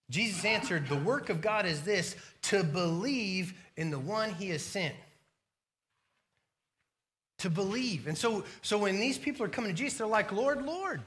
Jesus 0.08 0.44
answered, 0.44 0.88
the 0.88 0.96
work 0.96 1.28
of 1.28 1.40
God 1.40 1.66
is 1.66 1.82
this, 1.82 2.16
to 2.42 2.64
believe 2.64 3.54
in 3.76 3.90
the 3.90 3.98
one 3.98 4.30
he 4.30 4.48
has 4.48 4.62
sent 4.62 4.94
to 7.40 7.50
believe. 7.50 8.06
And 8.06 8.16
so, 8.16 8.44
so 8.62 8.78
when 8.78 9.00
these 9.00 9.18
people 9.18 9.44
are 9.44 9.48
coming 9.48 9.70
to 9.70 9.76
Jesus, 9.76 9.98
they're 9.98 10.06
like, 10.06 10.32
Lord, 10.32 10.64
Lord. 10.64 11.02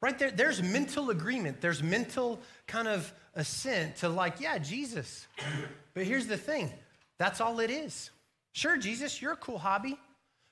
Right 0.00 0.18
there, 0.18 0.30
there's 0.30 0.62
mental 0.62 1.10
agreement. 1.10 1.60
There's 1.60 1.82
mental 1.82 2.40
kind 2.66 2.86
of 2.86 3.12
assent 3.34 3.96
to 3.96 4.08
like, 4.08 4.40
yeah, 4.40 4.58
Jesus. 4.58 5.26
But 5.94 6.04
here's 6.04 6.26
the 6.26 6.36
thing 6.36 6.72
that's 7.18 7.40
all 7.40 7.58
it 7.60 7.70
is. 7.70 8.10
Sure, 8.52 8.76
Jesus, 8.76 9.20
you're 9.20 9.32
a 9.32 9.36
cool 9.36 9.58
hobby. 9.58 9.98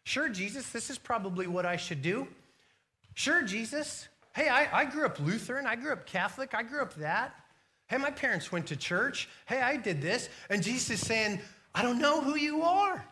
Sure, 0.04 0.28
Jesus, 0.28 0.70
this 0.70 0.90
is 0.90 0.98
probably 0.98 1.46
what 1.46 1.66
I 1.66 1.76
should 1.76 2.02
do. 2.02 2.28
Sure, 3.14 3.42
Jesus. 3.42 4.09
Hey, 4.35 4.48
I, 4.48 4.80
I 4.80 4.85
grew 4.85 5.06
up 5.06 5.18
Lutheran. 5.18 5.66
I 5.66 5.76
grew 5.76 5.92
up 5.92 6.06
Catholic. 6.06 6.54
I 6.54 6.62
grew 6.62 6.82
up 6.82 6.94
that. 6.94 7.35
Hey, 7.88 7.98
my 7.98 8.11
parents 8.11 8.50
went 8.50 8.66
to 8.66 8.76
church. 8.76 9.28
Hey, 9.46 9.61
I 9.61 9.76
did 9.76 10.02
this. 10.02 10.28
And 10.50 10.62
Jesus 10.62 10.90
is 10.90 11.06
saying, 11.06 11.40
I 11.74 11.82
don't 11.82 11.98
know 11.98 12.20
who 12.20 12.37
you 12.37 12.62
are. 12.62 13.04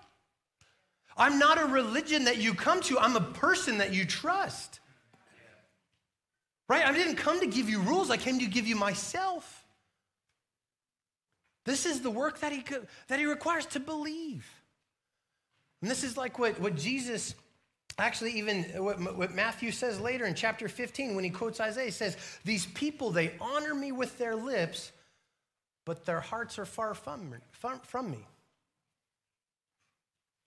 I'm 1.16 1.38
not 1.38 1.60
a 1.60 1.66
religion 1.66 2.24
that 2.24 2.38
you 2.38 2.54
come 2.54 2.80
to, 2.82 2.98
I'm 2.98 3.16
a 3.16 3.20
person 3.20 3.78
that 3.78 3.94
you 3.94 4.04
trust. 4.04 4.80
Right? 6.68 6.84
I 6.84 6.92
didn't 6.92 7.16
come 7.16 7.40
to 7.40 7.46
give 7.46 7.68
you 7.68 7.80
rules, 7.80 8.10
I 8.10 8.16
came 8.16 8.38
to 8.38 8.46
give 8.46 8.66
you 8.66 8.76
myself. 8.76 9.64
This 11.64 11.86
is 11.86 12.02
the 12.02 12.10
work 12.10 12.40
that 12.40 12.52
he, 12.52 12.62
that 13.08 13.18
he 13.18 13.24
requires 13.24 13.64
to 13.66 13.80
believe. 13.80 14.46
And 15.80 15.90
this 15.90 16.04
is 16.04 16.16
like 16.16 16.38
what, 16.38 16.60
what 16.60 16.76
Jesus 16.76 17.34
actually 17.96 18.32
even 18.32 18.64
what, 18.82 18.98
what, 19.16 19.32
matthew 19.32 19.70
says 19.70 20.00
later 20.00 20.24
in 20.24 20.34
chapter 20.34 20.66
15 20.66 21.14
when 21.14 21.22
he 21.22 21.30
quotes 21.30 21.60
isaiah 21.60 21.84
he 21.84 21.90
says 21.92 22.16
these 22.44 22.66
people 22.66 23.12
they 23.12 23.32
honor 23.40 23.72
me 23.72 23.92
with 23.92 24.18
their 24.18 24.34
lips 24.34 24.90
but 25.84 26.04
their 26.04 26.18
hearts 26.18 26.58
are 26.58 26.64
far 26.64 26.92
from, 26.94 27.32
from, 27.52 27.78
from 27.84 28.10
me 28.10 28.26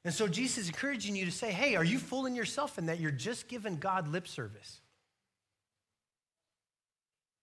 and 0.07 0.15
so 0.15 0.25
Jesus 0.25 0.59
is 0.59 0.67
encouraging 0.69 1.17
you 1.17 1.25
to 1.25 1.31
say, 1.31 1.51
hey, 1.51 1.75
are 1.75 1.83
you 1.83 1.99
fooling 1.99 2.33
yourself 2.33 2.77
in 2.77 2.85
that 2.85 3.01
you're 3.01 3.11
just 3.11 3.49
giving 3.49 3.75
God 3.75 4.07
lip 4.07 4.25
service? 4.25 4.79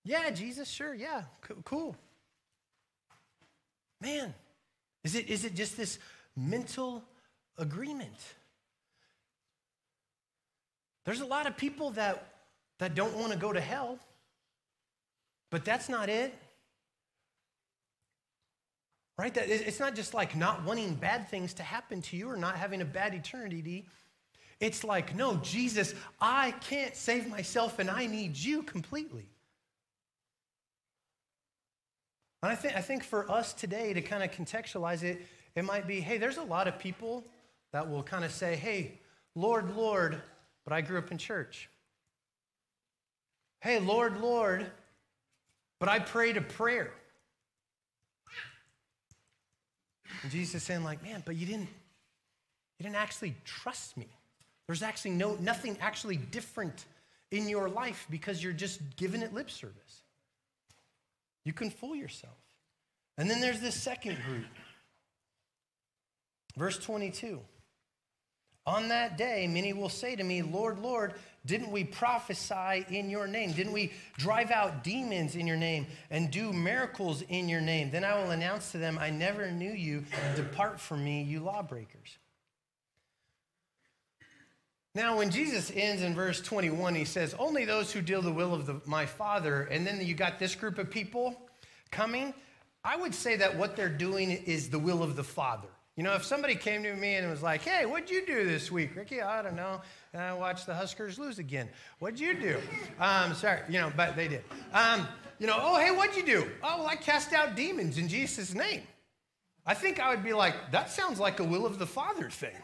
Yeah, 0.05 0.31
Jesus, 0.31 0.69
sure, 0.69 0.95
yeah, 0.95 1.23
cool. 1.65 1.97
Man, 4.01 4.35
is 5.03 5.15
it, 5.15 5.29
is 5.29 5.45
it 5.45 5.55
just 5.55 5.77
this 5.77 5.99
mental 6.37 7.03
agreement? 7.57 8.19
There's 11.05 11.21
a 11.21 11.27
lot 11.27 11.47
of 11.47 11.57
people 11.57 11.91
that, 11.93 12.35
that 12.79 12.95
don't 12.95 13.17
want 13.17 13.33
to 13.33 13.39
go 13.39 13.53
to 13.53 13.61
hell, 13.61 13.99
but 15.51 15.65
that's 15.65 15.89
not 15.89 16.09
it 16.09 16.35
right? 19.19 19.33
That 19.35 19.49
it's 19.49 19.81
not 19.81 19.95
just 19.95 20.15
like 20.15 20.37
not 20.37 20.65
wanting 20.65 20.95
bad 20.95 21.29
things 21.29 21.55
to 21.55 21.63
happen 21.63 22.03
to 22.03 22.17
you 22.17 22.29
or 22.29 22.37
not 22.37 22.57
having 22.57 22.81
a 22.81 22.85
bad 22.85 23.15
eternity. 23.15 23.87
It's 24.61 24.85
like, 24.85 25.15
no, 25.15 25.37
Jesus, 25.37 25.95
I 26.21 26.53
can't 26.53 26.97
save 26.97 27.29
myself 27.29 27.79
and 27.79 27.91
I 27.91 28.07
need 28.07 28.37
you 28.37 28.63
completely. 28.63 29.29
And 32.45 32.53
I 32.53 32.57
think, 32.57 32.77
I 32.77 32.83
think 32.83 33.05
for 33.05 33.31
us 33.31 33.55
today 33.55 33.95
to 33.95 34.03
kind 34.03 34.23
of 34.23 34.31
contextualize 34.31 35.03
it, 35.03 35.23
it 35.57 35.65
might 35.65 35.87
be 35.87 36.03
hey, 36.03 36.19
there's 36.19 36.37
a 36.37 36.43
lot 36.43 36.69
of 36.69 36.79
people 36.79 37.25
that 37.73 37.89
will 37.89 38.03
kind 38.03 38.23
of 38.23 38.31
say, 38.31 38.55
hey, 38.55 39.01
Lord, 39.35 39.75
Lord, 39.75 40.21
but 40.65 40.75
I 40.75 40.83
grew 40.83 40.99
up 40.99 41.11
in 41.11 41.17
church. 41.17 41.71
Hey, 43.63 43.79
Lord, 43.79 44.21
Lord, 44.21 44.71
but 45.81 45.89
I 45.89 46.01
prayed 46.01 46.37
a 46.37 46.43
prayer. 46.43 46.93
And 50.23 50.31
Jesus 50.31 50.57
is 50.57 50.63
saying, 50.65 50.85
like, 50.85 51.03
man, 51.03 51.23
but 51.25 51.37
you 51.37 51.47
didn't, 51.47 51.71
you 52.79 52.83
didn't 52.83 52.97
actually 52.97 53.37
trust 53.47 53.97
me. 53.97 54.09
There's 54.67 54.83
actually 54.83 55.13
no 55.13 55.37
nothing 55.37 55.79
actually 55.81 56.19
different 56.19 56.85
in 57.31 57.49
your 57.49 57.71
life 57.71 58.07
because 58.11 58.45
you're 58.45 58.53
just 58.53 58.81
giving 58.97 59.23
it 59.23 59.33
lip 59.33 59.51
service. 59.51 60.04
You 61.45 61.53
can 61.53 61.71
fool 61.71 61.95
yourself. 61.95 62.37
And 63.19 63.31
then 63.31 63.41
there's 63.41 63.61
this 63.61 63.75
second 63.75 64.19
group. 64.27 64.47
Verse 66.57 66.79
22. 66.79 67.41
On 68.67 68.89
that 68.89 69.19
day, 69.19 69.47
many 69.47 69.75
will 69.75 69.91
say 69.91 70.17
to 70.17 70.25
me, 70.25 70.41
Lord, 70.41 70.79
Lord, 70.79 71.15
didn't 71.45 71.71
we 71.71 71.85
prophesy 71.85 72.87
in 72.89 73.11
your 73.11 73.27
name? 73.27 73.53
Didn't 73.53 73.75
we 73.75 73.93
drive 74.17 74.51
out 74.51 74.83
demons 74.83 75.37
in 75.37 75.47
your 75.47 75.59
name 75.59 75.87
and 76.11 76.31
do 76.31 76.51
miracles 76.51 77.23
in 77.29 77.49
your 77.51 77.61
name? 77.61 77.91
Then 77.91 78.05
I 78.05 78.15
will 78.15 78.31
announce 78.31 78.73
to 78.73 78.79
them, 78.79 78.99
I 78.99 79.11
never 79.11 79.51
knew 79.51 79.73
you. 79.73 80.05
Depart 80.35 80.81
from 80.81 81.05
me, 81.05 81.23
you 81.23 81.41
lawbreakers. 81.41 82.17
Now, 84.97 85.17
when 85.19 85.31
Jesus 85.31 85.73
ends 85.75 86.03
in 86.03 86.15
verse 86.15 86.41
21, 86.41 86.95
he 86.95 87.05
says, 87.05 87.35
Only 87.37 87.65
those 87.65 87.91
who 87.91 88.01
do 88.01 88.21
the 88.21 88.33
will 88.33 88.55
of 88.55 88.67
the, 88.67 88.81
my 88.85 89.07
Father, 89.07 89.63
and 89.63 89.85
then 89.85 90.01
you 90.01 90.15
got 90.15 90.39
this 90.39 90.55
group 90.55 90.79
of 90.79 90.89
people 90.89 91.35
coming. 91.91 92.33
I 92.85 92.97
would 92.97 93.13
say 93.13 93.35
that 93.37 93.57
what 93.57 93.75
they're 93.75 93.89
doing 93.89 94.31
is 94.31 94.71
the 94.71 94.79
will 94.79 95.03
of 95.03 95.17
the 95.17 95.25
Father. 95.25 95.67
You 95.97 96.05
know, 96.05 96.15
if 96.15 96.25
somebody 96.25 96.55
came 96.55 96.85
to 96.85 96.95
me 96.95 97.15
and 97.15 97.29
was 97.29 97.43
like, 97.43 97.63
hey, 97.63 97.87
what'd 97.87 98.09
you 98.09 98.25
do 98.25 98.45
this 98.45 98.71
week? 98.71 98.95
Ricky, 98.95 99.21
I 99.21 99.43
don't 99.43 99.57
know. 99.57 99.81
I 100.13 100.33
watched 100.33 100.67
the 100.67 100.75
Huskers 100.75 101.19
lose 101.19 101.41
again. 101.41 101.69
What'd 101.99 102.21
you 102.21 102.35
do? 102.35 102.61
Um, 103.01 103.35
sorry, 103.35 103.61
you 103.69 103.81
know, 103.81 103.93
but 103.97 104.15
they 104.15 104.29
did. 104.29 104.45
Um, 104.73 105.09
you 105.41 105.49
know, 105.49 105.59
oh, 105.61 105.81
hey, 105.81 105.91
what'd 105.91 106.17
you 106.17 106.25
do? 106.25 106.49
Oh, 106.63 106.79
well, 106.79 106.87
I 106.87 106.95
cast 106.95 107.33
out 107.33 107.57
demons 107.57 107.99
in 107.99 108.07
Jesus' 108.09 108.55
name. 108.55 108.83
I 109.67 109.75
think 109.75 109.99
I 109.99 110.11
would 110.11 110.23
be 110.23 110.35
like, 110.35 110.55
that 110.71 110.91
sounds 110.91 111.19
like 111.19 111.41
a 111.41 111.45
will 111.45 111.67
of 111.67 111.81
the 111.81 111.87
Father 111.87 112.31
thing. 112.31 112.55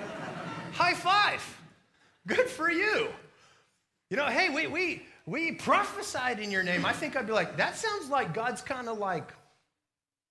High 0.72 0.94
five. 0.94 1.42
Good 2.26 2.48
for 2.48 2.70
you. 2.70 3.08
You 4.10 4.16
know, 4.16 4.26
hey, 4.26 4.48
we, 4.50 4.66
we, 4.66 5.02
we 5.26 5.52
prophesied 5.52 6.38
in 6.38 6.50
your 6.50 6.62
name. 6.62 6.84
I 6.84 6.92
think 6.92 7.16
I'd 7.16 7.26
be 7.26 7.32
like, 7.32 7.56
that 7.56 7.76
sounds 7.76 8.08
like 8.08 8.34
God's 8.34 8.62
kind 8.62 8.88
of 8.88 8.98
like, 8.98 9.32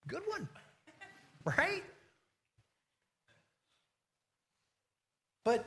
good 0.08 0.24
one, 0.28 0.48
right? 1.46 1.84
But, 5.44 5.66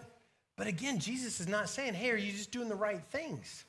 but 0.56 0.66
again, 0.66 0.98
Jesus 0.98 1.40
is 1.40 1.48
not 1.48 1.68
saying, 1.68 1.94
hey, 1.94 2.10
are 2.10 2.16
you 2.16 2.32
just 2.32 2.50
doing 2.50 2.68
the 2.68 2.74
right 2.74 3.02
things? 3.10 3.64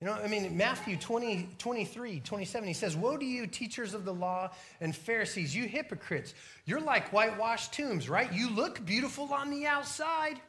You 0.00 0.06
know, 0.06 0.14
I 0.14 0.28
mean, 0.28 0.56
Matthew 0.56 0.96
20, 0.96 1.50
23, 1.58 2.20
27, 2.20 2.66
he 2.66 2.72
says, 2.72 2.96
Woe 2.96 3.18
to 3.18 3.24
you, 3.24 3.46
teachers 3.46 3.92
of 3.92 4.06
the 4.06 4.14
law 4.14 4.50
and 4.80 4.96
Pharisees, 4.96 5.54
you 5.54 5.64
hypocrites. 5.64 6.32
You're 6.64 6.80
like 6.80 7.12
whitewashed 7.12 7.74
tombs, 7.74 8.08
right? 8.08 8.32
You 8.32 8.48
look 8.48 8.84
beautiful 8.86 9.30
on 9.34 9.50
the 9.50 9.66
outside, 9.66 10.40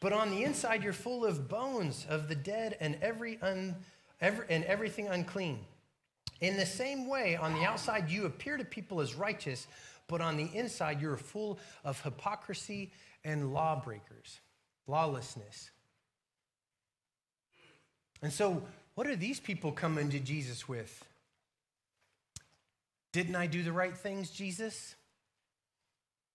but 0.00 0.12
on 0.12 0.32
the 0.32 0.42
inside, 0.42 0.82
you're 0.82 0.92
full 0.92 1.24
of 1.24 1.48
bones 1.48 2.06
of 2.08 2.28
the 2.28 2.34
dead 2.34 2.76
and, 2.80 2.98
every 3.00 3.38
un, 3.40 3.76
every, 4.20 4.46
and 4.50 4.64
everything 4.64 5.06
unclean. 5.06 5.60
In 6.40 6.56
the 6.56 6.66
same 6.66 7.08
way, 7.08 7.36
on 7.36 7.54
the 7.54 7.64
outside, 7.64 8.10
you 8.10 8.26
appear 8.26 8.56
to 8.56 8.64
people 8.64 9.00
as 9.00 9.14
righteous, 9.14 9.68
but 10.08 10.20
on 10.20 10.36
the 10.36 10.50
inside, 10.52 11.00
you're 11.00 11.16
full 11.16 11.60
of 11.84 12.00
hypocrisy 12.02 12.90
and 13.24 13.54
lawbreakers, 13.54 14.40
lawlessness. 14.88 15.70
And 18.24 18.32
so, 18.32 18.62
what 18.94 19.06
are 19.06 19.16
these 19.16 19.38
people 19.38 19.70
coming 19.70 20.08
to 20.08 20.18
Jesus 20.18 20.66
with? 20.66 21.04
Didn't 23.12 23.36
I 23.36 23.46
do 23.46 23.62
the 23.62 23.70
right 23.70 23.94
things, 23.94 24.30
Jesus? 24.30 24.94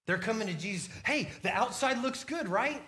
They're 0.05 0.19
coming 0.19 0.47
to 0.47 0.53
Jesus. 0.53 0.87
Hey, 1.03 1.29
the 1.41 1.51
outside 1.51 2.03
looks 2.03 2.23
good, 2.23 2.47
right? 2.47 2.79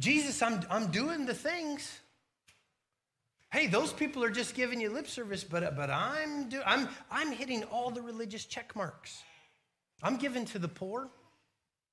Jesus, 0.00 0.40
I'm, 0.40 0.62
I'm 0.70 0.90
doing 0.90 1.26
the 1.26 1.34
things. 1.34 2.00
Hey, 3.52 3.66
those 3.66 3.92
people 3.92 4.24
are 4.24 4.30
just 4.30 4.54
giving 4.54 4.80
you 4.80 4.88
lip 4.88 5.06
service, 5.06 5.44
but, 5.44 5.76
but 5.76 5.90
I'm, 5.90 6.48
do, 6.48 6.62
I'm, 6.64 6.88
I'm 7.10 7.32
hitting 7.32 7.64
all 7.64 7.90
the 7.90 8.00
religious 8.00 8.46
check 8.46 8.74
marks. 8.74 9.22
I'm 10.02 10.16
giving 10.16 10.46
to 10.46 10.58
the 10.58 10.68
poor. 10.68 11.10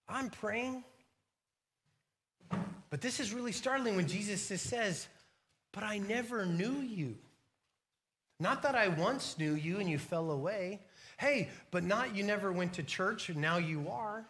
I'm 0.07 0.29
praying. 0.29 0.85
But 2.89 3.01
this 3.01 3.19
is 3.19 3.33
really 3.33 3.51
startling 3.51 3.97
when 3.97 4.07
Jesus 4.07 4.41
says, 4.41 5.09
But 5.71 5.83
I 5.83 5.99
never 5.99 6.45
knew 6.45 6.79
you. 6.79 7.17
Not 8.39 8.63
that 8.63 8.75
I 8.75 8.87
once 8.87 9.37
knew 9.37 9.53
you 9.53 9.79
and 9.79 9.89
you 9.89 9.97
fell 9.97 10.31
away. 10.31 10.79
Hey, 11.17 11.49
but 11.71 11.83
not 11.83 12.15
you 12.15 12.23
never 12.23 12.51
went 12.51 12.73
to 12.73 12.83
church 12.83 13.29
and 13.29 13.39
now 13.39 13.57
you 13.57 13.89
are. 13.89 14.25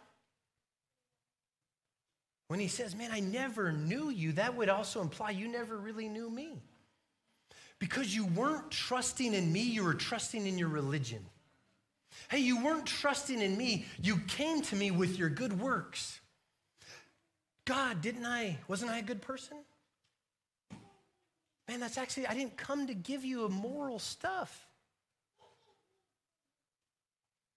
When 2.48 2.58
he 2.58 2.66
says, 2.66 2.96
Man, 2.96 3.10
I 3.12 3.20
never 3.20 3.70
knew 3.70 4.10
you, 4.10 4.32
that 4.32 4.56
would 4.56 4.68
also 4.68 5.00
imply 5.00 5.30
you 5.30 5.46
never 5.46 5.76
really 5.76 6.08
knew 6.08 6.28
me. 6.28 6.60
Because 7.78 8.14
you 8.14 8.26
weren't 8.26 8.70
trusting 8.72 9.32
in 9.32 9.52
me, 9.52 9.60
you 9.60 9.84
were 9.84 9.94
trusting 9.94 10.44
in 10.44 10.58
your 10.58 10.68
religion. 10.68 11.24
Hey, 12.28 12.40
you 12.40 12.62
weren't 12.62 12.86
trusting 12.86 13.40
in 13.40 13.56
me, 13.56 13.86
you 14.02 14.18
came 14.26 14.62
to 14.62 14.76
me 14.76 14.90
with 14.90 15.16
your 15.16 15.28
good 15.28 15.60
works. 15.60 16.18
God, 17.64 18.00
didn't 18.00 18.26
I? 18.26 18.58
Wasn't 18.66 18.90
I 18.90 18.98
a 18.98 19.02
good 19.02 19.22
person? 19.22 19.58
Man, 21.70 21.78
that's 21.78 21.98
actually, 21.98 22.26
I 22.26 22.34
didn't 22.34 22.56
come 22.56 22.88
to 22.88 22.94
give 22.94 23.24
you 23.24 23.44
immoral 23.44 24.00
stuff. 24.00 24.66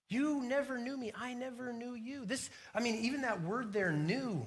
You 0.08 0.44
never 0.44 0.78
knew 0.78 0.96
me. 0.96 1.12
I 1.16 1.34
never 1.34 1.74
knew 1.74 1.96
you. 1.96 2.24
This, 2.24 2.52
I 2.76 2.80
mean, 2.80 2.94
even 2.98 3.22
that 3.22 3.42
word 3.42 3.74
there, 3.74 3.92
knew, 3.92 4.46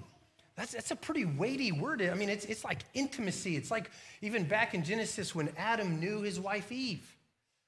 that's, 0.54 0.70
that's 0.70 0.92
a 0.92 0.94
pretty 0.94 1.24
weighty 1.24 1.72
word. 1.72 2.00
I 2.00 2.14
mean, 2.14 2.28
it's, 2.28 2.44
it's 2.44 2.62
like 2.62 2.84
intimacy. 2.94 3.56
It's 3.56 3.68
like 3.68 3.90
even 4.22 4.44
back 4.44 4.72
in 4.72 4.84
Genesis 4.84 5.34
when 5.34 5.48
Adam 5.56 5.98
knew 5.98 6.20
his 6.20 6.38
wife 6.38 6.70
Eve. 6.70 7.04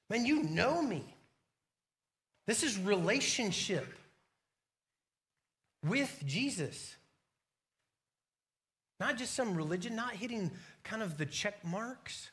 Man, 0.09 0.25
you 0.25 0.43
know 0.43 0.81
me. 0.81 1.03
This 2.47 2.63
is 2.63 2.79
relationship 2.79 3.85
with 5.83 6.23
Jesus. 6.25 6.95
Not 8.99 9.17
just 9.17 9.33
some 9.33 9.55
religion, 9.55 9.95
not 9.95 10.13
hitting 10.13 10.51
kind 10.83 11.01
of 11.01 11.17
the 11.17 11.25
check 11.25 11.63
marks. 11.63 12.31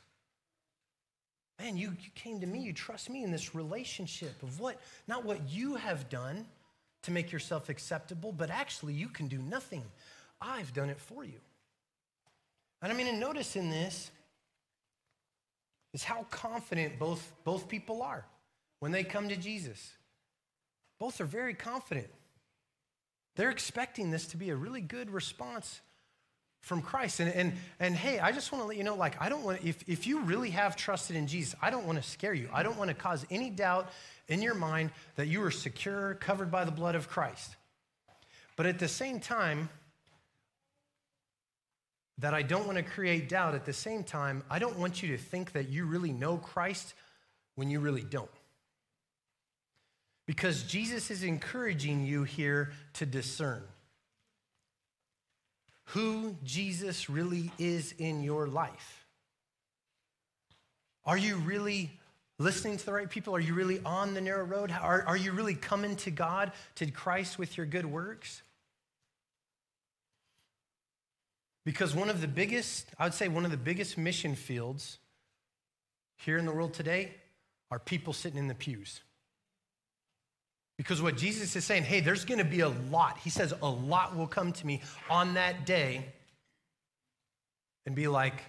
Man, 1.60 1.76
you, 1.76 1.90
you 1.90 2.10
came 2.14 2.40
to 2.40 2.46
me, 2.46 2.60
you 2.60 2.72
trust 2.72 3.08
me 3.08 3.22
in 3.22 3.30
this 3.30 3.54
relationship 3.54 4.42
of 4.42 4.60
what, 4.60 4.80
not 5.06 5.24
what 5.24 5.48
you 5.48 5.76
have 5.76 6.08
done 6.08 6.46
to 7.02 7.10
make 7.10 7.32
yourself 7.32 7.68
acceptable, 7.68 8.32
but 8.32 8.50
actually 8.50 8.92
you 8.92 9.08
can 9.08 9.28
do 9.28 9.38
nothing. 9.38 9.84
I've 10.40 10.74
done 10.74 10.90
it 10.90 11.00
for 11.00 11.24
you. 11.24 11.40
And 12.82 12.92
I 12.92 12.96
mean, 12.96 13.06
and 13.06 13.20
notice 13.20 13.56
in 13.56 13.70
this 13.70 14.10
is 15.94 16.04
how 16.04 16.26
confident 16.30 16.98
both, 16.98 17.32
both 17.44 17.68
people 17.68 18.02
are 18.02 18.26
when 18.80 18.92
they 18.92 19.02
come 19.02 19.28
to 19.28 19.36
Jesus. 19.36 19.92
Both 20.98 21.20
are 21.20 21.26
very 21.26 21.54
confident. 21.54 22.08
They're 23.36 23.50
expecting 23.50 24.10
this 24.10 24.26
to 24.28 24.36
be 24.36 24.50
a 24.50 24.56
really 24.56 24.80
good 24.80 25.10
response 25.10 25.80
from 26.66 26.82
Christ. 26.82 27.20
And, 27.20 27.32
and, 27.32 27.52
and 27.78 27.94
hey, 27.94 28.18
I 28.18 28.32
just 28.32 28.50
want 28.50 28.64
to 28.64 28.66
let 28.66 28.76
you 28.76 28.82
know 28.82 28.96
like, 28.96 29.22
I 29.22 29.28
don't 29.28 29.44
want 29.44 29.64
if, 29.64 29.88
if 29.88 30.04
you 30.04 30.22
really 30.22 30.50
have 30.50 30.74
trusted 30.74 31.14
in 31.14 31.28
Jesus, 31.28 31.54
I 31.62 31.70
don't 31.70 31.86
want 31.86 31.96
to 31.96 32.02
scare 32.02 32.34
you. 32.34 32.48
I 32.52 32.64
don't 32.64 32.76
want 32.76 32.88
to 32.88 32.94
cause 32.94 33.24
any 33.30 33.50
doubt 33.50 33.88
in 34.26 34.42
your 34.42 34.56
mind 34.56 34.90
that 35.14 35.28
you 35.28 35.44
are 35.44 35.52
secure, 35.52 36.14
covered 36.14 36.50
by 36.50 36.64
the 36.64 36.72
blood 36.72 36.96
of 36.96 37.08
Christ. 37.08 37.54
But 38.56 38.66
at 38.66 38.80
the 38.80 38.88
same 38.88 39.20
time, 39.20 39.68
that 42.18 42.34
I 42.34 42.42
don't 42.42 42.66
want 42.66 42.78
to 42.78 42.82
create 42.82 43.28
doubt, 43.28 43.54
at 43.54 43.64
the 43.64 43.72
same 43.72 44.02
time, 44.02 44.42
I 44.50 44.58
don't 44.58 44.76
want 44.76 45.04
you 45.04 45.16
to 45.16 45.18
think 45.22 45.52
that 45.52 45.68
you 45.68 45.84
really 45.84 46.12
know 46.12 46.36
Christ 46.36 46.94
when 47.54 47.70
you 47.70 47.78
really 47.78 48.02
don't. 48.02 48.28
Because 50.26 50.64
Jesus 50.64 51.12
is 51.12 51.22
encouraging 51.22 52.04
you 52.04 52.24
here 52.24 52.72
to 52.94 53.06
discern 53.06 53.62
who 55.86 56.36
Jesus 56.44 57.08
really 57.08 57.50
is 57.58 57.94
in 57.98 58.22
your 58.22 58.46
life. 58.48 59.06
Are 61.04 61.16
you 61.16 61.36
really 61.36 61.90
listening 62.38 62.76
to 62.76 62.84
the 62.84 62.92
right 62.92 63.08
people? 63.08 63.34
Are 63.34 63.40
you 63.40 63.54
really 63.54 63.80
on 63.84 64.14
the 64.14 64.20
narrow 64.20 64.44
road? 64.44 64.72
Are, 64.72 65.04
are 65.06 65.16
you 65.16 65.32
really 65.32 65.54
coming 65.54 65.96
to 65.96 66.10
God, 66.10 66.52
to 66.76 66.90
Christ 66.90 67.38
with 67.38 67.56
your 67.56 67.66
good 67.66 67.86
works? 67.86 68.42
Because 71.64 71.94
one 71.94 72.10
of 72.10 72.20
the 72.20 72.28
biggest, 72.28 72.88
I 72.98 73.04
would 73.04 73.14
say, 73.14 73.28
one 73.28 73.44
of 73.44 73.50
the 73.50 73.56
biggest 73.56 73.96
mission 73.96 74.34
fields 74.34 74.98
here 76.16 76.38
in 76.38 76.46
the 76.46 76.52
world 76.52 76.74
today 76.74 77.14
are 77.70 77.78
people 77.78 78.12
sitting 78.12 78.38
in 78.38 78.48
the 78.48 78.54
pews. 78.54 79.00
Because 80.76 81.00
what 81.00 81.16
Jesus 81.16 81.56
is 81.56 81.64
saying, 81.64 81.84
hey, 81.84 82.00
there's 82.00 82.24
going 82.24 82.38
to 82.38 82.44
be 82.44 82.60
a 82.60 82.68
lot. 82.68 83.18
He 83.18 83.30
says, 83.30 83.54
a 83.62 83.68
lot 83.68 84.14
will 84.14 84.26
come 84.26 84.52
to 84.52 84.66
me 84.66 84.82
on 85.08 85.34
that 85.34 85.64
day 85.64 86.04
and 87.86 87.94
be 87.94 88.08
like, 88.08 88.42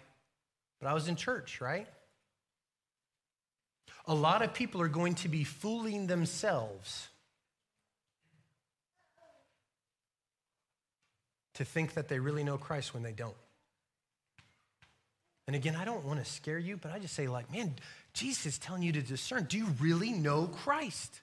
but 0.82 0.88
I 0.88 0.94
was 0.94 1.08
in 1.08 1.16
church, 1.16 1.62
right? 1.62 1.88
A 4.06 4.14
lot 4.14 4.42
of 4.42 4.54
people 4.54 4.82
are 4.82 4.88
going 4.90 5.16
to 5.16 5.30
be 5.30 5.44
fooling 5.44 6.08
themselves 6.08 7.08
to 11.56 11.66
think 11.66 11.94
that 11.96 12.08
they 12.08 12.20
really 12.20 12.44
know 12.44 12.58
Christ 12.58 12.94
when 12.94 13.04
they 13.04 13.14
don't. 13.14 13.36
And 15.48 15.56
again, 15.56 15.76
I 15.76 15.86
don't 15.86 16.06
want 16.06 16.20
to 16.20 16.26
scare 16.30 16.60
you, 16.60 16.78
but 16.78 16.92
I 16.92 17.00
just 17.00 17.16
say, 17.16 17.28
like, 17.28 17.52
man, 17.52 17.76
Jesus 18.14 18.46
is 18.46 18.58
telling 18.60 18.84
you 18.84 18.92
to 18.92 19.02
discern. 19.02 19.46
Do 19.46 19.58
you 19.58 19.68
really 19.80 20.12
know 20.12 20.48
Christ? 20.48 21.22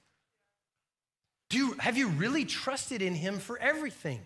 Do 1.51 1.59
you, 1.59 1.73
have 1.79 1.97
you 1.97 2.09
really 2.09 2.45
trusted 2.45 3.03
in 3.03 3.15
him 3.15 3.39
for 3.39 3.59
everything? 3.59 4.21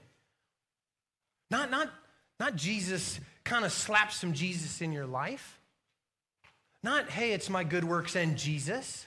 Not, 1.50 1.70
not, 1.70 1.90
not 2.38 2.56
Jesus 2.56 3.20
kind 3.44 3.64
of 3.64 3.72
slap 3.72 4.12
some 4.12 4.32
Jesus 4.32 4.80
in 4.80 4.92
your 4.92 5.06
life. 5.06 5.60
Not, 6.82 7.10
hey, 7.10 7.32
it's 7.32 7.50
my 7.50 7.64
good 7.64 7.84
works 7.84 8.14
and 8.14 8.36
Jesus. 8.36 9.06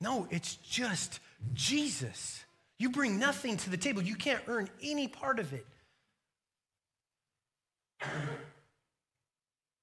No, 0.00 0.26
it's 0.30 0.56
just 0.56 1.20
Jesus. 1.52 2.44
You 2.78 2.90
bring 2.90 3.18
nothing 3.18 3.56
to 3.58 3.70
the 3.70 3.76
table. 3.76 4.02
You 4.02 4.16
can't 4.16 4.42
earn 4.48 4.68
any 4.82 5.06
part 5.08 5.38
of 5.38 5.52
it. 5.52 5.66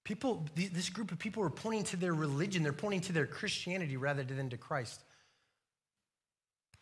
People, 0.03 0.45
this 0.55 0.89
group 0.89 1.11
of 1.11 1.19
people 1.19 1.43
are 1.43 1.49
pointing 1.49 1.85
to 1.85 1.97
their 1.97 2.13
religion, 2.13 2.63
they're 2.63 2.73
pointing 2.73 3.01
to 3.01 3.13
their 3.13 3.25
Christianity 3.25 3.97
rather 3.97 4.23
than 4.23 4.49
to 4.49 4.57
Christ 4.57 5.01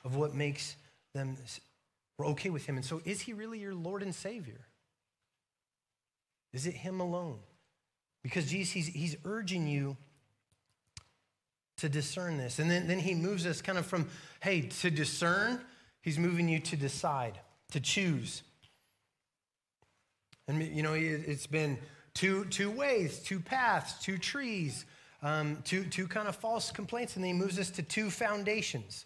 of 0.04 0.16
what 0.16 0.34
makes 0.34 0.76
them 1.14 1.38
we're 2.18 2.28
okay 2.28 2.50
with 2.50 2.66
him. 2.66 2.76
And 2.76 2.86
so 2.86 3.02
is 3.06 3.22
he 3.22 3.34
really 3.34 3.60
your 3.60 3.74
Lord 3.74 4.04
and 4.04 4.14
Savior? 4.14 4.60
Is 6.52 6.68
it 6.68 6.74
him 6.74 7.00
alone? 7.00 7.40
Because 8.22 8.50
Jesus, 8.50 8.74
he's, 8.74 8.88
he's 8.88 9.16
urging 9.24 9.68
you 9.68 9.96
to 11.78 11.88
discern 11.88 12.38
this. 12.38 12.60
And 12.60 12.70
then, 12.70 12.88
then 12.88 13.00
he 13.00 13.16
moves 13.16 13.46
us 13.46 13.62
kind 13.62 13.78
of 13.78 13.86
from, 13.86 14.10
hey, 14.42 14.62
to 14.82 14.92
discern, 14.92 15.62
he's 16.02 16.20
moving 16.20 16.50
you 16.50 16.60
to 16.60 16.76
decide, 16.76 17.40
to 17.72 17.80
choose. 17.80 18.44
And, 20.50 20.62
you 20.62 20.84
know, 20.84 20.94
it's 20.94 21.48
been 21.48 21.78
two, 22.14 22.44
two 22.46 22.70
ways, 22.70 23.20
two 23.20 23.40
paths, 23.40 23.94
two 24.04 24.18
trees, 24.18 24.86
um, 25.24 25.60
two, 25.64 25.86
two 25.86 26.08
kind 26.08 26.28
of 26.28 26.36
false 26.36 26.70
complaints. 26.72 27.16
And 27.16 27.24
then 27.24 27.34
he 27.34 27.40
moves 27.40 27.58
us 27.58 27.70
to 27.72 27.82
two 27.82 28.10
foundations. 28.10 29.06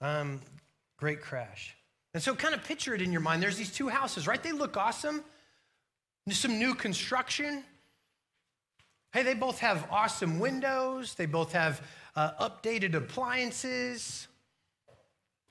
um, 0.00 0.40
great 0.96 1.20
crash. 1.20 1.76
And 2.12 2.22
so, 2.22 2.34
kind 2.34 2.54
of 2.54 2.62
picture 2.64 2.94
it 2.94 3.02
in 3.02 3.10
your 3.12 3.20
mind. 3.20 3.42
There's 3.42 3.56
these 3.56 3.72
two 3.72 3.88
houses, 3.88 4.26
right? 4.26 4.42
They 4.42 4.52
look 4.52 4.76
awesome. 4.76 5.24
Some 6.30 6.58
new 6.58 6.74
construction. 6.74 7.64
Hey, 9.12 9.22
they 9.22 9.34
both 9.34 9.58
have 9.60 9.86
awesome 9.90 10.38
windows. 10.38 11.14
They 11.14 11.26
both 11.26 11.52
have 11.52 11.82
uh, 12.16 12.48
updated 12.48 12.94
appliances. 12.94 14.26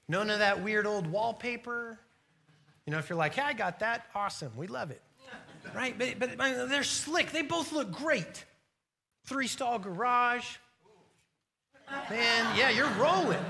None 0.08 0.30
of 0.30 0.40
that 0.40 0.64
weird 0.64 0.86
old 0.86 1.08
wallpaper. 1.08 2.00
You 2.86 2.92
know, 2.92 3.00
if 3.00 3.10
you're 3.10 3.18
like, 3.18 3.36
hey, 3.36 3.44
I 3.44 3.54
got 3.54 3.80
that, 3.80 4.08
awesome. 4.14 4.52
We 4.58 4.68
love 4.68 4.92
it. 4.92 5.02
Right? 5.74 5.98
But, 5.98 6.20
but 6.20 6.38
they're 6.38 6.84
slick. 6.84 7.32
They 7.32 7.42
both 7.42 7.72
look 7.72 7.92
great. 7.92 8.46
three 9.26 9.48
stall 9.48 9.80
garage. 9.80 10.46
Man, 12.10 12.58
yeah, 12.58 12.70
you're 12.70 12.90
rolling. 12.92 13.44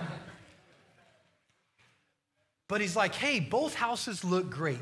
But 2.74 2.82
he's 2.82 2.96
like, 2.96 3.14
hey, 3.14 3.40
both 3.40 3.76
houses 3.76 4.24
look 4.24 4.50
great. 4.50 4.80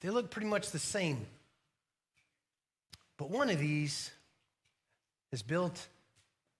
They 0.00 0.10
look 0.10 0.28
pretty 0.28 0.48
much 0.48 0.72
the 0.72 0.80
same. 0.80 1.24
But 3.16 3.30
one 3.30 3.48
of 3.48 3.60
these 3.60 4.10
is 5.30 5.40
built 5.40 5.86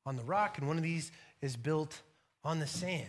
on 0.06 0.14
the 0.14 0.22
rock, 0.22 0.58
and 0.58 0.68
one 0.68 0.76
of 0.76 0.84
these 0.84 1.10
is 1.42 1.56
built 1.56 2.00
on 2.44 2.60
the 2.60 2.66
sand. 2.68 3.08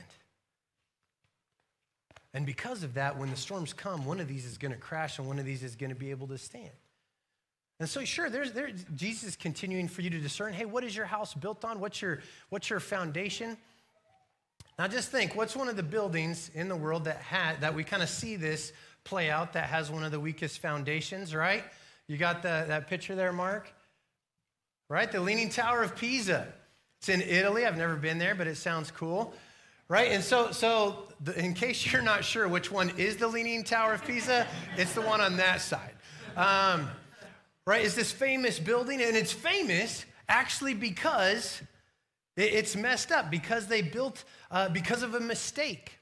And 2.34 2.44
because 2.44 2.82
of 2.82 2.96
that, 2.96 3.20
when 3.20 3.30
the 3.30 3.38
storms 3.38 3.72
come, 3.72 4.04
one 4.08 4.20
of 4.20 4.28
these 4.28 4.46
is 4.48 4.58
going 4.58 4.74
to 4.74 4.80
crash 4.80 5.20
and 5.20 5.28
one 5.28 5.38
of 5.38 5.46
these 5.46 5.62
is 5.62 5.76
going 5.76 5.92
to 5.92 5.96
be 5.96 6.10
able 6.10 6.26
to 6.30 6.40
stand. 6.40 6.72
And 7.80 7.88
so, 7.88 8.04
sure, 8.04 8.32
there's, 8.32 8.52
there's 8.54 8.84
Jesus 8.96 9.36
continuing 9.36 9.90
for 9.90 10.02
you 10.02 10.10
to 10.10 10.18
discern. 10.18 10.54
Hey, 10.54 10.66
what 10.66 10.84
is 10.84 10.96
your 10.96 11.06
house 11.06 11.36
built 11.36 11.64
on? 11.64 11.80
What's 11.80 12.02
your 12.02 12.18
what's 12.50 12.72
your 12.72 12.80
foundation? 12.80 13.58
Now, 14.78 14.88
just 14.88 15.10
think, 15.10 15.36
what's 15.36 15.56
one 15.56 15.70
of 15.70 15.76
the 15.76 15.84
buildings 15.84 16.52
in 16.54 16.68
the 16.70 16.76
world 16.76 17.06
that 17.06 17.18
had 17.18 17.62
that 17.62 17.74
we 17.74 17.84
kind 17.84 18.04
of 18.04 18.10
see 18.10 18.36
this 18.36 18.74
play 19.04 19.30
out 19.30 19.54
that 19.54 19.70
has 19.70 19.90
one 19.90 20.04
of 20.04 20.12
the 20.12 20.20
weakest 20.20 20.60
foundations, 20.60 21.34
right? 21.34 21.64
You 22.08 22.18
got 22.18 22.42
the, 22.42 22.66
that 22.68 22.88
picture 22.88 23.16
there, 23.16 23.34
Mark? 23.34 23.72
Right, 24.90 25.12
the 25.12 25.20
Leaning 25.20 25.50
Tower 25.50 25.84
of 25.84 25.96
Pisa. 25.96 26.48
It's 27.00 27.10
in 27.10 27.22
Italy. 27.22 27.66
I've 27.66 27.78
never 27.78 27.96
been 27.96 28.20
there, 28.20 28.36
but 28.36 28.48
it 28.48 28.56
sounds 28.56 28.92
cool 28.92 29.34
right? 29.90 30.12
And 30.12 30.24
so, 30.24 30.52
so 30.52 31.08
the, 31.24 31.38
in 31.40 31.54
case 31.54 31.92
you're 31.92 32.02
not 32.02 32.24
sure 32.24 32.48
which 32.48 32.72
one 32.72 32.92
is 32.98 33.18
the 33.18 33.28
Leaning 33.28 33.64
Tower 33.64 33.94
of 33.94 34.06
Pisa, 34.06 34.48
it's 34.78 34.94
the 34.94 35.02
one 35.02 35.22
on 35.22 35.38
that 35.38 35.62
side. 35.62 35.94
Um, 36.36 36.90
right? 37.66 37.84
It's 37.86 37.96
this 37.96 38.12
famous 38.12 38.60
building, 38.60 39.02
and 39.02 39.16
it's 39.16 39.32
famous 39.32 40.06
actually 40.30 40.74
because 40.74 41.62
it's 42.38 42.76
messed 42.76 43.12
up, 43.12 43.30
because 43.32 43.68
they 43.68 43.82
built, 43.82 44.24
uh, 44.52 44.70
because 44.70 45.04
of 45.04 45.16
a 45.16 45.20
mistake. 45.20 45.94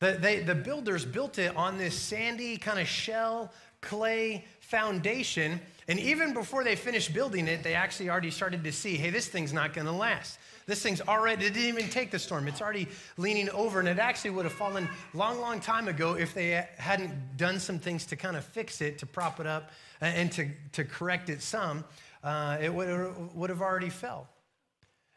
The, 0.00 0.18
they, 0.20 0.40
the 0.40 0.56
builders 0.56 1.04
built 1.04 1.38
it 1.38 1.56
on 1.56 1.78
this 1.78 1.96
sandy 1.96 2.56
kind 2.56 2.80
of 2.80 2.88
shell 2.88 3.52
clay 3.80 4.44
foundation. 4.60 5.60
And 5.86 6.00
even 6.00 6.32
before 6.32 6.64
they 6.64 6.74
finished 6.74 7.14
building 7.14 7.46
it, 7.46 7.62
they 7.62 7.74
actually 7.74 8.10
already 8.10 8.30
started 8.30 8.64
to 8.64 8.72
see 8.72 8.96
hey, 8.96 9.10
this 9.10 9.28
thing's 9.28 9.52
not 9.52 9.74
going 9.74 9.86
to 9.86 9.92
last. 9.92 10.38
This 10.66 10.82
thing's 10.82 11.00
already, 11.00 11.46
it 11.46 11.54
didn't 11.54 11.68
even 11.68 11.90
take 11.90 12.10
the 12.10 12.18
storm. 12.18 12.48
It's 12.48 12.62
already 12.62 12.88
leaning 13.16 13.50
over, 13.50 13.80
and 13.80 13.88
it 13.88 13.98
actually 13.98 14.30
would 14.30 14.44
have 14.44 14.54
fallen 14.54 14.88
long, 15.12 15.40
long 15.40 15.60
time 15.60 15.88
ago 15.88 16.14
if 16.14 16.34
they 16.34 16.66
hadn't 16.78 17.36
done 17.36 17.58
some 17.58 17.78
things 17.78 18.06
to 18.06 18.16
kind 18.16 18.36
of 18.36 18.44
fix 18.44 18.80
it, 18.80 18.98
to 18.98 19.06
prop 19.06 19.40
it 19.40 19.46
up, 19.46 19.70
and 20.00 20.30
to, 20.32 20.48
to 20.72 20.84
correct 20.84 21.30
it 21.30 21.42
some. 21.42 21.84
Uh, 22.22 22.58
it 22.60 22.72
would, 22.72 23.34
would 23.34 23.50
have 23.50 23.60
already 23.60 23.90
fell. 23.90 24.28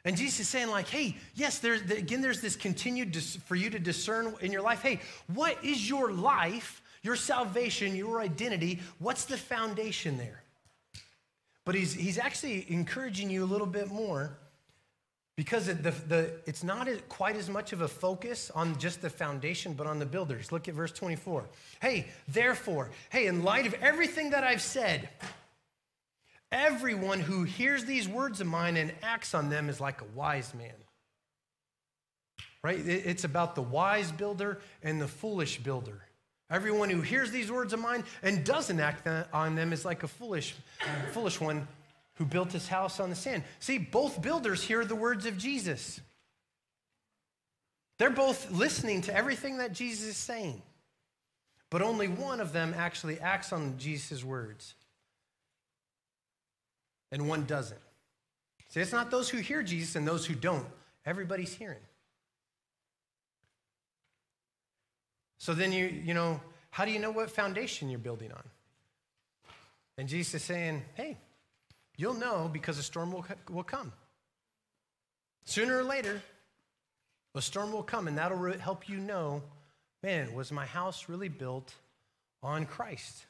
And 0.05 0.15
Jesus 0.15 0.41
is 0.41 0.47
saying, 0.47 0.69
like, 0.69 0.87
hey, 0.87 1.17
yes, 1.33 1.57
there's, 1.57 1.81
again, 1.89 2.21
there's 2.21 2.39
this 2.39 2.55
continued 2.55 3.11
dis- 3.11 3.37
for 3.37 3.55
you 3.55 3.71
to 3.71 3.79
discern 3.79 4.35
in 4.39 4.51
your 4.51 4.61
life. 4.61 4.81
Hey, 4.81 5.01
what 5.33 5.57
is 5.65 5.89
your 5.89 6.11
life, 6.11 6.83
your 7.01 7.15
salvation, 7.15 7.95
your 7.95 8.21
identity? 8.21 8.79
What's 8.99 9.25
the 9.25 9.37
foundation 9.37 10.17
there? 10.17 10.43
But 11.65 11.73
he's, 11.73 11.93
he's 11.93 12.19
actually 12.19 12.71
encouraging 12.71 13.31
you 13.31 13.43
a 13.43 13.47
little 13.47 13.65
bit 13.65 13.89
more 13.89 14.37
because 15.35 15.65
the, 15.65 15.73
the, 15.73 16.31
it's 16.45 16.63
not 16.63 16.87
quite 17.09 17.35
as 17.35 17.49
much 17.49 17.73
of 17.73 17.81
a 17.81 17.87
focus 17.87 18.51
on 18.53 18.77
just 18.77 19.01
the 19.01 19.09
foundation, 19.09 19.73
but 19.73 19.87
on 19.87 19.97
the 19.97 20.05
builders. 20.05 20.51
Look 20.51 20.67
at 20.67 20.75
verse 20.75 20.91
24. 20.91 21.45
Hey, 21.81 22.07
therefore, 22.27 22.91
hey, 23.09 23.25
in 23.25 23.43
light 23.43 23.65
of 23.65 23.73
everything 23.81 24.29
that 24.29 24.43
I've 24.43 24.61
said, 24.61 25.09
everyone 26.51 27.19
who 27.19 27.43
hears 27.43 27.85
these 27.85 28.07
words 28.07 28.41
of 28.41 28.47
mine 28.47 28.77
and 28.77 28.93
acts 29.01 29.33
on 29.33 29.49
them 29.49 29.69
is 29.69 29.79
like 29.79 30.01
a 30.01 30.05
wise 30.15 30.53
man. 30.53 30.73
Right? 32.63 32.79
It's 32.79 33.23
about 33.23 33.55
the 33.55 33.61
wise 33.61 34.11
builder 34.11 34.59
and 34.81 34.99
the 34.99 35.07
foolish 35.07 35.59
builder. 35.59 36.01
Everyone 36.49 36.89
who 36.89 37.01
hears 37.01 37.31
these 37.31 37.51
words 37.51 37.73
of 37.73 37.79
mine 37.79 38.03
and 38.21 38.43
doesn't 38.43 38.79
act 38.79 39.07
on 39.33 39.55
them 39.55 39.73
is 39.73 39.85
like 39.85 40.03
a 40.03 40.07
foolish, 40.07 40.55
foolish 41.11 41.39
one 41.39 41.67
who 42.15 42.25
built 42.25 42.51
his 42.51 42.67
house 42.67 42.99
on 42.99 43.09
the 43.09 43.15
sand. 43.15 43.43
See, 43.59 43.77
both 43.77 44.21
builders 44.21 44.63
hear 44.63 44.85
the 44.85 44.95
words 44.95 45.25
of 45.25 45.37
Jesus. 45.37 45.99
They're 47.97 48.09
both 48.09 48.51
listening 48.51 49.01
to 49.03 49.15
everything 49.15 49.57
that 49.57 49.73
Jesus 49.73 50.09
is 50.09 50.17
saying, 50.17 50.61
but 51.69 51.81
only 51.81 52.07
one 52.07 52.41
of 52.41 52.53
them 52.53 52.73
actually 52.75 53.19
acts 53.19 53.53
on 53.53 53.77
Jesus' 53.77 54.23
words, 54.23 54.75
and 57.15 57.27
one 57.27 57.45
doesn't. 57.45 57.81
See, 58.69 58.79
it's 58.79 58.91
not 58.91 59.09
those 59.09 59.27
who 59.27 59.39
hear 59.39 59.63
Jesus 59.63 59.95
and 59.95 60.07
those 60.07 60.27
who 60.27 60.35
don't. 60.35 60.67
Everybody's 61.03 61.55
hearing. 61.55 61.81
So 65.39 65.55
then 65.55 65.71
you, 65.71 65.87
you 65.87 66.13
know, 66.13 66.39
how 66.69 66.85
do 66.85 66.91
you 66.91 66.99
know 66.99 67.11
what 67.11 67.31
foundation 67.31 67.89
you're 67.89 67.97
building 67.97 68.31
on? 68.31 68.43
And 69.97 70.07
Jesus 70.07 70.35
is 70.35 70.43
saying, 70.43 70.83
hey, 70.93 71.17
You'll 71.97 72.15
know 72.15 72.49
because 72.51 72.77
a 72.77 72.83
storm 72.83 73.11
will, 73.11 73.25
will 73.49 73.63
come. 73.63 73.91
Sooner 75.45 75.77
or 75.77 75.83
later, 75.83 76.21
a 77.33 77.41
storm 77.41 77.71
will 77.71 77.83
come, 77.83 78.07
and 78.07 78.17
that'll 78.17 78.51
help 78.53 78.89
you 78.89 78.97
know 78.97 79.43
man, 80.03 80.35
was 80.35 80.51
my 80.51 80.67
house 80.67 81.09
really 81.09 81.29
built 81.29 81.73
on 82.43 82.67
Christ? 82.67 83.25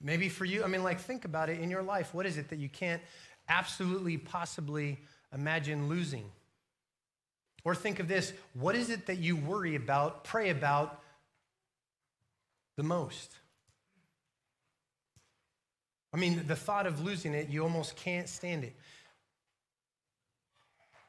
Maybe 0.00 0.28
for 0.28 0.44
you, 0.44 0.64
I 0.64 0.66
mean, 0.66 0.82
like, 0.82 1.00
think 1.00 1.24
about 1.24 1.50
it 1.50 1.60
in 1.60 1.70
your 1.70 1.82
life. 1.82 2.14
What 2.14 2.26
is 2.26 2.38
it 2.38 2.48
that 2.48 2.58
you 2.58 2.68
can't 2.68 3.02
absolutely 3.48 4.16
possibly 4.16 4.98
imagine 5.32 5.88
losing? 5.88 6.24
Or 7.64 7.74
think 7.74 8.00
of 8.00 8.08
this 8.08 8.32
what 8.54 8.74
is 8.74 8.90
it 8.90 9.06
that 9.06 9.18
you 9.18 9.36
worry 9.36 9.76
about, 9.76 10.24
pray 10.24 10.50
about 10.50 11.02
the 12.76 12.82
most? 12.82 13.36
I 16.12 16.16
mean, 16.16 16.44
the 16.46 16.56
thought 16.56 16.86
of 16.86 17.04
losing 17.04 17.34
it, 17.34 17.48
you 17.50 17.62
almost 17.62 17.96
can't 17.96 18.28
stand 18.28 18.64
it. 18.64 18.74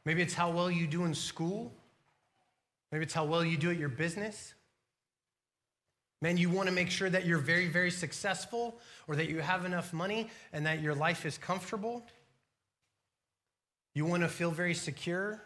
Maybe 0.05 0.21
it's 0.21 0.33
how 0.33 0.51
well 0.51 0.69
you 0.69 0.87
do 0.87 1.05
in 1.05 1.13
school. 1.13 1.73
Maybe 2.91 3.03
it's 3.03 3.13
how 3.13 3.25
well 3.25 3.43
you 3.43 3.57
do 3.57 3.71
at 3.71 3.77
your 3.77 3.89
business. 3.89 4.53
Man, 6.21 6.37
you 6.37 6.49
want 6.49 6.69
to 6.69 6.73
make 6.73 6.91
sure 6.91 7.09
that 7.09 7.25
you're 7.25 7.39
very, 7.39 7.67
very 7.67 7.89
successful 7.89 8.77
or 9.07 9.15
that 9.15 9.27
you 9.27 9.39
have 9.39 9.65
enough 9.65 9.91
money 9.91 10.29
and 10.53 10.65
that 10.67 10.81
your 10.81 10.93
life 10.93 11.25
is 11.25 11.37
comfortable. 11.37 12.05
You 13.95 14.05
want 14.05 14.21
to 14.21 14.29
feel 14.29 14.51
very 14.51 14.75
secure. 14.75 15.41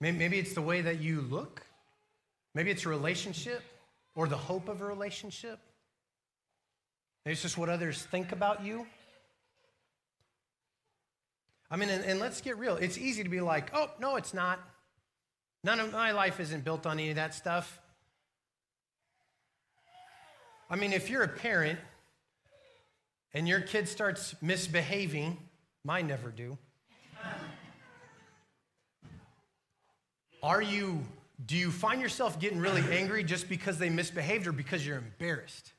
Maybe 0.00 0.38
it's 0.38 0.54
the 0.54 0.62
way 0.62 0.80
that 0.80 1.00
you 1.00 1.20
look. 1.20 1.62
Maybe 2.54 2.70
it's 2.70 2.84
a 2.84 2.88
relationship 2.88 3.62
or 4.14 4.26
the 4.26 4.36
hope 4.36 4.68
of 4.68 4.80
a 4.80 4.84
relationship. 4.84 5.58
Maybe 7.24 7.32
it's 7.32 7.42
just 7.42 7.58
what 7.58 7.68
others 7.68 8.02
think 8.02 8.32
about 8.32 8.64
you. 8.64 8.86
I 11.70 11.76
mean, 11.76 11.90
and, 11.90 12.04
and, 12.04 12.18
let's 12.18 12.40
get 12.40 12.56
real. 12.56 12.76
It's 12.76 12.96
easy 12.96 13.22
to 13.22 13.28
be 13.28 13.40
like, 13.40 13.70
oh, 13.74 13.90
no, 14.00 14.16
it's 14.16 14.32
not. 14.32 14.58
None 15.64 15.80
of 15.80 15.92
my 15.92 16.12
life 16.12 16.40
isn't 16.40 16.64
built 16.64 16.86
on 16.86 16.98
any 16.98 17.10
of 17.10 17.16
that 17.16 17.34
stuff. 17.34 17.80
I 20.70 20.76
mean, 20.76 20.92
if 20.92 21.10
you're 21.10 21.22
a 21.22 21.28
parent 21.28 21.78
and 23.34 23.48
your 23.48 23.60
kid 23.60 23.88
starts 23.88 24.34
misbehaving, 24.40 25.36
mine 25.84 26.06
never 26.06 26.30
do. 26.30 26.58
Are 30.42 30.62
you, 30.62 31.04
do 31.44 31.56
you 31.56 31.70
find 31.70 32.00
yourself 32.00 32.38
getting 32.38 32.60
really 32.60 32.84
angry 32.96 33.24
just 33.24 33.48
because 33.48 33.78
they 33.78 33.90
misbehaved 33.90 34.46
or 34.46 34.52
because 34.52 34.86
you're 34.86 34.98
embarrassed? 34.98 35.72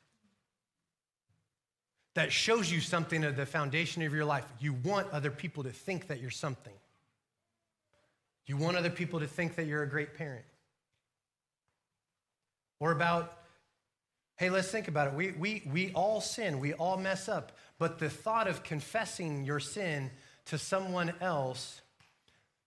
that 2.19 2.33
shows 2.33 2.69
you 2.69 2.81
something 2.81 3.23
of 3.23 3.37
the 3.37 3.45
foundation 3.45 4.01
of 4.01 4.13
your 4.13 4.25
life. 4.25 4.43
You 4.59 4.73
want 4.73 5.09
other 5.11 5.31
people 5.31 5.63
to 5.63 5.69
think 5.69 6.07
that 6.07 6.19
you're 6.19 6.29
something. 6.29 6.73
You 8.49 8.57
want 8.57 8.77
other 8.77 8.89
people 8.89 9.19
to 9.19 9.27
think 9.27 9.55
that 9.57 9.67
you're 9.67 9.83
a 9.83 9.87
great 9.87 10.15
parent. 10.15 10.43
Or 12.79 12.91
about, 12.91 13.37
hey, 14.37 14.49
let's 14.49 14.71
think 14.71 14.87
about 14.87 15.09
it. 15.09 15.13
We, 15.13 15.33
we, 15.33 15.61
we 15.71 15.91
all 15.93 16.19
sin, 16.19 16.59
we 16.59 16.73
all 16.73 16.97
mess 16.97 17.29
up. 17.29 17.51
But 17.77 17.99
the 17.99 18.09
thought 18.09 18.47
of 18.47 18.63
confessing 18.63 19.45
your 19.45 19.59
sin 19.59 20.09
to 20.45 20.57
someone 20.57 21.13
else, 21.21 21.81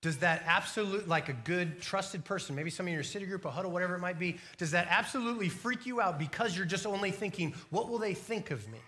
does 0.03 0.19
that 0.19 0.45
absolute, 0.47 1.09
like 1.09 1.29
a 1.29 1.33
good, 1.33 1.81
trusted 1.81 2.25
person, 2.25 2.55
maybe 2.55 2.71
some 2.71 2.87
of 2.87 2.93
your 2.93 3.03
city 3.03 3.27
group, 3.27 3.45
a 3.45 3.51
huddle, 3.51 3.73
whatever 3.73 3.97
it 3.97 4.01
might 4.01 4.21
be, 4.21 4.39
does 4.59 4.71
that 4.71 4.87
absolutely 4.89 5.49
freak 5.49 5.85
you 5.85 6.01
out 6.01 6.17
because 6.17 6.57
you're 6.57 6.65
just 6.65 6.87
only 6.87 7.11
thinking, 7.11 7.55
what 7.71 7.89
will 7.89 7.99
they 7.99 8.15
think 8.15 8.53
of 8.53 8.71
me? 8.71 8.79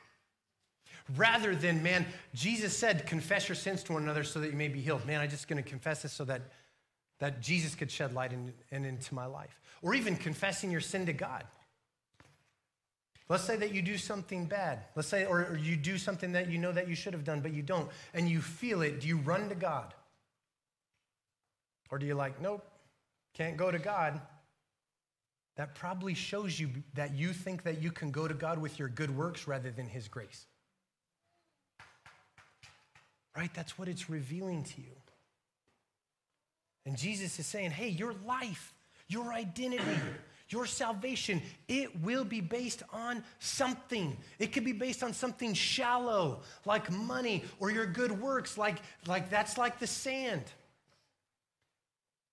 rather 1.17 1.55
than, 1.55 1.83
man, 1.83 2.07
Jesus 2.35 2.77
said, 2.77 3.07
confess 3.07 3.49
your 3.49 3.57
sins 3.57 3.83
to 3.85 3.93
one 3.93 4.03
another 4.03 4.25
so 4.25 4.41
that 4.41 4.51
you 4.51 4.57
may 4.57 4.69
be 4.69 4.81
healed. 4.81 5.05
Man, 5.07 5.21
I'm 5.21 5.29
just 5.29 5.49
going 5.49 5.63
to 5.63 5.69
confess 5.69 6.03
this 6.03 6.13
so 6.13 6.25
that, 6.25 6.43
that 7.25 7.41
Jesus 7.41 7.75
could 7.75 7.91
shed 7.91 8.13
light 8.13 8.35
in, 8.35 8.53
in, 8.71 8.85
into 8.85 9.15
my 9.15 9.25
life. 9.25 9.59
Or 9.81 9.95
even 9.95 10.15
confessing 10.15 10.71
your 10.71 10.83
sin 10.83 11.07
to 11.07 11.15
God. 11.15 11.45
Let's 13.31 13.45
say 13.45 13.57
that 13.57 13.73
you 13.73 13.81
do 13.81 13.97
something 13.97 14.45
bad. 14.45 14.81
Let's 14.95 15.09
say, 15.09 15.25
or, 15.25 15.47
or 15.47 15.57
you 15.57 15.75
do 15.75 15.97
something 15.97 16.33
that 16.33 16.51
you 16.51 16.59
know 16.59 16.71
that 16.71 16.87
you 16.87 16.95
should 16.95 17.15
have 17.15 17.25
done, 17.25 17.41
but 17.41 17.55
you 17.55 17.63
don't, 17.63 17.89
and 18.13 18.29
you 18.29 18.43
feel 18.43 18.83
it. 18.83 19.01
Do 19.01 19.09
you 19.09 19.17
run 19.17 19.49
to 19.49 19.55
God? 19.55 19.95
Or 21.91 21.99
do 21.99 22.05
you 22.05 22.15
like, 22.15 22.43
nope, 22.43 22.63
can't 23.33 23.57
go 23.57 23.71
to 23.71 23.79
God? 23.79 24.21
That 25.57 25.75
probably 25.75 26.13
shows 26.13 26.61
you 26.61 26.69
that 26.93 27.15
you 27.15 27.33
think 27.33 27.63
that 27.63 27.81
you 27.81 27.91
can 27.91 28.11
go 28.11 28.29
to 28.29 28.35
God 28.35 28.59
with 28.59 28.79
your 28.79 28.89
good 28.89 29.17
works 29.17 29.49
rather 29.49 29.71
than 29.71 29.87
His 29.87 30.09
grace. 30.09 30.45
Right? 33.35 33.53
That's 33.55 33.79
what 33.79 33.89
it's 33.89 34.11
revealing 34.11 34.65
to 34.65 34.83
you. 34.83 34.93
And 36.87 36.97
Jesus 36.97 37.39
is 37.39 37.47
saying, 37.47 37.71
hey, 37.71 37.89
your 37.89 38.15
life, 38.27 38.75
your 39.09 39.33
identity, 39.33 39.99
your 40.51 40.67
salvation, 40.67 41.41
it 41.69 42.01
will 42.03 42.25
be 42.25 42.41
based 42.41 42.83
on 42.93 43.25
something. 43.39 44.17
It 44.39 44.53
could 44.53 44.65
be 44.65 44.73
based 44.73 45.03
on 45.03 45.13
something 45.13 45.55
shallow, 45.55 46.43
like 46.65 46.91
money, 46.93 47.45
or 47.59 47.71
your 47.71 47.87
good 47.87 48.13
works, 48.21 48.59
like, 48.59 48.79
like 49.07 49.31
that's 49.31 49.57
like 49.57 49.79
the 49.79 49.87
sand. 49.87 50.45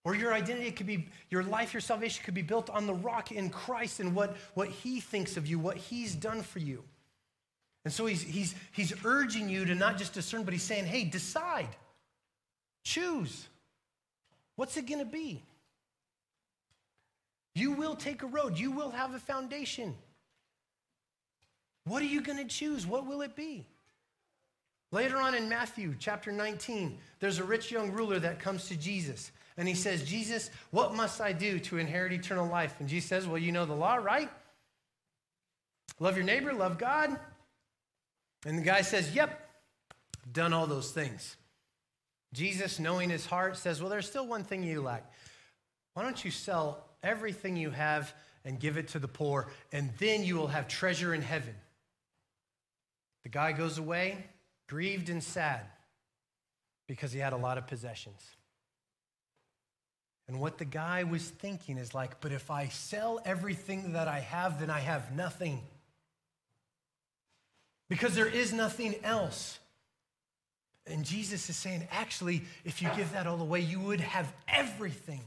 Or 0.04 0.16
your 0.16 0.34
identity 0.34 0.72
could 0.72 0.88
be, 0.88 1.08
your 1.30 1.44
life, 1.44 1.74
your 1.74 1.82
salvation 1.82 2.26
could 2.26 2.34
be 2.34 2.42
built 2.42 2.70
on 2.70 2.88
the 2.88 2.94
rock 2.94 3.32
in 3.32 3.50
Christ 3.50 4.00
and 4.00 4.16
what, 4.16 4.36
what 4.56 4.68
he 4.68 5.00
thinks 5.00 5.38
of 5.38 5.48
you, 5.48 5.60
what 5.60 5.78
he's 5.78 6.16
done 6.16 6.42
for 6.42 6.60
you. 6.60 6.84
And 7.86 7.94
so 7.94 8.06
he's, 8.06 8.22
he's, 8.22 8.56
he's 8.72 8.94
urging 9.06 9.48
you 9.48 9.66
to 9.66 9.76
not 9.76 9.98
just 9.98 10.14
discern, 10.14 10.44
but 10.44 10.54
he's 10.54 10.64
saying, 10.64 10.86
hey, 10.86 11.04
decide, 11.04 11.70
choose. 12.84 13.48
What's 14.56 14.78
it 14.78 14.88
going 14.88 15.00
to 15.00 15.06
be? 15.06 15.44
You 17.54 17.72
will 17.72 17.96
take 17.96 18.24
a 18.24 18.28
road, 18.28 18.58
you 18.58 18.72
will 18.72 18.92
have 18.92 19.14
a 19.14 19.20
foundation. 19.20 19.96
What 21.86 22.02
are 22.02 22.06
you 22.06 22.22
going 22.22 22.38
to 22.38 22.46
choose? 22.46 22.86
What 22.86 23.08
will 23.08 23.22
it 23.22 23.36
be? 23.36 23.66
Later 24.92 25.18
on 25.18 25.36
in 25.36 25.50
Matthew 25.50 25.96
chapter 25.98 26.32
19, 26.32 26.98
there's 27.20 27.40
a 27.40 27.44
rich 27.44 27.72
young 27.72 27.92
ruler 27.92 28.20
that 28.20 28.40
comes 28.40 28.68
to 28.68 28.76
Jesus 28.76 29.32
and 29.58 29.68
he 29.68 29.74
says, 29.74 30.04
Jesus, 30.04 30.50
what 30.72 30.96
must 30.96 31.22
I 31.22 31.34
do 31.34 31.60
to 31.60 31.78
inherit 31.78 32.14
eternal 32.14 32.48
life? 32.48 32.76
And 32.80 32.88
Jesus 32.88 33.10
says, 33.10 33.28
Well, 33.28 33.38
you 33.38 33.52
know 33.52 33.66
the 33.66 33.74
law, 33.74 33.96
right? 33.96 34.30
Love 36.00 36.16
your 36.16 36.26
neighbor, 36.26 36.54
love 36.54 36.78
God. 36.78 37.20
And 38.46 38.58
the 38.58 38.64
guy 38.64 38.82
says, 38.82 39.14
Yep, 39.14 39.40
done 40.32 40.54
all 40.54 40.68
those 40.68 40.92
things. 40.92 41.36
Jesus, 42.34 42.80
knowing 42.80 43.10
his 43.10 43.26
heart, 43.26 43.58
says, 43.58 43.82
Well, 43.82 43.90
there's 43.90 44.08
still 44.08 44.26
one 44.26 44.44
thing 44.44 44.64
you 44.64 44.82
lack. 44.82 45.12
Why 45.94 46.04
don't 46.04 46.24
you 46.24 46.32
sell 46.32 46.86
everything 47.04 47.58
you 47.58 47.72
have 47.72 48.14
and 48.46 48.60
give 48.60 48.78
it 48.78 48.90
to 48.90 49.00
the 49.00 49.08
poor, 49.08 49.50
and 49.72 49.92
then 50.00 50.24
you 50.24 50.36
will 50.36 50.48
have 50.48 50.68
treasure 50.68 51.14
in 51.14 51.22
heaven? 51.22 51.56
The 53.24 53.30
guy 53.30 53.52
goes 53.52 53.78
away, 53.78 54.26
grieved 54.68 55.10
and 55.10 55.24
sad, 55.24 55.62
because 56.88 57.12
he 57.12 57.20
had 57.20 57.34
a 57.34 57.38
lot 57.38 57.58
of 57.58 57.68
possessions. 57.68 58.22
And 60.28 60.40
what 60.40 60.58
the 60.58 60.66
guy 60.66 61.04
was 61.04 61.28
thinking 61.28 61.78
is 61.78 61.94
like, 61.94 62.22
but 62.22 62.32
if 62.32 62.50
I 62.50 62.70
sell 62.70 63.20
everything 63.26 63.94
that 63.94 64.08
I 64.08 64.20
have, 64.20 64.62
then 64.62 64.70
I 64.70 64.80
have 64.80 65.14
nothing. 65.14 65.62
Because 67.90 68.16
there 68.16 68.28
is 68.28 68.54
nothing 68.54 68.96
else. 69.04 69.60
And 70.88 71.06
Jesus 71.06 71.50
is 71.50 71.56
saying, 71.56 71.88
actually, 71.92 72.44
if 72.66 72.82
you 72.82 72.90
give 72.96 73.12
that 73.14 73.28
all 73.28 73.40
away, 73.40 73.60
you 73.60 73.80
would 73.80 74.00
have 74.00 74.32
everything. 74.48 75.22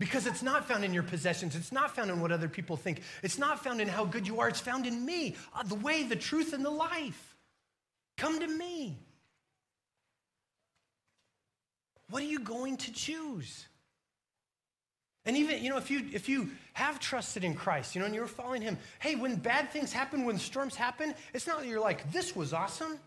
Because 0.00 0.26
it's 0.26 0.42
not 0.42 0.66
found 0.68 0.84
in 0.84 0.92
your 0.92 1.02
possessions. 1.02 1.56
It's 1.56 1.72
not 1.72 1.94
found 1.94 2.10
in 2.10 2.20
what 2.20 2.30
other 2.30 2.48
people 2.48 2.76
think. 2.76 3.02
It's 3.22 3.38
not 3.38 3.62
found 3.64 3.80
in 3.80 3.88
how 3.88 4.04
good 4.04 4.26
you 4.26 4.40
are. 4.40 4.48
It's 4.48 4.60
found 4.60 4.86
in 4.86 5.04
me, 5.04 5.36
uh, 5.54 5.64
the 5.64 5.74
way, 5.74 6.04
the 6.04 6.16
truth, 6.16 6.52
and 6.52 6.64
the 6.64 6.70
life. 6.70 7.36
Come 8.16 8.38
to 8.40 8.46
me. 8.46 8.96
What 12.10 12.22
are 12.22 12.26
you 12.26 12.40
going 12.40 12.76
to 12.78 12.92
choose? 12.92 13.66
And 15.24 15.36
even, 15.36 15.62
you 15.62 15.68
know, 15.68 15.76
if 15.76 15.90
you 15.90 16.06
if 16.12 16.28
you 16.28 16.50
have 16.72 17.00
trusted 17.00 17.44
in 17.44 17.54
Christ, 17.54 17.94
you 17.94 18.00
know, 18.00 18.06
and 18.06 18.14
you're 18.14 18.26
following 18.26 18.62
him, 18.62 18.78
hey, 18.98 19.14
when 19.14 19.36
bad 19.36 19.70
things 19.70 19.92
happen, 19.92 20.24
when 20.24 20.38
storms 20.38 20.74
happen, 20.74 21.14
it's 21.34 21.46
not 21.46 21.60
that 21.60 21.66
you're 21.66 21.80
like, 21.80 22.10
this 22.12 22.34
was 22.34 22.52
awesome. 22.52 22.98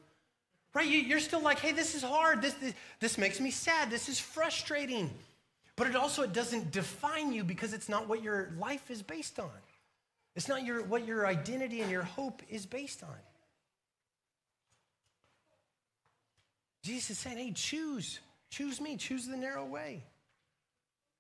Right? 0.74 0.88
You're 0.88 1.20
still 1.20 1.42
like, 1.42 1.60
hey, 1.60 1.74
this 1.74 1.96
is 1.96 2.04
hard. 2.04 2.42
This, 2.42 2.54
this, 2.54 2.74
this 3.00 3.18
makes 3.18 3.40
me 3.40 3.52
sad. 3.52 3.90
This 3.90 4.08
is 4.08 4.20
frustrating. 4.20 5.10
But 5.76 5.88
it 5.88 5.96
also 5.96 6.24
it 6.24 6.34
doesn't 6.34 6.72
define 6.72 7.34
you 7.34 7.44
because 7.44 7.74
it's 7.74 7.90
not 7.90 8.08
what 8.08 8.24
your 8.24 8.52
life 8.58 8.90
is 8.90 9.02
based 9.02 9.40
on. 9.40 9.50
It's 10.36 10.48
not 10.48 10.64
your, 10.64 10.84
what 10.84 11.06
your 11.06 11.28
identity 11.28 11.82
and 11.82 11.92
your 11.92 12.04
hope 12.04 12.42
is 12.50 12.66
based 12.66 13.04
on. 13.04 13.10
Jesus 16.84 17.12
is 17.12 17.20
saying, 17.20 17.38
hey, 17.38 17.52
choose. 17.52 18.20
Choose 18.50 18.80
me. 18.80 18.96
Choose 18.96 19.28
the 19.28 19.38
narrow 19.38 19.66
way. 19.66 20.04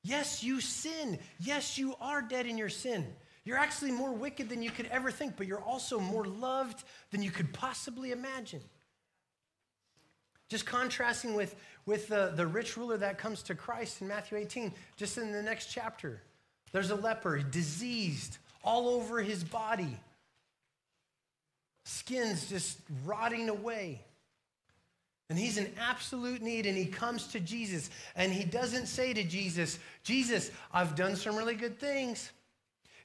Yes, 0.03 0.43
you 0.43 0.61
sin. 0.61 1.19
Yes, 1.39 1.77
you 1.77 1.95
are 2.01 2.21
dead 2.21 2.45
in 2.45 2.57
your 2.57 2.69
sin. 2.69 3.05
You're 3.43 3.57
actually 3.57 3.91
more 3.91 4.11
wicked 4.11 4.49
than 4.49 4.61
you 4.61 4.71
could 4.71 4.87
ever 4.87 5.11
think, 5.11 5.35
but 5.35 5.47
you're 5.47 5.61
also 5.61 5.99
more 5.99 6.25
loved 6.25 6.83
than 7.11 7.21
you 7.21 7.31
could 7.31 7.53
possibly 7.53 8.11
imagine. 8.11 8.61
Just 10.51 10.65
contrasting 10.65 11.33
with, 11.33 11.55
with 11.85 12.09
the, 12.09 12.33
the 12.35 12.45
rich 12.45 12.75
ruler 12.75 12.97
that 12.97 13.17
comes 13.17 13.41
to 13.43 13.55
Christ 13.55 14.01
in 14.01 14.09
Matthew 14.09 14.37
18, 14.37 14.73
just 14.97 15.17
in 15.17 15.31
the 15.31 15.41
next 15.41 15.67
chapter, 15.67 16.21
there's 16.73 16.91
a 16.91 16.95
leper, 16.95 17.39
diseased 17.39 18.37
all 18.61 18.89
over 18.89 19.21
his 19.21 19.45
body, 19.45 19.97
skin's 21.85 22.49
just 22.49 22.79
rotting 23.05 23.47
away. 23.47 24.01
And 25.29 25.39
he's 25.39 25.57
in 25.57 25.71
absolute 25.79 26.41
need, 26.41 26.65
and 26.65 26.77
he 26.77 26.85
comes 26.85 27.27
to 27.27 27.39
Jesus, 27.39 27.89
and 28.17 28.33
he 28.33 28.43
doesn't 28.43 28.87
say 28.87 29.13
to 29.13 29.23
Jesus, 29.23 29.79
Jesus, 30.03 30.51
I've 30.73 30.97
done 30.97 31.15
some 31.15 31.37
really 31.37 31.55
good 31.55 31.79
things. 31.79 32.29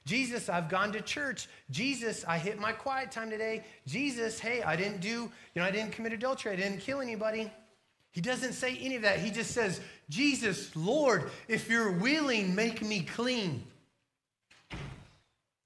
Jesus, 0.07 0.47
I've 0.47 0.69
gone 0.69 0.93
to 0.93 1.01
church. 1.01 1.49
Jesus, 1.69 2.23
I 2.25 2.37
hit 2.37 2.57
my 2.59 2.71
quiet 2.71 3.11
time 3.11 3.29
today. 3.29 3.65
Jesus, 3.85 4.39
hey, 4.39 4.63
I 4.63 4.77
didn't 4.77 5.01
do, 5.01 5.09
you 5.09 5.29
know, 5.57 5.63
I 5.63 5.71
didn't 5.71 5.91
commit 5.91 6.13
adultery. 6.13 6.53
I 6.53 6.55
didn't 6.55 6.79
kill 6.79 7.01
anybody. 7.01 7.51
He 8.13 8.21
doesn't 8.21 8.53
say 8.53 8.77
any 8.77 8.95
of 8.95 9.01
that. 9.01 9.19
He 9.19 9.31
just 9.31 9.51
says, 9.51 9.81
Jesus, 10.09 10.73
Lord, 10.77 11.29
if 11.49 11.69
you're 11.69 11.91
willing, 11.91 12.55
make 12.55 12.81
me 12.81 13.01
clean. 13.01 13.65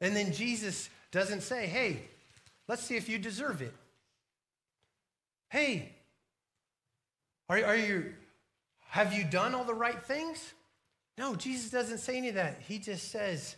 And 0.02 0.16
then 0.16 0.34
Jesus 0.34 0.90
doesn't 1.12 1.42
say, 1.42 1.68
hey, 1.68 2.02
let's 2.68 2.82
see 2.82 2.98
if 2.98 3.08
you 3.08 3.20
deserve 3.20 3.62
it. 3.62 3.74
Hey, 5.50 5.92
are, 7.48 7.64
are 7.64 7.76
you, 7.76 8.12
have 8.88 9.14
you 9.14 9.24
done 9.24 9.54
all 9.54 9.66
the 9.66 9.76
right 9.76 10.04
things? 10.04 10.52
No, 11.16 11.36
Jesus 11.36 11.70
doesn't 11.70 12.00
say 12.00 12.18
any 12.18 12.30
of 12.30 12.36
that. 12.36 12.60
He 12.68 12.80
just 12.80 13.12
says, 13.12 13.56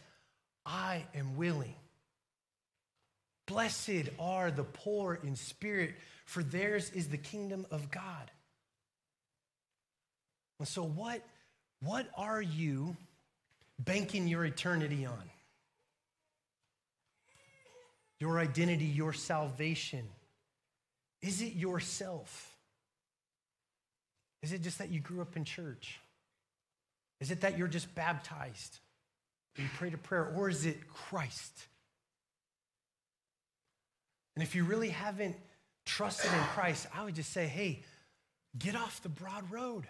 I 0.66 1.06
am 1.16 1.36
willing. 1.36 1.76
Blessed 3.46 4.10
are 4.20 4.52
the 4.52 4.64
poor 4.64 5.20
in 5.22 5.36
spirit, 5.36 5.96
for 6.26 6.44
theirs 6.44 6.90
is 6.92 7.10
the 7.10 7.18
kingdom 7.18 7.66
of 7.72 7.92
God. 7.92 8.32
And 10.60 10.68
so, 10.68 10.84
what, 10.84 11.22
what 11.82 12.08
are 12.18 12.42
you 12.42 12.96
banking 13.80 14.28
your 14.28 14.46
eternity 14.46 15.06
on? 15.06 15.30
Your 18.20 18.40
identity, 18.40 18.86
your 18.86 19.12
salvation. 19.12 20.08
Is 21.22 21.42
it 21.42 21.54
yourself? 21.54 22.56
Is 24.42 24.54
it 24.54 24.62
just 24.62 24.78
that 24.78 24.90
you 24.90 25.02
grew 25.02 25.22
up 25.22 25.36
in 25.36 25.44
church? 25.44 26.00
Is 27.20 27.32
it 27.32 27.42
that 27.42 27.58
you're 27.58 27.68
just 27.68 27.94
baptized? 27.96 28.80
You 29.58 29.66
prayed 29.78 29.94
a 29.94 29.98
prayer, 29.98 30.34
or 30.36 30.50
is 30.50 30.66
it 30.66 30.88
Christ? 30.88 31.68
And 34.36 34.42
if 34.42 34.56
you 34.56 34.64
really 34.64 34.90
haven't 34.90 35.36
trusted 35.86 36.32
in 36.32 36.40
Christ, 36.56 36.88
I 36.96 37.04
would 37.04 37.16
just 37.16 37.32
say, 37.32 37.46
hey, 37.46 37.84
get 38.58 38.76
off 38.76 39.02
the 39.04 39.10
broad 39.10 39.52
road. 39.52 39.86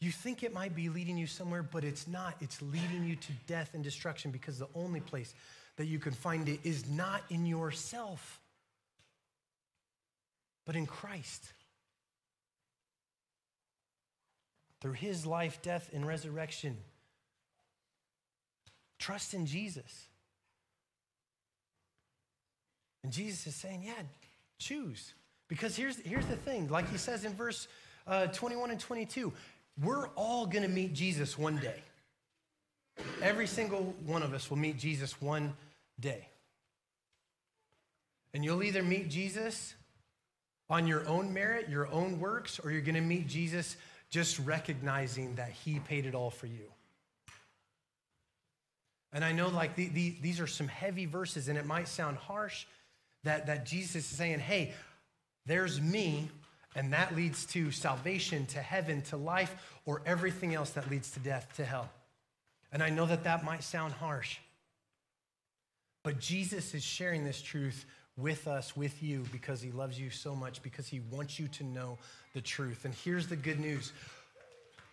You 0.00 0.12
think 0.12 0.44
it 0.44 0.54
might 0.54 0.76
be 0.76 0.88
leading 0.88 1.18
you 1.18 1.26
somewhere, 1.26 1.64
but 1.64 1.82
it's 1.82 2.06
not. 2.06 2.36
It's 2.40 2.62
leading 2.62 3.04
you 3.04 3.16
to 3.16 3.32
death 3.48 3.70
and 3.74 3.82
destruction 3.82 4.30
because 4.30 4.58
the 4.58 4.68
only 4.74 5.00
place 5.00 5.34
that 5.76 5.86
you 5.86 5.98
can 5.98 6.12
find 6.12 6.48
it 6.48 6.60
is 6.62 6.88
not 6.88 7.22
in 7.30 7.44
yourself, 7.44 8.40
but 10.64 10.76
in 10.76 10.86
Christ. 10.86 11.52
through 14.80 14.92
his 14.92 15.26
life, 15.26 15.60
death, 15.62 15.90
and 15.92 16.06
resurrection. 16.06 16.76
Trust 18.98 19.34
in 19.34 19.46
Jesus. 19.46 20.08
And 23.04 23.12
Jesus 23.12 23.46
is 23.46 23.54
saying, 23.54 23.82
yeah, 23.84 24.02
choose. 24.58 25.14
Because 25.48 25.76
here's, 25.76 25.96
here's 26.00 26.26
the 26.26 26.36
thing, 26.36 26.68
like 26.68 26.90
he 26.90 26.98
says 26.98 27.24
in 27.24 27.32
verse 27.34 27.68
uh, 28.06 28.26
21 28.26 28.70
and 28.70 28.80
22, 28.80 29.32
we're 29.82 30.08
all 30.08 30.46
going 30.46 30.62
to 30.62 30.68
meet 30.68 30.92
Jesus 30.92 31.38
one 31.38 31.56
day. 31.56 31.82
Every 33.22 33.46
single 33.46 33.94
one 34.04 34.22
of 34.22 34.34
us 34.34 34.50
will 34.50 34.58
meet 34.58 34.76
Jesus 34.76 35.20
one 35.22 35.54
day. 36.00 36.28
And 38.34 38.44
you'll 38.44 38.62
either 38.62 38.82
meet 38.82 39.08
Jesus 39.08 39.74
on 40.68 40.86
your 40.86 41.06
own 41.08 41.32
merit, 41.32 41.68
your 41.68 41.86
own 41.88 42.20
works, 42.20 42.58
or 42.58 42.70
you're 42.70 42.82
going 42.82 42.94
to 42.94 43.00
meet 43.00 43.26
Jesus 43.26 43.76
just 44.10 44.38
recognizing 44.40 45.34
that 45.36 45.50
he 45.50 45.78
paid 45.80 46.06
it 46.06 46.14
all 46.14 46.30
for 46.30 46.46
you. 46.46 46.70
And 49.12 49.24
I 49.24 49.32
know 49.32 49.48
like 49.48 49.74
the, 49.74 49.88
the, 49.88 50.16
these 50.20 50.40
are 50.40 50.46
some 50.46 50.68
heavy 50.68 51.06
verses, 51.06 51.48
and 51.48 51.58
it 51.58 51.66
might 51.66 51.88
sound 51.88 52.18
harsh 52.18 52.66
that, 53.24 53.46
that 53.46 53.66
Jesus 53.66 54.10
is 54.10 54.16
saying, 54.16 54.38
hey, 54.38 54.74
there's 55.46 55.80
me, 55.80 56.28
and 56.76 56.92
that 56.92 57.16
leads 57.16 57.46
to 57.46 57.70
salvation, 57.70 58.46
to 58.46 58.58
heaven, 58.60 59.02
to 59.02 59.16
life, 59.16 59.80
or 59.86 60.02
everything 60.04 60.54
else 60.54 60.70
that 60.70 60.90
leads 60.90 61.10
to 61.12 61.20
death, 61.20 61.48
to 61.56 61.64
hell. 61.64 61.88
And 62.70 62.82
I 62.82 62.90
know 62.90 63.06
that 63.06 63.24
that 63.24 63.44
might 63.44 63.62
sound 63.62 63.94
harsh. 63.94 64.38
But 66.02 66.20
Jesus 66.20 66.74
is 66.74 66.82
sharing 66.82 67.24
this 67.24 67.40
truth 67.40 67.86
with 68.16 68.46
us, 68.46 68.76
with 68.76 69.02
you, 69.02 69.24
because 69.32 69.62
he 69.62 69.70
loves 69.70 69.98
you 69.98 70.10
so 70.10 70.34
much, 70.34 70.62
because 70.62 70.86
he 70.86 71.00
wants 71.10 71.38
you 71.38 71.48
to 71.48 71.64
know 71.64 71.96
the 72.34 72.40
truth. 72.40 72.84
And 72.84 72.94
here's 72.94 73.26
the 73.26 73.36
good 73.36 73.58
news 73.60 73.92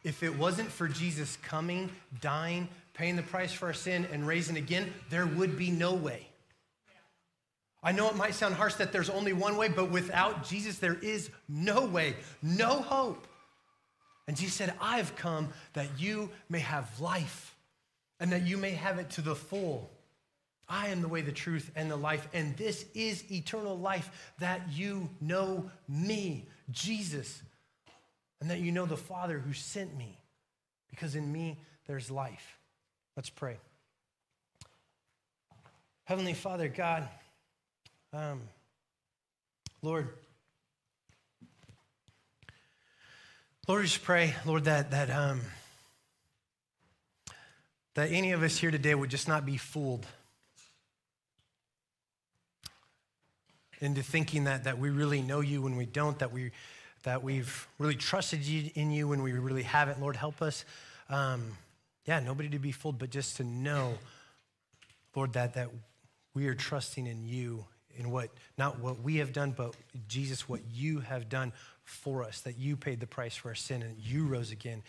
if 0.04 0.22
it 0.22 0.38
wasn't 0.38 0.70
for 0.70 0.88
Jesus 0.88 1.38
coming, 1.38 1.90
dying, 2.22 2.70
paying 2.96 3.16
the 3.16 3.24
price 3.24 3.54
for 3.54 3.68
our 3.68 3.74
sin, 3.74 4.08
and 4.12 4.26
raising 4.26 4.58
again, 4.58 4.92
there 5.10 5.28
would 5.28 5.58
be 5.58 5.70
no 5.70 5.94
way. 5.94 6.28
I 7.84 7.92
know 7.92 8.10
it 8.10 8.16
might 8.16 8.34
sound 8.34 8.56
harsh 8.56 8.74
that 8.76 8.92
there's 8.92 9.12
only 9.12 9.32
one 9.32 9.58
way, 9.58 9.68
but 9.68 9.92
without 9.92 10.44
Jesus, 10.44 10.80
there 10.80 10.98
is 11.04 11.30
no 11.48 11.86
way, 11.86 12.16
no 12.42 12.82
hope. 12.82 13.28
And 14.28 14.36
Jesus 14.36 14.56
said, 14.56 14.74
I've 14.82 15.16
come 15.16 15.50
that 15.74 15.88
you 16.00 16.32
may 16.50 16.60
have 16.60 17.00
life 17.00 17.56
and 18.20 18.32
that 18.32 18.48
you 18.48 18.58
may 18.58 18.72
have 18.72 18.98
it 18.98 19.12
to 19.12 19.22
the 19.22 19.36
full. 19.36 19.92
I 20.68 20.88
am 20.88 21.04
the 21.04 21.08
way, 21.08 21.22
the 21.22 21.32
truth, 21.32 21.70
and 21.76 21.92
the 21.92 21.96
life, 21.96 22.28
and 22.34 22.58
this 22.58 22.88
is 22.96 23.32
eternal 23.32 23.78
life 23.78 24.34
that 24.40 24.62
you 24.72 25.10
know 25.22 25.70
me, 25.88 26.48
Jesus, 26.72 27.44
and 28.42 28.50
that 28.50 28.62
you 28.62 28.72
know 28.72 28.88
the 28.88 28.98
Father 28.98 29.38
who 29.38 29.54
sent 29.54 29.96
me, 29.96 30.18
because 30.90 31.16
in 31.16 31.32
me 31.32 31.60
there's 31.86 32.10
life. 32.10 32.58
Let's 33.16 33.30
pray. 33.30 33.56
Heavenly 36.04 36.34
Father, 36.34 36.68
God, 36.68 37.08
um, 38.12 38.42
Lord, 39.82 40.10
Lord, 43.70 43.86
just 43.86 44.04
pray, 44.04 44.36
Lord, 44.46 44.66
that 44.66 44.92
that 44.92 45.10
um, 45.10 45.40
that 47.94 48.12
any 48.12 48.34
of 48.34 48.44
us 48.44 48.58
here 48.58 48.70
today 48.70 48.94
would 48.94 49.10
just 49.10 49.30
not 49.30 49.46
be 49.46 49.56
fooled 49.56 50.06
into 53.80 54.04
thinking 54.04 54.44
that 54.44 54.66
that 54.66 54.78
we 54.78 54.90
really 54.90 55.22
know 55.22 55.40
you 55.40 55.62
when 55.62 55.78
we 55.78 55.86
don't, 55.86 56.20
that 56.20 56.34
we 56.34 56.52
that 57.04 57.24
we've 57.24 57.66
really 57.80 57.96
trusted 57.96 58.44
you 58.44 58.72
in 58.76 58.92
you 58.92 59.08
when 59.08 59.24
we 59.24 59.32
really 59.32 59.64
haven't. 59.64 60.02
Lord, 60.02 60.18
help 60.18 60.42
us. 60.42 60.66
Um, 61.10 61.56
yeah, 62.06 62.20
nobody 62.20 62.50
to 62.50 62.60
be 62.60 62.72
fooled, 62.72 63.00
but 63.00 63.10
just 63.10 63.38
to 63.38 63.44
know, 63.44 63.94
Lord, 65.16 65.34
that, 65.34 65.56
that 65.56 65.70
we 66.34 66.48
are 66.48 66.56
trusting 66.56 67.08
in 67.08 67.26
you, 67.26 67.66
in 67.98 68.12
what, 68.12 68.30
not 68.58 68.80
what 68.80 69.02
we 69.02 69.18
have 69.18 69.34
done, 69.34 69.54
but 69.56 69.76
Jesus, 70.08 70.48
what 70.48 70.62
you 70.72 71.00
have 71.00 71.30
done 71.30 71.52
for 71.84 72.24
us, 72.24 72.42
that 72.42 72.58
you 72.58 72.76
paid 72.76 73.00
the 73.00 73.08
price 73.08 73.36
for 73.36 73.50
our 73.50 73.56
sin 73.56 73.82
and 73.82 73.98
you 73.98 74.26
rose 74.26 74.52
again. 74.52 74.84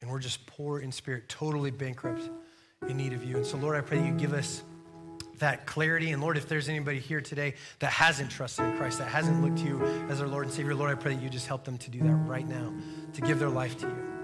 And 0.00 0.10
we're 0.10 0.18
just 0.18 0.44
poor 0.46 0.80
in 0.80 0.92
spirit, 0.92 1.28
totally 1.28 1.70
bankrupt 1.70 2.28
in 2.88 2.96
need 2.96 3.12
of 3.12 3.24
you. 3.24 3.36
And 3.36 3.46
so, 3.46 3.56
Lord, 3.56 3.76
I 3.76 3.80
pray 3.80 3.98
that 3.98 4.06
you 4.06 4.12
give 4.12 4.32
us 4.32 4.62
that 5.38 5.66
clarity. 5.66 6.10
And 6.10 6.20
Lord, 6.20 6.36
if 6.36 6.48
there's 6.48 6.68
anybody 6.68 6.98
here 6.98 7.20
today 7.20 7.54
that 7.78 7.92
hasn't 7.92 8.30
trusted 8.30 8.64
in 8.66 8.76
Christ, 8.76 8.98
that 8.98 9.08
hasn't 9.08 9.42
looked 9.42 9.58
to 9.58 9.64
you 9.64 9.82
as 10.08 10.18
their 10.18 10.28
Lord 10.28 10.46
and 10.46 10.52
Savior, 10.52 10.74
Lord, 10.74 10.90
I 10.90 10.94
pray 10.94 11.14
that 11.14 11.22
you 11.22 11.30
just 11.30 11.46
help 11.46 11.64
them 11.64 11.78
to 11.78 11.90
do 11.90 12.00
that 12.00 12.14
right 12.26 12.46
now, 12.46 12.72
to 13.14 13.20
give 13.20 13.38
their 13.38 13.48
life 13.48 13.78
to 13.78 13.86
you. 13.86 14.17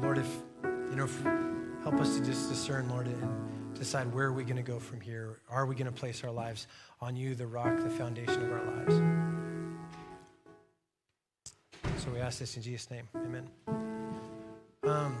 Or 0.00 0.04
Lord, 0.04 0.18
if, 0.18 0.38
you 0.64 0.96
know, 0.96 1.04
if, 1.04 1.22
help 1.82 1.94
us 2.00 2.16
to 2.16 2.24
just 2.24 2.48
discern, 2.48 2.88
Lord, 2.88 3.06
and 3.06 3.74
decide 3.74 4.12
where 4.14 4.26
are 4.26 4.32
we 4.32 4.44
going 4.44 4.56
to 4.56 4.62
go 4.62 4.78
from 4.78 5.00
here? 5.00 5.40
Are 5.50 5.66
we 5.66 5.74
going 5.74 5.86
to 5.86 5.92
place 5.92 6.24
our 6.24 6.30
lives 6.30 6.66
on 7.00 7.16
you, 7.16 7.34
the 7.34 7.46
rock, 7.46 7.76
the 7.76 7.90
foundation 7.90 8.42
of 8.42 8.52
our 8.52 8.64
lives? 8.76 8.94
So 11.98 12.10
we 12.10 12.20
ask 12.20 12.38
this 12.38 12.56
in 12.56 12.62
Jesus' 12.62 12.90
name. 12.90 13.08
Amen. 13.14 13.48
Um, 14.84 15.16